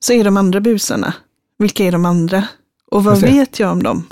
så 0.00 0.12
är 0.12 0.24
de 0.24 0.36
andra 0.36 0.60
busarna. 0.60 1.14
Vilka 1.58 1.84
är 1.84 1.92
de 1.92 2.04
andra? 2.04 2.44
Och 2.90 3.04
vad 3.04 3.18
vet 3.20 3.58
jag 3.58 3.72
om 3.72 3.82
dem? 3.82 4.06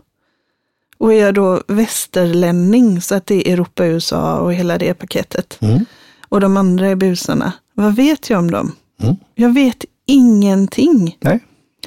och 0.99 1.13
är 1.15 1.19
jag 1.21 1.35
då 1.35 1.63
västerlänning, 1.69 3.03
så 3.03 3.15
att 3.15 3.27
det 3.27 3.49
är 3.49 3.53
Europa, 3.53 3.87
USA 3.87 4.39
och 4.39 4.55
hela 4.55 4.79
det 4.79 4.95
paketet, 4.95 5.59
Mm. 5.61 5.85
och 6.29 6.41
de 6.41 6.57
andra 6.57 6.87
är 6.89 6.95
busarna, 6.97 7.53
vad 7.75 7.97
vet 7.97 8.31
jag 8.31 8.39
om 8.39 8.51
dem? 8.51 8.73
Mm. 9.03 9.17
Jag 9.35 9.55
vet 9.55 9.85
ingenting. 10.07 11.17
Nej, 11.21 11.41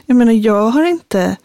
Jag 0.06 0.17
menar, 0.17 0.32
jag 0.32 0.69
har 0.69 0.84
inte, 0.86 1.38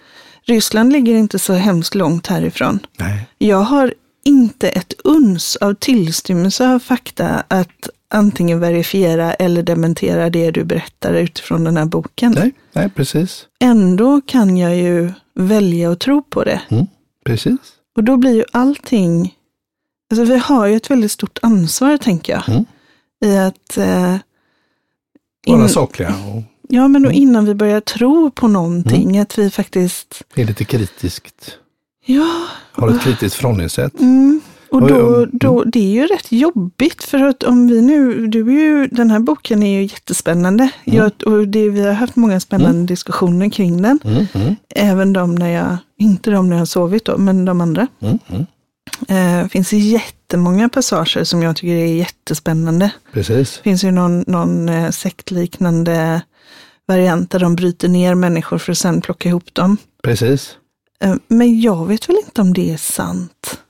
Ryssland 0.42 0.92
ligger 0.92 1.14
inte 1.14 1.38
så 1.38 1.52
hemskt 1.52 1.94
långt 1.94 2.26
härifrån. 2.26 2.78
nej, 2.98 3.26
Jag 3.38 3.60
har 3.62 3.94
inte 4.24 4.68
ett 4.68 4.92
uns 5.04 5.56
av 5.56 5.74
tillstymmelse 5.74 6.68
av 6.68 6.78
fakta 6.78 7.44
att 7.48 7.88
antingen 8.08 8.60
verifiera 8.60 9.34
eller 9.34 9.62
dementera 9.62 10.30
det 10.30 10.50
du 10.50 10.64
berättar 10.64 11.14
utifrån 11.14 11.64
den 11.64 11.76
här 11.76 11.84
boken. 11.84 12.32
nej, 12.38 12.52
nej, 12.72 12.90
precis. 12.90 13.46
Ändå 13.60 14.20
kan 14.26 14.56
jag 14.56 14.76
ju 14.76 15.12
välja 15.34 15.90
att 15.92 16.00
tro 16.00 16.22
på 16.22 16.44
det. 16.44 16.60
Mm. 16.68 16.86
Precis. 17.24 17.58
Och 17.96 18.04
då 18.04 18.16
blir 18.16 18.34
ju 18.34 18.44
allting, 18.52 19.34
alltså 20.10 20.24
vi 20.24 20.38
har 20.38 20.66
ju 20.66 20.76
ett 20.76 20.90
väldigt 20.90 21.12
stort 21.12 21.38
ansvar 21.42 21.96
tänker 21.96 22.32
jag. 22.32 22.48
Mm. 22.48 22.64
I 23.24 23.36
att 23.38 23.76
eh, 23.76 24.16
Vara 25.46 25.62
in- 25.62 25.68
sakliga 25.68 26.08
och 26.08 26.42
Ja, 26.72 26.88
men 26.88 27.02
Mm. 27.02 27.02
då 27.02 27.10
innan 27.18 27.44
vi 27.44 27.54
börjar 27.54 27.80
tro 27.80 28.30
på 28.30 28.48
någonting, 28.48 29.18
att 29.18 29.38
vi 29.38 29.50
faktiskt, 29.50 30.22
är 30.34 30.44
lite 30.44 30.64
kritiskt. 30.64 31.58
Ja, 32.04 32.46
Har 32.72 32.88
ett 32.88 33.00
kritiskt 33.02 33.36
förhållningssätt. 33.36 34.00
mm, 34.00 34.40
och 34.70 34.88
då, 34.88 35.16
oj, 35.18 35.26
då, 35.32 35.64
det 35.64 35.78
är 35.78 35.92
ju 35.92 36.06
rätt 36.06 36.32
jobbigt 36.32 37.04
för 37.04 37.18
att 37.18 37.42
om 37.42 37.66
vi 37.68 37.82
nu, 37.82 38.26
du 38.26 38.40
är 38.48 38.52
ju, 38.60 38.86
den 38.86 39.10
här 39.10 39.18
boken 39.18 39.62
är 39.62 39.80
ju 39.80 39.82
jättespännande. 39.82 40.70
Mm. 40.84 40.98
Jag, 40.98 41.12
och 41.34 41.48
det, 41.48 41.68
vi 41.68 41.80
har 41.86 41.92
haft 41.92 42.16
många 42.16 42.40
spännande 42.40 42.86
diskussioner 42.86 43.50
kring 43.50 43.82
den. 43.82 43.98
Mm, 44.04 44.26
mm, 44.34 44.56
Även 44.74 45.12
de 45.12 45.34
när 45.34 45.48
jag, 45.48 45.76
inte 45.98 46.30
de 46.30 46.48
när 46.48 46.56
jag 46.56 46.60
har 46.60 46.66
sovit 46.66 47.04
då, 47.04 47.18
men 47.18 47.44
de 47.44 47.60
andra. 47.60 47.86
mm, 48.00 48.18
mm. 48.28 48.46
Det 49.08 49.48
finns 49.52 49.72
jättemånga 49.72 50.68
passager 50.68 51.24
som 51.24 51.42
jag 51.42 51.56
tycker 51.56 51.74
är 51.74 51.86
jättespännande. 51.94 52.90
Precis. 53.12 53.56
Det 53.56 53.62
finns 53.62 53.84
ju 53.84 53.90
någon, 53.90 54.24
någon 54.26 54.68
eh, 54.68 54.90
sektliknande 54.90 56.22
variant 56.88 57.30
där 57.30 57.38
de 57.38 57.56
bryter 57.56 57.88
ner 57.88 58.14
människor 58.14 58.58
för 58.58 58.72
att 58.72 58.78
sen 58.78 59.00
plocka 59.00 59.28
ihop 59.28 59.54
dem. 59.54 59.76
Precis. 60.02 60.56
Eh, 61.04 61.14
men 61.28 61.60
jag 61.60 61.86
vet 61.86 62.08
väl 62.08 62.16
inte 62.26 62.40
om 62.40 62.52
det 62.52 62.70
är 62.70 62.76
sant. 62.76 63.60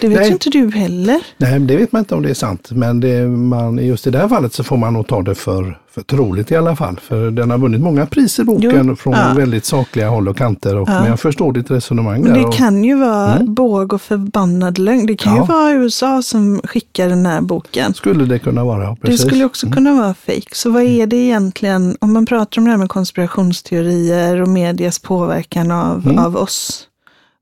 Det 0.00 0.08
vet 0.08 0.18
Nej. 0.18 0.26
ju 0.26 0.32
inte 0.32 0.50
du 0.50 0.70
heller. 0.70 1.20
Nej, 1.36 1.60
det 1.60 1.76
vet 1.76 1.92
man 1.92 2.00
inte 2.00 2.14
om 2.14 2.22
det 2.22 2.30
är 2.30 2.34
sant. 2.34 2.68
Men 2.70 3.00
det, 3.00 3.26
man, 3.26 3.78
just 3.86 4.06
i 4.06 4.10
det 4.10 4.18
här 4.18 4.28
fallet 4.28 4.52
så 4.54 4.64
får 4.64 4.76
man 4.76 4.92
nog 4.92 5.06
ta 5.06 5.22
det 5.22 5.34
för, 5.34 5.78
för 5.90 6.02
troligt 6.02 6.50
i 6.50 6.56
alla 6.56 6.76
fall. 6.76 7.00
För 7.02 7.30
den 7.30 7.50
har 7.50 7.58
vunnit 7.58 7.80
många 7.80 8.06
priser 8.06 8.44
boken 8.44 8.86
Jo, 8.88 8.96
från 8.96 9.12
ja. 9.12 9.32
väldigt 9.36 9.64
sakliga 9.64 10.08
håll 10.08 10.28
och 10.28 10.36
kanter. 10.36 10.76
Och, 10.76 10.88
Ja. 10.88 11.00
Men 11.00 11.10
jag 11.10 11.20
förstår 11.20 11.52
ditt 11.52 11.70
resonemang 11.70 12.22
Men 12.22 12.32
det 12.32 12.44
och, 12.44 12.54
kan 12.54 12.84
ju 12.84 12.94
vara 12.98 13.34
Mm. 13.34 13.54
båg 13.54 13.92
och 13.92 14.02
förbannad 14.02 14.78
lögn. 14.78 15.06
Det 15.06 15.16
kan 15.16 15.36
Ja. 15.36 15.40
ju 15.42 15.46
vara 15.46 15.72
USA 15.72 16.22
som 16.22 16.60
skickar 16.64 17.08
den 17.08 17.26
här 17.26 17.40
boken. 17.40 17.94
Skulle 17.94 18.24
det 18.24 18.38
kunna 18.38 18.64
vara, 18.64 18.90
Det 18.90 18.96
precis. 19.00 19.20
Mm. 19.20 19.30
skulle 19.30 19.44
också 19.44 19.70
kunna 19.70 19.92
vara 19.92 20.14
fake. 20.14 20.48
Så 20.54 20.70
vad 20.70 20.82
är 20.82 21.06
det 21.06 21.16
egentligen, 21.16 21.96
om 22.00 22.12
man 22.12 22.26
pratar 22.26 22.60
om 22.60 22.64
det 22.64 22.70
här 22.70 22.78
med 22.78 22.88
konspirationsteorier 22.88 24.40
och 24.42 24.48
medias 24.48 24.98
påverkan 24.98 25.70
av, 25.70 26.02
Mm. 26.06 26.18
av 26.18 26.36
oss. 26.36 26.82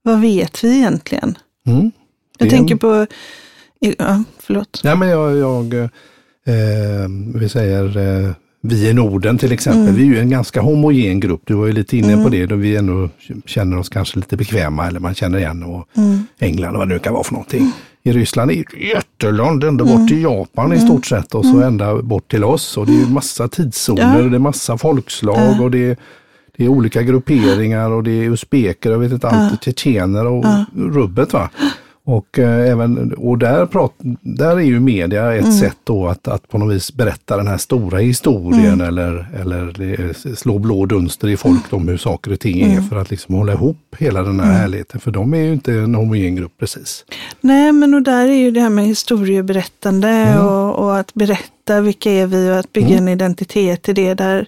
Vad 0.03 0.21
vet 0.21 0.63
vi 0.63 0.77
egentligen? 0.77 1.37
Mm. 2.39 2.49
Jag 2.49 2.49
tänker 2.49 2.75
en- 2.75 2.79
på, 2.79 3.05
ja, 3.79 4.23
förlåt. 4.39 4.81
Nej, 4.83 4.97
men 4.97 5.09
jag, 5.09 5.37
jag 5.37 5.73
eh, 5.73 7.07
vi 7.35 7.49
säger 7.49 7.97
eh, 8.25 8.31
vi 8.61 8.89
i 8.89 8.93
Norden 8.93 9.37
till 9.37 9.51
exempel, 9.51 9.81
Mm. 9.81 9.95
vi 9.95 10.01
är 10.01 10.05
ju 10.07 10.19
en 10.19 10.29
ganska 10.29 10.61
homogen 10.61 11.19
grupp. 11.19 11.41
Du 11.45 11.53
var 11.53 11.65
ju 11.65 11.71
lite 11.73 11.97
inne 11.97 12.23
på 12.23 12.29
det, 12.29 12.45
då 12.45 12.55
vi 12.55 12.75
ändå 12.75 13.09
känner 13.45 13.77
oss 13.77 13.89
kanske 13.89 14.15
lite 14.19 14.37
bekväma 14.37 14.87
eller 14.87 14.99
man 14.99 15.15
känner 15.15 15.37
igen 15.37 15.63
och 15.63 15.87
Mm. 15.97 16.19
England 16.39 16.73
och 16.73 16.79
vad 16.79 16.87
det 16.89 16.93
nu 16.93 16.99
kan 16.99 17.13
vara 17.13 17.23
för 17.23 17.33
någonting. 17.33 17.71
I 18.03 18.11
Ryssland 18.11 18.51
är 18.51 18.63
det 18.71 18.77
jätteland, 18.87 19.63
ända 19.63 19.83
Mm. 19.83 19.95
bort 19.97 20.07
till 20.09 20.21
Japan 20.21 20.73
i 20.73 20.79
stort 20.79 21.05
sett 21.05 21.35
och 21.35 21.45
så 21.45 21.61
ända 21.61 22.01
bort 22.01 22.31
till 22.31 22.43
oss. 22.43 22.77
Och 22.77 22.85
det 22.85 22.91
är 22.93 22.99
ju 22.99 23.07
massa 23.07 23.47
tidszoner, 23.47 24.17
Ja. 24.17 24.23
och 24.23 24.29
det 24.29 24.37
är 24.37 24.39
massa 24.39 24.77
folkslag 24.77 25.61
och 25.61 25.71
det 25.71 25.85
är, 25.89 25.97
det 26.57 26.63
är 26.65 26.67
olika 26.67 27.01
grupperingar 27.01 27.89
och 27.91 28.03
det 28.03 28.11
är 28.11 28.29
usbeker 28.31 28.89
och 28.89 28.95
jag 28.95 28.99
vet 28.99 29.11
inte 29.11 29.27
allt, 29.29 29.63
tjetjener 29.63 30.25
och 30.27 30.45
rubbet 30.75 31.33
va. 31.33 31.49
Och, 32.07 32.39
eh, 32.39 32.71
även, 32.71 33.13
och 33.13 33.37
där, 33.37 33.65
prat, 33.65 33.91
där 34.21 34.51
är 34.55 34.59
ju 34.59 34.79
media 34.79 35.33
ett 35.33 35.41
Mm. 35.43 35.57
sätt 35.57 35.77
då 35.83 36.07
att, 36.07 36.27
att 36.27 36.49
på 36.49 36.57
något 36.57 36.75
vis 36.75 36.93
berätta 36.93 37.37
den 37.37 37.47
här 37.47 37.57
stora 37.57 37.97
historien 37.99 38.73
Mm. 38.73 38.87
eller, 38.87 39.27
eller 39.41 39.73
det- 39.77 40.37
slå 40.39 40.59
blå 40.59 40.85
dunster 40.85 41.27
i 41.27 41.37
folk 41.37 41.73
om 41.73 41.87
hur 41.87 41.97
saker 41.97 42.33
och 42.33 42.39
ting 42.39 42.61
Mm. 42.61 42.77
är 42.77 42.81
för 42.81 42.95
att 42.95 43.09
liksom 43.11 43.35
hålla 43.35 43.53
ihop 43.53 43.77
hela 43.97 44.23
den 44.23 44.39
här 44.39 44.53
härligheten. 44.53 44.99
För 44.99 45.11
de 45.11 45.33
är 45.33 45.37
ju 45.37 45.53
inte 45.53 45.73
en 45.73 45.95
homogen 45.95 46.35
grupp 46.35 46.53
precis. 46.59 47.05
Nej, 47.41 47.71
men 47.71 47.93
och 47.93 48.01
där 48.01 48.27
är 48.27 48.37
ju 48.37 48.51
det 48.51 48.59
här 48.59 48.69
med 48.69 48.85
historieberättande 48.85 50.09
Mm. 50.09 50.45
och, 50.45 50.75
och 50.85 50.97
att 50.97 51.13
berätta 51.13 51.81
vilka 51.81 52.11
är 52.11 52.27
vi 52.27 52.51
och 52.51 52.55
att 52.59 52.73
bygga 52.73 52.97
en 52.97 53.07
identitet 53.07 53.89
i 53.89 53.93
det. 53.93 54.13
Där, 54.13 54.45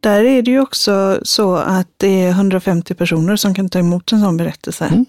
där 0.00 0.24
är 0.24 0.42
det 0.42 0.50
ju 0.50 0.60
också 0.60 1.18
så 1.22 1.54
att 1.56 1.88
det 1.96 2.22
är 2.22 2.30
150 2.30 2.94
personer 2.94 3.36
som 3.36 3.54
kan 3.54 3.68
ta 3.68 3.78
emot 3.78 4.12
en 4.12 4.20
sån 4.20 4.36
berättelse. 4.36 4.84
Mm. 4.84 5.04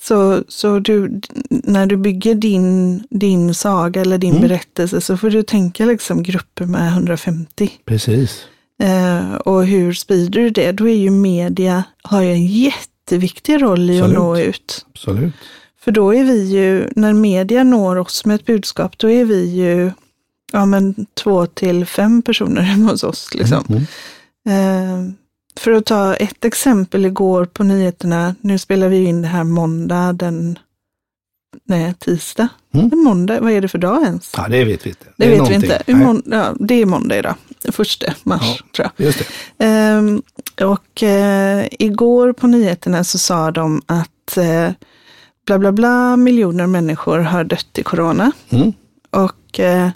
Så, 0.00 0.44
så 0.48 0.78
du, 0.78 1.20
när 1.50 1.86
du 1.86 1.96
bygger 1.96 2.34
din, 2.34 3.02
din 3.10 3.54
saga 3.54 4.00
eller 4.00 4.18
din 4.18 4.30
Mm. 4.30 4.42
berättelse 4.42 5.00
så 5.00 5.16
får 5.16 5.30
du 5.30 5.42
tänka 5.42 5.84
liksom 5.84 6.22
grupper 6.22 6.64
med 6.64 6.88
150. 6.92 7.70
Precis. 7.84 8.44
Eh, 8.82 9.34
och 9.34 9.66
hur 9.66 9.92
sprider 9.92 10.40
du 10.40 10.50
det? 10.50 10.72
Då 10.72 10.88
är 10.88 10.94
ju 10.96 11.10
media, 11.10 11.84
har 12.02 12.22
ju 12.22 12.32
en 12.32 12.46
jätteviktig 12.46 13.62
roll 13.62 13.90
i 13.90 13.98
Absolut. 13.98 14.16
att 14.18 14.22
nå 14.22 14.38
ut. 14.38 14.86
Absolut. 14.94 15.34
För 15.80 15.92
då 15.92 16.14
är 16.14 16.24
vi 16.24 16.44
ju, 16.44 16.88
när 16.96 17.12
media 17.12 17.64
når 17.64 17.96
oss 17.96 18.24
med 18.24 18.34
ett 18.34 18.46
budskap, 18.46 18.98
då 18.98 19.10
är 19.10 19.24
vi 19.24 19.44
ju 19.44 19.92
ja, 20.52 20.66
men 20.66 21.06
två 21.14 21.46
till 21.46 21.86
fem 21.86 22.22
personer 22.22 22.60
hemma 22.72 22.90
hos 22.90 23.04
oss. 23.04 23.34
Liksom. 23.34 23.64
Mm. 23.68 23.82
Eh, 25.08 25.12
för 25.60 25.70
att 25.72 25.86
ta 25.86 26.14
ett 26.14 26.44
exempel 26.44 27.06
igår 27.06 27.44
på 27.44 27.64
nyheterna, 27.64 28.34
nu 28.40 28.58
spelar 28.58 28.88
vi 28.88 29.04
in 29.04 29.22
det 29.22 29.28
här 29.28 29.44
måndag 29.44 30.12
den, 30.12 30.58
nej 31.64 31.94
tisdag, 31.98 32.48
Mm. 32.74 32.88
Det 32.88 32.96
måndag, 32.96 33.40
vad 33.40 33.52
är 33.52 33.60
det 33.60 33.68
för 33.68 33.78
dag 33.78 34.02
ens? 34.02 34.32
Ja, 34.36 34.48
det 34.48 34.64
vet 34.64 34.86
vi 34.86 34.90
inte. 34.90 35.04
Det, 35.16 35.24
är 35.24 35.28
vet 35.28 35.34
vi 35.34 35.38
någonting. 35.38 35.56
inte. 35.62 35.82
Nej, 35.86 35.96
Imorgon, 35.96 36.22
ja, 36.26 36.54
det 36.60 36.74
är 36.82 36.86
måndag 36.86 37.18
idag, 37.18 37.34
första 37.72 38.14
mars 38.22 38.40
Ja. 38.42 38.66
tror 38.76 38.90
jag. 38.96 39.06
Just 39.06 39.18
det. 39.58 39.64
Ehm, 39.64 40.22
och 40.62 41.02
eh, 41.02 41.66
igår 41.70 42.32
på 42.32 42.46
nyheterna 42.46 43.04
så 43.04 43.18
sa 43.18 43.50
de 43.50 43.82
att 43.86 44.36
eh, 44.36 44.70
bla 45.46 45.58
bla 45.58 45.72
bla 45.72 46.16
miljoner 46.16 46.66
människor 46.66 47.18
har 47.18 47.44
dött 47.44 47.78
i 47.78 47.82
corona. 47.82 48.32
Mm. 48.50 48.72
Och 49.10 49.60
eh, 49.60 49.88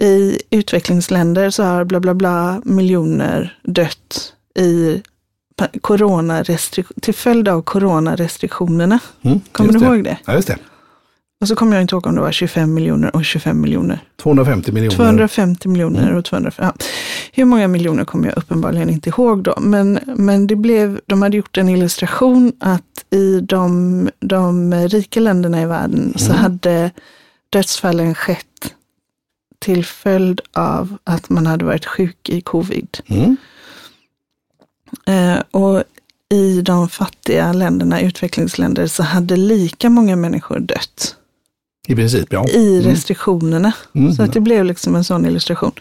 i 0.00 0.38
utvecklingsländer 0.50 1.50
så 1.50 1.62
har 1.62 1.84
bla 1.84 2.00
bla 2.00 2.14
bla 2.14 2.60
miljoner 2.64 3.58
dött 3.62 4.33
i 4.58 5.02
till 7.00 7.14
följd 7.14 7.48
av 7.48 7.62
coronarestriktionerna. 7.62 8.98
Mm. 9.22 9.40
Kommer 9.52 9.72
du 9.72 9.78
det. 9.78 9.84
ihåg 9.86 10.04
det? 10.04 10.18
Ja, 10.24 10.34
just 10.34 10.48
det. 10.48 10.58
Och 11.40 11.48
så 11.48 11.56
kommer 11.56 11.72
jag 11.76 11.82
inte 11.82 11.94
ihåg 11.94 12.06
om 12.06 12.14
det 12.14 12.20
var 12.20 12.32
25 12.32 12.74
miljoner 12.74 13.16
och 13.16 13.24
25 13.24 13.60
miljoner. 13.60 13.98
250 14.22 14.72
miljoner. 14.72 14.96
250 14.96 15.68
miljoner 15.68 16.02
Mm. 16.02 16.16
och 16.16 16.24
250. 16.24 16.78
Ja. 16.80 16.86
Hur 17.32 17.44
många 17.44 17.68
miljoner 17.68 18.04
kommer 18.04 18.28
jag 18.28 18.38
uppenbarligen 18.38 18.90
inte 18.90 19.08
ihåg 19.08 19.42
då. 19.42 19.54
Men, 19.60 19.98
men 20.06 20.46
det 20.46 20.56
blev, 20.56 21.00
de 21.06 21.22
hade 21.22 21.36
gjort 21.36 21.58
en 21.58 21.68
illustration 21.68 22.52
att 22.60 23.04
i 23.10 23.40
de, 23.40 24.10
de 24.20 24.74
rika 24.74 25.20
länderna 25.20 25.62
i 25.62 25.66
världen 25.66 26.12
så 26.16 26.30
Mm. 26.30 26.42
hade 26.42 26.90
dödsfallen 27.50 28.14
skett 28.14 28.74
till 29.58 29.84
följd 29.84 30.40
av 30.52 30.96
att 31.04 31.28
man 31.30 31.46
hade 31.46 31.64
varit 31.64 31.86
sjuk 31.86 32.28
i 32.28 32.40
covid. 32.40 32.98
Mm. 33.06 33.36
Eh, 35.06 35.38
och 35.50 35.82
i 36.34 36.60
de 36.60 36.88
fattiga 36.88 37.52
länderna, 37.52 38.00
utvecklingsländer, 38.00 38.86
så 38.86 39.02
hade 39.02 39.36
lika 39.36 39.90
många 39.90 40.16
människor 40.16 40.58
dött 40.58 41.16
I 41.88 41.94
princip, 41.94 42.32
ja. 42.32 42.48
i 42.48 42.78
Mm. 42.78 42.90
restriktionerna. 42.90 43.72
Mm. 43.94 44.12
Så 44.12 44.22
att 44.22 44.32
det 44.32 44.40
blev 44.40 44.64
liksom 44.64 44.94
en 44.96 45.04
sån 45.04 45.26
illustration. 45.26 45.72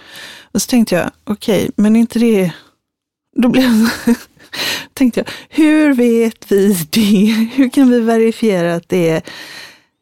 Och 0.52 0.62
så 0.62 0.68
tänkte 0.70 0.96
jag, 0.96 1.12
okej, 1.24 1.70
men 1.76 1.96
inte 1.96 2.20
det... 2.20 2.52
Då 3.36 3.50
blev 3.50 3.88
tänkte 4.94 5.20
jag, 5.20 5.28
hur 5.50 5.94
vet 5.94 6.52
vi 6.52 6.88
det? 6.90 7.50
Hur 7.54 7.70
kan 7.70 7.90
vi 7.90 8.00
verifiera 8.00 8.76
att 8.76 8.90
det, 8.90 9.22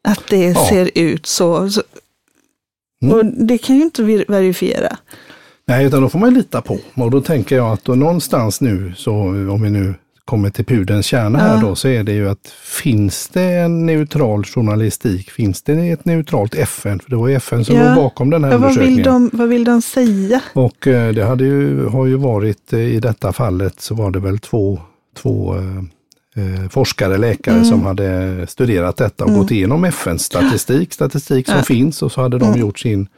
att 0.08 0.26
det 0.28 0.44
Ja. 0.50 0.68
ser 0.68 0.90
ut 0.94 1.26
så? 1.26 1.70
så 1.70 1.82
Mm. 3.02 3.14
Och 3.14 3.24
det 3.26 3.58
kan 3.58 3.76
ju 3.76 3.82
inte 3.82 4.02
vi 4.02 4.24
verifiera. 4.28 4.96
Nej, 5.66 5.86
utan 5.86 6.02
då 6.02 6.08
får 6.08 6.18
man 6.18 6.34
lita 6.34 6.60
på. 6.60 6.78
Och 6.94 7.10
då 7.10 7.20
tänker 7.20 7.56
jag 7.56 7.72
att 7.72 7.84
då 7.84 7.94
någonstans 7.94 8.60
nu, 8.60 8.92
så 8.96 9.12
om 9.26 9.62
vi 9.62 9.70
nu 9.70 9.94
kommer 10.24 10.50
till 10.50 10.64
pudelns 10.64 11.06
kärna 11.06 11.38
här 11.38 11.60
då, 11.60 11.74
så 11.74 11.88
är 11.88 12.02
det 12.02 12.12
ju 12.12 12.28
att 12.28 12.46
finns 12.82 13.28
det 13.28 13.42
en 13.42 13.86
neutral 13.86 14.44
journalistik, 14.44 15.30
finns 15.30 15.62
det 15.62 15.72
ett 15.90 16.04
neutralt 16.04 16.54
FN? 16.54 16.98
För 17.00 17.10
det 17.10 17.16
var 17.16 17.28
ju 17.28 17.34
FN 17.34 17.64
som 17.64 17.76
Ja. 17.76 17.86
låg 17.88 17.94
bakom 18.04 18.30
den 18.30 18.44
här 18.44 18.50
Ja, 18.50 18.58
vad, 18.58 18.70
undersökningen. 18.70 18.96
vill 18.96 19.30
de, 19.30 19.30
vad 19.38 19.48
vill 19.48 19.64
de 19.64 19.82
säga? 19.82 20.40
Och 20.52 20.86
eh, 20.86 21.12
det 21.12 21.24
hade 21.24 21.44
ju, 21.44 21.86
har 21.86 22.06
ju 22.06 22.16
varit 22.16 22.72
eh, 22.72 22.80
i 22.80 23.00
detta 23.00 23.32
fallet 23.32 23.80
så 23.80 23.94
var 23.94 24.10
det 24.10 24.18
väl 24.20 24.38
två, 24.38 24.78
två 25.16 25.54
eh, 25.56 25.62
eh, 26.62 26.68
forskare, 26.70 27.18
läkare 27.18 27.54
Mm. 27.54 27.64
som 27.66 27.82
hade 27.82 28.46
studerat 28.48 28.96
detta 28.96 29.24
och 29.24 29.34
gått 29.34 29.50
igenom 29.50 29.84
FNs 29.84 30.22
statistik, 30.22 30.92
statistik 30.92 31.46
som 31.46 31.56
Ja. 31.56 31.62
finns 31.62 32.02
och 32.02 32.12
så 32.12 32.20
hade 32.22 32.38
de 32.38 32.58
gjort 32.58 32.78
sin, 32.78 33.08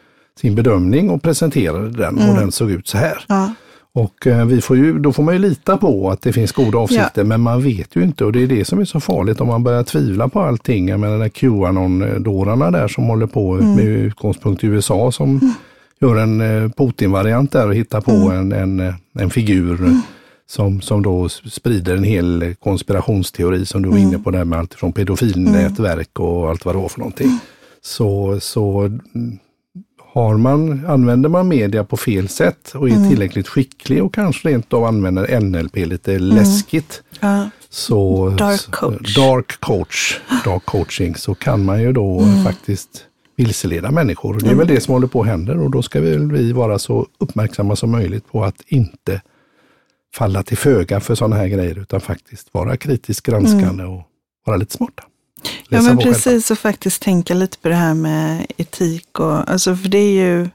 sin 0.41 0.55
bedömning 0.55 1.11
och 1.11 1.23
presenterade 1.23 1.91
den 1.91 2.19
Mm. 2.19 2.31
och 2.31 2.37
den 2.37 2.53
såg 2.53 2.71
ut 2.71 2.89
så 2.89 2.99
här. 2.99 3.25
Ja. 3.29 3.55
Och 3.97 4.27
eh, 4.27 4.45
vi 4.47 4.61
får 4.61 4.77
ju, 4.77 4.99
då 4.99 5.13
får 5.13 5.23
man 5.23 5.35
ju 5.35 5.41
lita 5.41 5.77
på 5.77 6.11
att 6.11 6.23
det 6.23 6.33
finns 6.33 6.53
goda 6.53 6.79
avsikter, 6.79 7.25
men 7.25 7.41
man 7.41 7.63
vet 7.63 7.97
ju 7.97 8.03
inte 8.03 8.25
och 8.25 8.33
det 8.33 8.43
är 8.43 8.47
det 8.47 8.65
som 8.65 8.79
är 8.81 8.85
så 8.85 9.01
farligt 9.01 9.41
om 9.41 9.49
man 9.49 9.63
börjar 9.65 9.83
tvivla 9.83 10.29
på 10.29 10.41
allting. 10.41 10.89
Jag 10.89 11.01
menar, 11.01 11.29
Qanon-dårarna 11.29 12.71
där 12.71 12.89
som 12.89 13.05
håller 13.05 13.27
på 13.27 13.55
Mm. 13.55 13.75
med 13.75 13.85
utgångspunkt 13.85 14.65
i 14.65 14.67
USA 14.67 15.13
som 15.13 15.55
gör 16.01 16.17
en 16.17 16.41
eh, 16.41 16.69
Putin-variant 16.71 17.53
där 17.53 17.69
och 17.69 17.75
hittar 17.75 18.01
på 18.01 18.11
Mm. 18.13 18.53
en, 18.53 18.53
en, 18.53 18.89
eh, 18.89 18.95
en 19.19 19.31
figur 19.31 19.91
som, 20.47 20.81
som 20.81 21.03
då 21.03 21.29
sprider 21.29 21.97
en 21.97 22.05
hel 22.05 22.55
konspirationsteori 22.63 23.67
som 23.67 23.83
du 23.83 23.89
var 23.89 23.97
Mm. 23.97 24.09
inne 24.09 24.19
på 24.19 24.31
där 24.31 24.45
med 24.45 24.59
allt 24.59 24.75
från 24.75 24.93
pedofilnätverk 24.93 26.21
och 26.21 26.49
allt 26.51 26.65
vad 26.65 26.75
det 26.75 26.79
var 26.81 26.89
för 26.89 26.99
någonting. 26.99 27.27
Mm. 27.27 27.39
Så, 27.83 28.39
så 28.41 28.81
mm, 28.81 29.39
har 30.15 30.37
man, 30.37 30.87
använder 30.87 31.29
man 31.29 31.49
media 31.49 31.85
på 31.85 31.97
fel 31.97 32.29
sätt 32.29 32.73
och 32.75 32.89
är 32.89 32.93
Mm. 32.95 33.09
tillräckligt 33.11 33.49
skicklig 33.49 34.05
och 34.05 34.15
kanske 34.15 34.49
rent 34.49 34.73
av 34.73 34.85
använder 34.85 35.41
NLP 35.41 35.77
lite 35.87 36.19
läskigt. 36.19 37.03
Ja. 37.21 37.51
Så, 37.69 38.29
Dark 38.31 38.71
coach. 38.71 39.17
dark 39.17 39.61
coach, 39.61 40.19
dark 40.45 40.65
coaching, 40.65 41.15
så 41.17 41.35
kan 41.35 41.65
man 41.65 41.83
ju 41.83 41.93
då 41.93 42.21
Mm. 42.21 42.45
faktiskt 42.45 43.05
vilseleda 43.37 43.91
människor. 43.91 44.39
Det 44.41 44.51
är 44.51 44.55
väl 44.55 44.67
det 44.67 44.81
som 44.81 44.95
håller 44.95 45.07
på 45.07 45.21
att 45.21 45.27
hända 45.27 45.53
och 45.55 45.71
då 45.71 45.83
ska 45.83 46.01
väl 46.01 46.33
vi 46.33 46.53
vara 46.53 46.79
så 46.79 47.07
uppmärksamma 47.19 47.77
som 47.77 47.91
möjligt 47.91 48.33
på 48.33 48.45
att 48.45 48.61
inte 48.67 49.21
falla 50.15 50.43
till 50.43 50.57
föga 50.59 51.01
för 51.01 51.15
sådana 51.15 51.37
här 51.37 51.49
grejer 51.49 51.79
utan 51.79 52.01
faktiskt 52.01 52.49
vara 52.55 52.77
kritiskt 52.77 53.27
granskande 53.27 53.85
och 53.85 54.03
vara 54.47 54.57
lite 54.57 54.73
smarta. 54.73 55.03
Mm. 55.71 55.85
Ja 55.85 55.89
men 55.89 55.97
på 55.97 56.03
själva. 56.03 56.15
precis 56.15 56.51
och 56.51 56.59
faktiskt 56.59 57.03
tänka 57.03 57.35
lite 57.35 57.59
på 57.59 57.69
det 57.69 57.75
här 57.75 57.95
med 57.95 58.47
etik 58.57 59.21
och 59.21 59.51
alltså 59.51 59.77
för 59.77 59.89
det 59.89 59.99
är 59.99 60.13
ju 60.13 60.49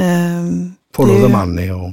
ehm, 0.00 0.72
Follow 0.94 1.20
det 1.20 1.26
the 1.26 1.32
money 1.32 1.70
och 1.70 1.90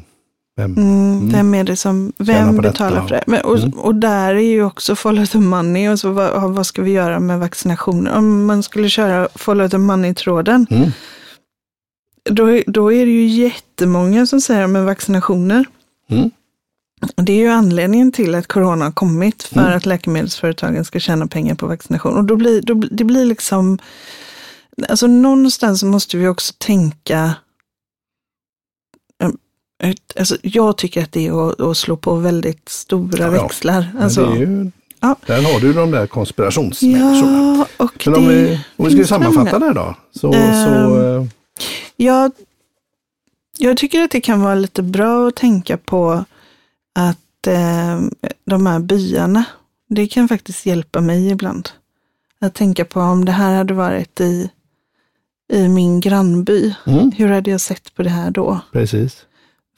vem, 0.57 0.77
Mm, 0.77 1.29
Vem 1.29 1.53
är 1.53 1.63
det 1.63 1.75
som, 1.75 2.13
vem 2.17 2.57
betalar 2.57 3.01
för 3.01 3.09
det? 3.09 3.23
Men, 3.27 3.41
och, 3.41 3.57
Mm. 3.57 3.71
och 3.79 3.95
där 3.95 4.35
är 4.35 4.39
ju 4.39 4.63
också 4.63 4.95
follow 4.95 5.25
the 5.25 5.37
money 5.39 5.89
och 5.89 5.99
så 5.99 6.11
vad, 6.11 6.51
vad 6.53 6.67
ska 6.67 6.81
vi 6.81 6.91
göra 6.91 7.19
med 7.19 7.39
vaccinationer? 7.39 8.11
Om 8.17 8.45
man 8.45 8.63
skulle 8.63 8.89
köra 8.89 9.27
follow 9.35 9.67
the 9.69 9.77
money-tråden, 9.77 10.67
Mm. 10.69 10.91
då, 12.29 12.61
då 12.67 12.93
är 12.93 13.05
det 13.05 13.11
ju 13.11 13.25
jättemånga 13.27 14.25
som 14.25 14.41
säger 14.41 14.67
med 14.67 14.85
vaccinationer. 14.85 15.65
Mm. 16.09 16.31
Och 17.17 17.23
Det 17.23 17.33
är 17.33 17.37
ju 17.37 17.47
anledningen 17.47 18.11
till 18.11 18.35
att 18.35 18.47
corona 18.47 18.85
har 18.85 18.91
kommit, 18.91 19.43
för 19.43 19.59
Mm. 19.61 19.77
att 19.77 19.85
läkemedelsföretagen 19.85 20.85
ska 20.85 20.99
tjäna 20.99 21.27
pengar 21.27 21.55
på 21.55 21.67
vaccination. 21.67 22.17
Och 22.17 22.23
då 22.23 22.35
blir, 22.35 22.61
då, 22.61 22.73
det 22.73 23.03
blir 23.03 23.25
liksom, 23.25 23.77
alltså 24.89 25.07
någonstans 25.07 25.83
måste 25.83 26.17
vi 26.17 26.27
också 26.27 26.53
tänka, 26.57 27.33
eh, 29.83 29.91
alltså 30.19 30.37
jag 30.41 30.77
tycker 30.77 31.03
att 31.03 31.11
det 31.11 31.27
är 31.27 31.49
att, 31.49 31.61
att 31.61 31.77
slå 31.77 31.97
på 31.97 32.15
väldigt 32.15 32.69
stora 32.69 33.25
Ja, 33.27 33.35
ja. 33.35 33.43
växlar. 33.43 33.91
Alltså, 33.99 34.25
det 34.25 34.31
är 34.31 34.39
ju, 34.39 34.71
ja. 34.99 35.15
Där 35.25 35.41
har 35.53 35.59
du 35.59 35.73
de 35.73 35.91
där 35.91 36.07
konspirationsmänniskorna. 36.07 37.65
ja, 37.77 37.85
och 37.85 38.03
Men 38.05 38.15
om 38.15 38.25
det 38.27 38.33
vi, 38.33 38.59
om 38.75 38.85
vi 38.85 38.91
ska 38.95 39.07
sammanfatta 39.07 39.59
det 39.59 39.73
då. 39.73 39.95
Så, 40.11 40.33
Ehm, 40.33 40.65
så, 40.65 41.01
eh, 41.01 41.25
Jag, 41.95 42.31
jag 43.57 43.77
tycker 43.77 44.01
att 44.01 44.11
det 44.11 44.21
kan 44.21 44.41
vara 44.41 44.55
lite 44.55 44.81
bra 44.83 45.27
att 45.27 45.35
tänka 45.35 45.77
på 45.77 46.25
att 46.99 47.47
eh, 47.47 48.01
de 48.45 48.65
här 48.65 48.79
byarna, 48.79 49.43
det 49.89 50.07
kan 50.07 50.27
faktiskt 50.27 50.65
hjälpa 50.65 51.01
mig 51.01 51.29
ibland. 51.31 51.69
Att 52.41 52.53
tänka 52.53 52.85
på 52.85 52.99
om 52.99 53.25
det 53.25 53.31
här 53.31 53.57
hade 53.57 53.73
varit 53.73 54.21
i, 54.21 54.49
i 55.53 55.67
min 55.67 55.99
grannby, 55.99 56.75
mm, 56.85 57.11
hur 57.11 57.27
hade 57.27 57.51
jag 57.51 57.61
sett 57.61 57.95
på 57.95 58.03
det 58.03 58.09
här 58.09 58.31
då? 58.31 58.59
precis. 58.71 59.25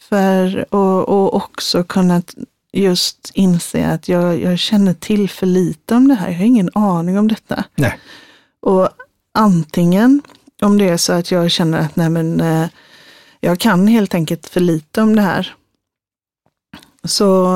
För, 0.10 0.74
och, 0.74 1.10
och 1.10 1.34
också 1.34 1.84
kunnat 1.84 2.36
just 2.74 3.32
inse 3.34 3.88
att 3.88 4.08
jag, 4.08 4.42
jag 4.42 4.60
känner 4.60 4.94
till 4.94 5.30
för 5.30 5.46
lite 5.46 5.96
om 5.96 6.08
det 6.08 6.14
här. 6.14 6.30
Jag 6.30 6.38
har 6.38 6.46
ingen 6.46 6.70
aning 6.74 7.20
om 7.20 7.28
detta. 7.28 7.64
Nej. 7.76 8.00
Och 8.62 8.90
antingen 9.34 10.22
om 10.62 10.78
det 10.78 10.90
är 10.90 10.98
så 10.98 11.14
att 11.14 11.32
jag 11.32 11.52
känner 11.52 11.80
att 11.80 11.96
nej 11.96 12.10
men, 12.10 12.42
eh, 12.42 12.68
jag 13.40 13.60
kan 13.60 13.88
helt 13.88 14.14
enkelt 14.14 14.48
för 14.48 14.60
lite 14.60 15.02
om 15.02 15.16
det 15.16 15.22
här. 15.22 15.56
Så, 17.04 17.56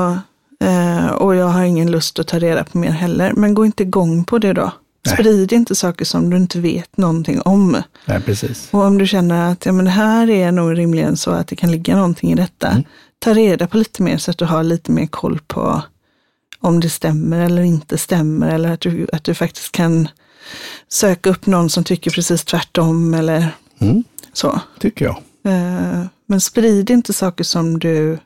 eh, 0.60 1.06
och 1.06 1.34
jag 1.36 1.46
har 1.46 1.62
ingen 1.64 1.90
lust 1.90 2.18
att 2.18 2.26
ta 2.26 2.38
reda 2.38 2.64
på 2.64 2.78
mer 2.78 2.90
heller. 2.90 3.32
Men 3.32 3.54
gå 3.54 3.66
inte 3.66 3.82
igång 3.82 4.24
på 4.24 4.38
det 4.38 4.52
då. 4.52 4.72
Nej. 5.06 5.14
Sprid 5.14 5.52
inte 5.52 5.74
saker 5.74 6.04
som 6.04 6.30
du 6.30 6.36
inte 6.36 6.60
vet 6.60 6.96
någonting 6.96 7.40
om. 7.40 7.82
Nej, 8.06 8.20
precis. 8.20 8.68
Och 8.70 8.80
om 8.82 8.98
du 8.98 9.06
känner 9.06 9.52
att 9.52 9.66
ja, 9.66 9.72
men 9.72 9.84
det 9.84 9.90
här 9.90 10.30
är 10.30 10.52
nog 10.52 10.78
rimligen 10.78 11.16
så 11.16 11.30
att 11.30 11.46
det 11.48 11.56
kan 11.56 11.70
ligga 11.70 11.96
någonting 11.96 12.32
i 12.32 12.34
detta, 12.34 12.68
Mm. 12.68 12.84
ta 13.18 13.34
reda 13.34 13.66
på 13.66 13.76
lite 13.78 14.02
mer 14.02 14.18
så 14.18 14.30
att 14.30 14.38
du 14.38 14.44
har 14.44 14.62
lite 14.62 14.90
mer 14.92 15.06
koll 15.06 15.40
på 15.46 15.82
om 16.60 16.80
det 16.80 16.90
stämmer 16.90 17.40
eller 17.40 17.62
inte 17.62 17.98
stämmer 17.98 18.54
eller 18.54 18.72
att 18.72 18.80
du, 18.80 19.06
att 19.12 19.24
du 19.24 19.34
faktiskt 19.34 19.72
kan 19.72 20.08
söka 20.88 21.30
upp 21.30 21.46
någon 21.46 21.70
som 21.70 21.84
tycker 21.84 22.10
precis 22.10 22.44
tvärtom 22.44 23.14
eller 23.14 23.48
Mm, 23.78 24.04
så. 24.32 24.60
tycker 24.80 25.04
jag. 25.04 25.16
Eh, 25.52 26.04
Men 26.26 26.40
sprid 26.40 26.90
inte 26.90 27.12
saker 27.12 27.44
som 27.44 27.78
du... 27.78 28.18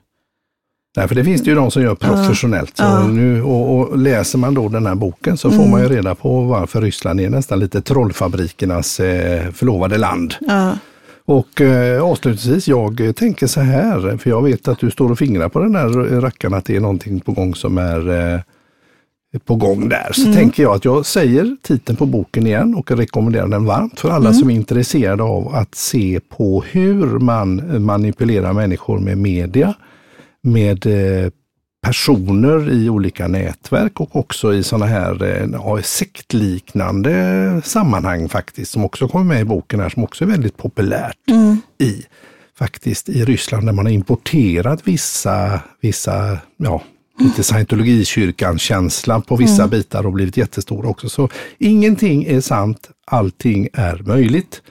Nej, 0.97 1.09
för 1.09 1.15
det 1.15 1.25
finns 1.25 1.43
det 1.43 1.51
ju 1.51 1.57
de 1.57 1.71
som 1.71 1.83
gör 1.83 1.95
professionellt. 1.95 2.77
Så 2.77 2.83
Ja. 2.83 3.07
nu, 3.09 3.43
och, 3.43 3.79
och 3.79 3.99
läser 3.99 4.39
man 4.39 4.55
då 4.55 4.69
den 4.69 4.87
här 4.87 4.95
boken 4.95 5.37
så 5.37 5.51
får 5.51 5.59
Mm. 5.59 5.71
man 5.71 5.83
ju 5.83 5.89
reda 5.89 6.15
på 6.15 6.41
varför 6.43 6.81
Ryssland 6.83 7.21
är 7.21 7.31
nästan 7.31 7.61
lite 7.61 7.81
trollfabrikernas 7.83 9.01
eh, 9.01 9.51
förlovade 9.53 9.99
land. 9.99 10.35
Ja, 10.41 10.73
Och 11.25 11.61
eh, 11.61 12.03
avslutningsvis, 12.03 12.69
jag 12.69 13.13
tänker 13.17 13.47
så 13.47 13.61
här, 13.61 14.17
för 14.17 14.31
jag 14.31 14.43
vet 14.43 14.69
att 14.69 14.79
du 14.79 14.91
står 14.91 15.11
och 15.11 15.19
fingrar 15.19 15.49
på 15.49 15.59
den 15.61 15.75
här 15.75 15.89
rackaren, 16.21 16.55
att 16.55 16.65
det 16.65 16.77
är 16.77 16.81
någonting 16.81 17.21
på 17.21 17.33
gång 17.33 17.55
som 17.55 17.79
är 17.79 18.33
eh, 18.35 18.41
på 19.45 19.55
gång 19.55 19.89
där. 19.89 20.13
Så 20.13 20.33
tänker 20.33 20.63
jag 20.63 20.75
att 20.75 20.85
jag 20.85 21.07
säger 21.07 21.57
titeln 21.63 21.97
på 21.97 22.07
boken 22.07 22.47
igen 22.47 22.75
och 22.75 22.91
rekommenderar 22.91 23.49
den 23.49 23.65
varmt 23.65 24.01
för 24.01 24.11
alla 24.11 24.33
som 24.33 24.51
är 24.51 24.55
intresserade 24.55 25.23
av 25.23 25.55
att 25.55 25.75
se 25.75 26.21
på 26.37 26.65
hur 26.71 27.07
man 27.19 27.63
manipulerar 27.85 28.53
människor 28.53 28.99
med 28.99 29.19
media, 29.19 29.75
med 30.43 30.87
eh, 30.87 31.31
personer 31.83 32.73
i 32.73 32.91
olika 32.91 33.29
nätverk 33.29 34.01
och 34.01 34.17
också 34.17 34.55
i 34.55 34.63
sådana 34.63 34.87
här 34.87 35.23
eh, 35.23 35.49
ja, 35.53 35.83
sektliknande 35.83 37.63
sammanhang 37.65 38.29
faktiskt, 38.29 38.73
som 38.73 38.85
också 38.85 39.09
kommer 39.09 39.25
med 39.25 39.41
i 39.41 39.45
boken 39.45 39.81
här, 39.81 39.89
som 39.89 40.05
också 40.05 40.25
är 40.25 40.29
väldigt 40.29 40.57
populärt 40.57 41.31
mm, 41.31 41.61
i 41.79 42.05
faktiskt 42.59 43.09
i 43.09 43.25
Ryssland 43.25 43.67
där 43.67 43.73
man 43.73 43.87
har 43.87 43.93
importerat 43.93 44.89
vissa, 44.89 45.61
vissa 45.81 46.39
ja, 46.57 46.83
lite 47.19 47.43
scientologikyrkan-känsla 47.43 49.21
på 49.21 49.37
vissa 49.37 49.69
bitar 49.69 50.07
och 50.07 50.13
blivit 50.13 50.37
jättestora 50.37 50.89
också. 50.89 51.09
Så 51.09 51.29
ingenting 51.59 52.25
är 52.25 52.41
sant, 52.41 52.91
allting 53.07 53.69
är 53.73 54.03
möjligt. 54.07 54.63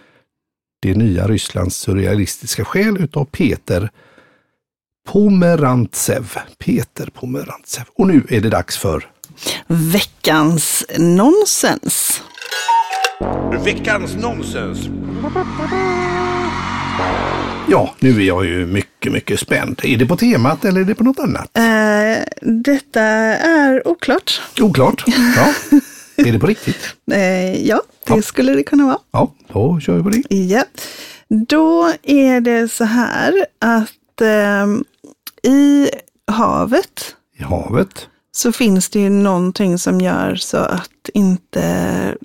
Det 0.82 0.96
nya 0.96 1.28
Rysslands 1.28 1.76
surrealistiska 1.76 2.66
själ 2.66 2.98
utav 2.98 3.26
Peter 3.26 3.90
Pomerantsev. 5.14 6.36
Peter 6.58 7.10
Pomerantsev. 7.14 7.84
Och 7.96 8.08
nu 8.08 8.24
är 8.30 8.42
det 8.42 8.50
dags 8.50 8.78
för 8.78 9.06
veckans 9.68 10.86
nonsens. 10.98 12.22
Veckans 13.66 14.16
nonsens. 14.16 14.90
Ja, 17.70 17.94
nu 18.00 18.22
är 18.22 18.26
jag 18.28 18.46
ju 18.46 18.66
mycket, 18.66 19.12
mycket 19.12 19.40
spänd. 19.40 19.82
Är 19.84 19.98
det 19.98 20.06
på 20.06 20.16
temat 20.18 20.66
eller 20.66 20.82
är 20.82 20.86
det 20.86 20.96
på 20.96 21.04
något 21.04 21.20
annat? 21.20 21.58
Eh, 21.58 22.24
detta 22.42 23.02
är 23.02 23.88
oklart. 23.88 24.42
Oklart. 24.62 25.04
Ja. 25.36 25.54
Är 26.28 26.32
det 26.32 26.40
på 26.40 26.48
riktigt? 26.48 26.96
Eh, 27.12 27.68
ja, 27.68 27.82
det 28.08 28.14
Ja. 28.16 28.22
skulle 28.22 28.54
det 28.54 28.64
kunna 28.64 28.86
vara. 28.86 28.98
Ja, 29.12 29.34
då 29.54 29.80
kör 29.80 29.94
vi 29.98 30.04
på 30.04 30.10
det. 30.10 30.36
Ja, 30.36 30.64
då 31.30 31.94
är 32.04 32.42
det 32.42 32.68
så 32.72 32.84
här 32.84 33.46
att 33.60 34.22
ehm, 34.22 34.84
i 35.44 35.90
havet 36.32 37.16
I 37.40 37.44
havet. 37.44 38.08
så 38.32 38.52
finns 38.52 38.90
det 38.90 39.00
ju 39.00 39.10
någonting 39.10 39.80
som 39.80 40.02
gör 40.02 40.36
så 40.36 40.58
att 40.58 41.10
inte 41.14 42.16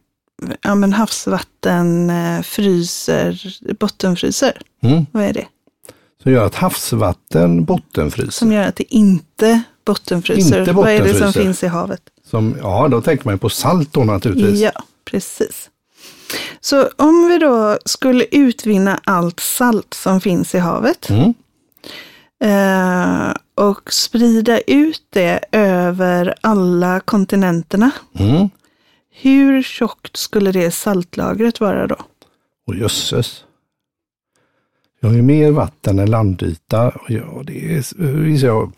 ja, 0.63 0.75
men 0.75 0.93
havsvatten 0.93 2.11
eh, 2.11 2.43
fryser, 2.43 3.57
bottenfryser. 3.81 4.61
Mm. 4.83 5.07
Vad 5.13 5.25
är 5.25 5.33
det? 5.33 5.47
Som 6.23 6.33
gör 6.33 6.47
att 6.47 6.55
havsvatten 6.55 7.65
bottenfryser. 7.65 8.31
Som 8.33 8.53
gör 8.53 8.63
att 8.69 8.77
det 8.77 8.95
inte 8.95 9.63
bottenfryser. 9.85 10.61
Inte 10.61 10.73
Vad 10.73 10.89
är 10.89 10.93
det 10.93 10.99
som 10.99 11.13
bottenfryser. 11.13 11.41
finns 11.43 11.63
i 11.63 11.67
havet? 11.67 12.01
Som, 12.31 12.57
ja, 12.63 12.89
då 12.89 13.01
tänker 13.01 13.25
man 13.25 13.35
ju 13.35 13.39
på 13.39 13.49
salt 13.49 13.93
då 13.93 14.05
naturligtvis. 14.05 14.61
Ja, 14.61 14.73
precis. 15.05 15.71
Så 16.61 16.89
om 16.97 17.29
vi 17.29 17.39
då 17.39 17.79
skulle 17.85 18.25
utvinna 18.25 19.01
allt 19.05 19.41
salt 19.41 19.95
som 19.95 20.21
finns 20.21 20.55
i 20.55 20.59
havet 20.59 21.11
Mm. 21.11 21.35
Eh, 22.45 23.35
och 23.55 23.93
sprida 23.93 24.61
ut 24.61 25.03
det 25.11 25.41
över 25.53 26.35
alla 26.41 27.01
kontinenterna. 27.01 27.91
Mm. 28.19 28.49
Hur 29.11 29.63
tjockt 29.63 30.17
skulle 30.17 30.53
det 30.53 30.71
saltlagret 30.71 31.61
vara 31.61 31.87
då? 31.87 31.97
Och 32.67 32.77
jösses. 32.77 33.45
Jag 35.01 35.09
har 35.09 35.17
ju 35.17 35.23
mer 35.23 35.51
vatten 35.51 35.99
än 35.99 36.11
landyta. 36.11 36.89
Och 36.89 37.11
ja, 37.11 37.43
det 37.47 37.75
är 37.75 37.95
visar 37.99 38.49
jag, 38.49 38.73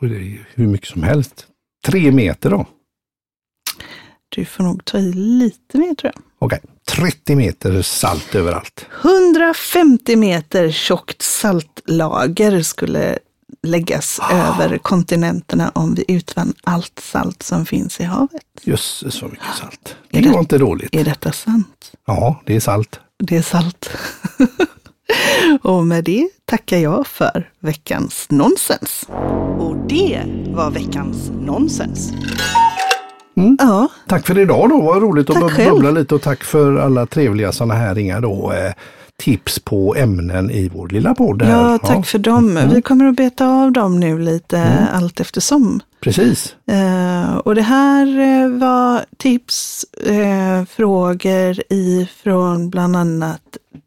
och 0.00 0.08
det 0.08 0.16
är 0.16 0.48
hur 0.54 0.66
mycket 0.66 0.88
som 0.88 1.02
helst. 1.02 1.46
Tre 1.84 2.12
meter 2.12 2.50
då. 2.50 2.66
Du 4.34 4.44
får 4.44 4.64
nog 4.64 4.84
ta 4.84 4.98
i 4.98 5.12
lite 5.12 5.78
mer 5.78 5.94
tror 5.94 6.12
jag. 6.14 6.22
Okej, 6.38 6.60
30 6.88 7.36
meter 7.36 7.82
salt 7.82 8.34
överallt. 8.34 8.86
150 9.02 10.16
meter 10.16 10.70
tjockt 10.70 11.22
saltlager 11.22 12.62
skulle 12.62 13.18
läggas 13.62 14.20
över 14.32 14.78
kontinenterna 14.78 15.70
om 15.74 15.94
vi 15.94 16.04
utvann 16.08 16.54
allt 16.64 16.98
salt 17.02 17.42
som 17.42 17.66
finns 17.66 18.00
i 18.00 18.04
havet. 18.04 18.42
Jösses 18.62 19.14
så 19.14 19.26
mycket 19.26 19.54
salt. 19.60 19.96
Det 20.10 20.20
det- 20.20 20.30
var 20.30 20.40
inte 20.40 20.58
dåligt. 20.58 20.94
Är 20.94 21.04
detta 21.04 21.32
sant? 21.32 21.92
Ja, 22.06 22.42
det 22.46 22.56
är 22.56 22.60
salt. 22.60 23.00
Det 23.18 23.36
är 23.36 23.42
salt. 23.42 23.90
Och 25.62 25.86
med 25.86 26.04
det 26.04 26.28
tackar 26.44 26.78
jag 26.78 27.06
för 27.06 27.50
veckans 27.60 28.26
nonsens. 28.30 29.06
Och 29.58 29.76
det 29.88 30.22
var 30.46 30.70
veckans 30.70 31.30
nonsens. 31.30 32.12
Ja, 33.58 33.88
Tack 34.08 34.26
för 34.26 34.38
idag 34.38 34.68
då, 34.68 34.80
vad 34.80 35.02
roligt 35.02 35.30
att 35.30 35.40
Tack 35.40 35.52
själv. 35.52 35.70
bubbla 35.70 35.90
lite 35.90 36.14
och 36.14 36.22
tack 36.22 36.44
för 36.44 36.76
alla 36.76 37.06
trevliga 37.06 37.52
sådana 37.52 37.74
här 37.74 37.98
inga 37.98 38.20
då, 38.20 38.52
eh, 38.52 38.72
tips 39.16 39.58
på 39.58 39.94
ämnen 39.96 40.50
i 40.50 40.68
vår 40.74 40.88
lilla 40.88 41.14
podd. 41.14 41.42
Ja 41.48 41.78
tack 41.78 42.06
för 42.06 42.18
dem. 42.18 42.58
Vi 42.74 42.82
kommer 42.82 43.04
att 43.08 43.16
beta 43.16 43.46
av 43.46 43.72
dem 43.72 44.00
nu 44.00 44.18
lite 44.18 44.86
allt 44.92 45.20
eftersom. 45.20 45.80
Precis, 46.00 46.54
Eh, 46.66 47.36
och 47.36 47.54
det 47.54 47.62
här 47.62 48.06
eh, 48.20 48.48
var 48.48 49.04
tips, 49.18 49.84
eh, 50.06 50.64
frågor 50.64 51.72
ifrån 51.72 52.70
bland 52.70 52.96
annat 52.96 53.40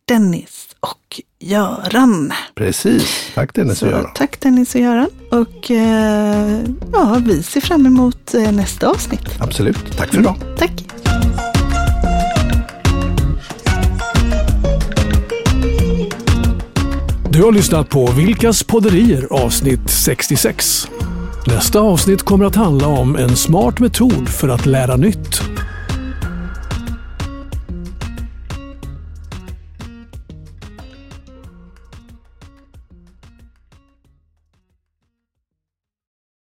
Dennis 0.08 0.68
och 0.80 1.22
Göran. 1.46 2.34
precis. 2.56 3.32
Tack 3.36 3.54
Dennis 3.54 3.72
och 3.72 3.78
Så 3.78 3.86
Göran. 3.86 4.12
tack 4.16 4.40
Dennis 4.42 4.76
och 4.76 4.82
Göran. 4.82 5.10
Och 5.32 5.72
eh, 5.72 6.60
ja, 6.94 7.22
vi 7.26 7.44
ser 7.44 7.62
fram 7.62 7.86
emot 7.86 8.34
eh, 8.34 8.52
nästa 8.52 8.88
avsnitt. 8.88 9.22
Absolut, 9.40 9.98
tack 9.98 10.10
för 10.14 10.20
idag. 10.20 10.36
Tack! 10.58 10.72
Du 17.30 17.44
har 17.44 17.52
lyssnat 17.52 17.90
på 17.90 18.12
Vilkas 18.12 18.64
podderier 18.64 19.28
avsnitt 19.32 19.90
66. 19.90 20.88
Nästa 21.48 21.80
avsnitt 21.80 22.24
kommer 22.24 22.46
att 22.46 22.56
handla 22.56 22.88
om 22.88 23.16
en 23.16 23.36
smart 23.36 23.80
metod 23.80 24.30
för 24.30 24.50
att 24.50 24.66
lära 24.66 24.96
nytt. 24.96 25.42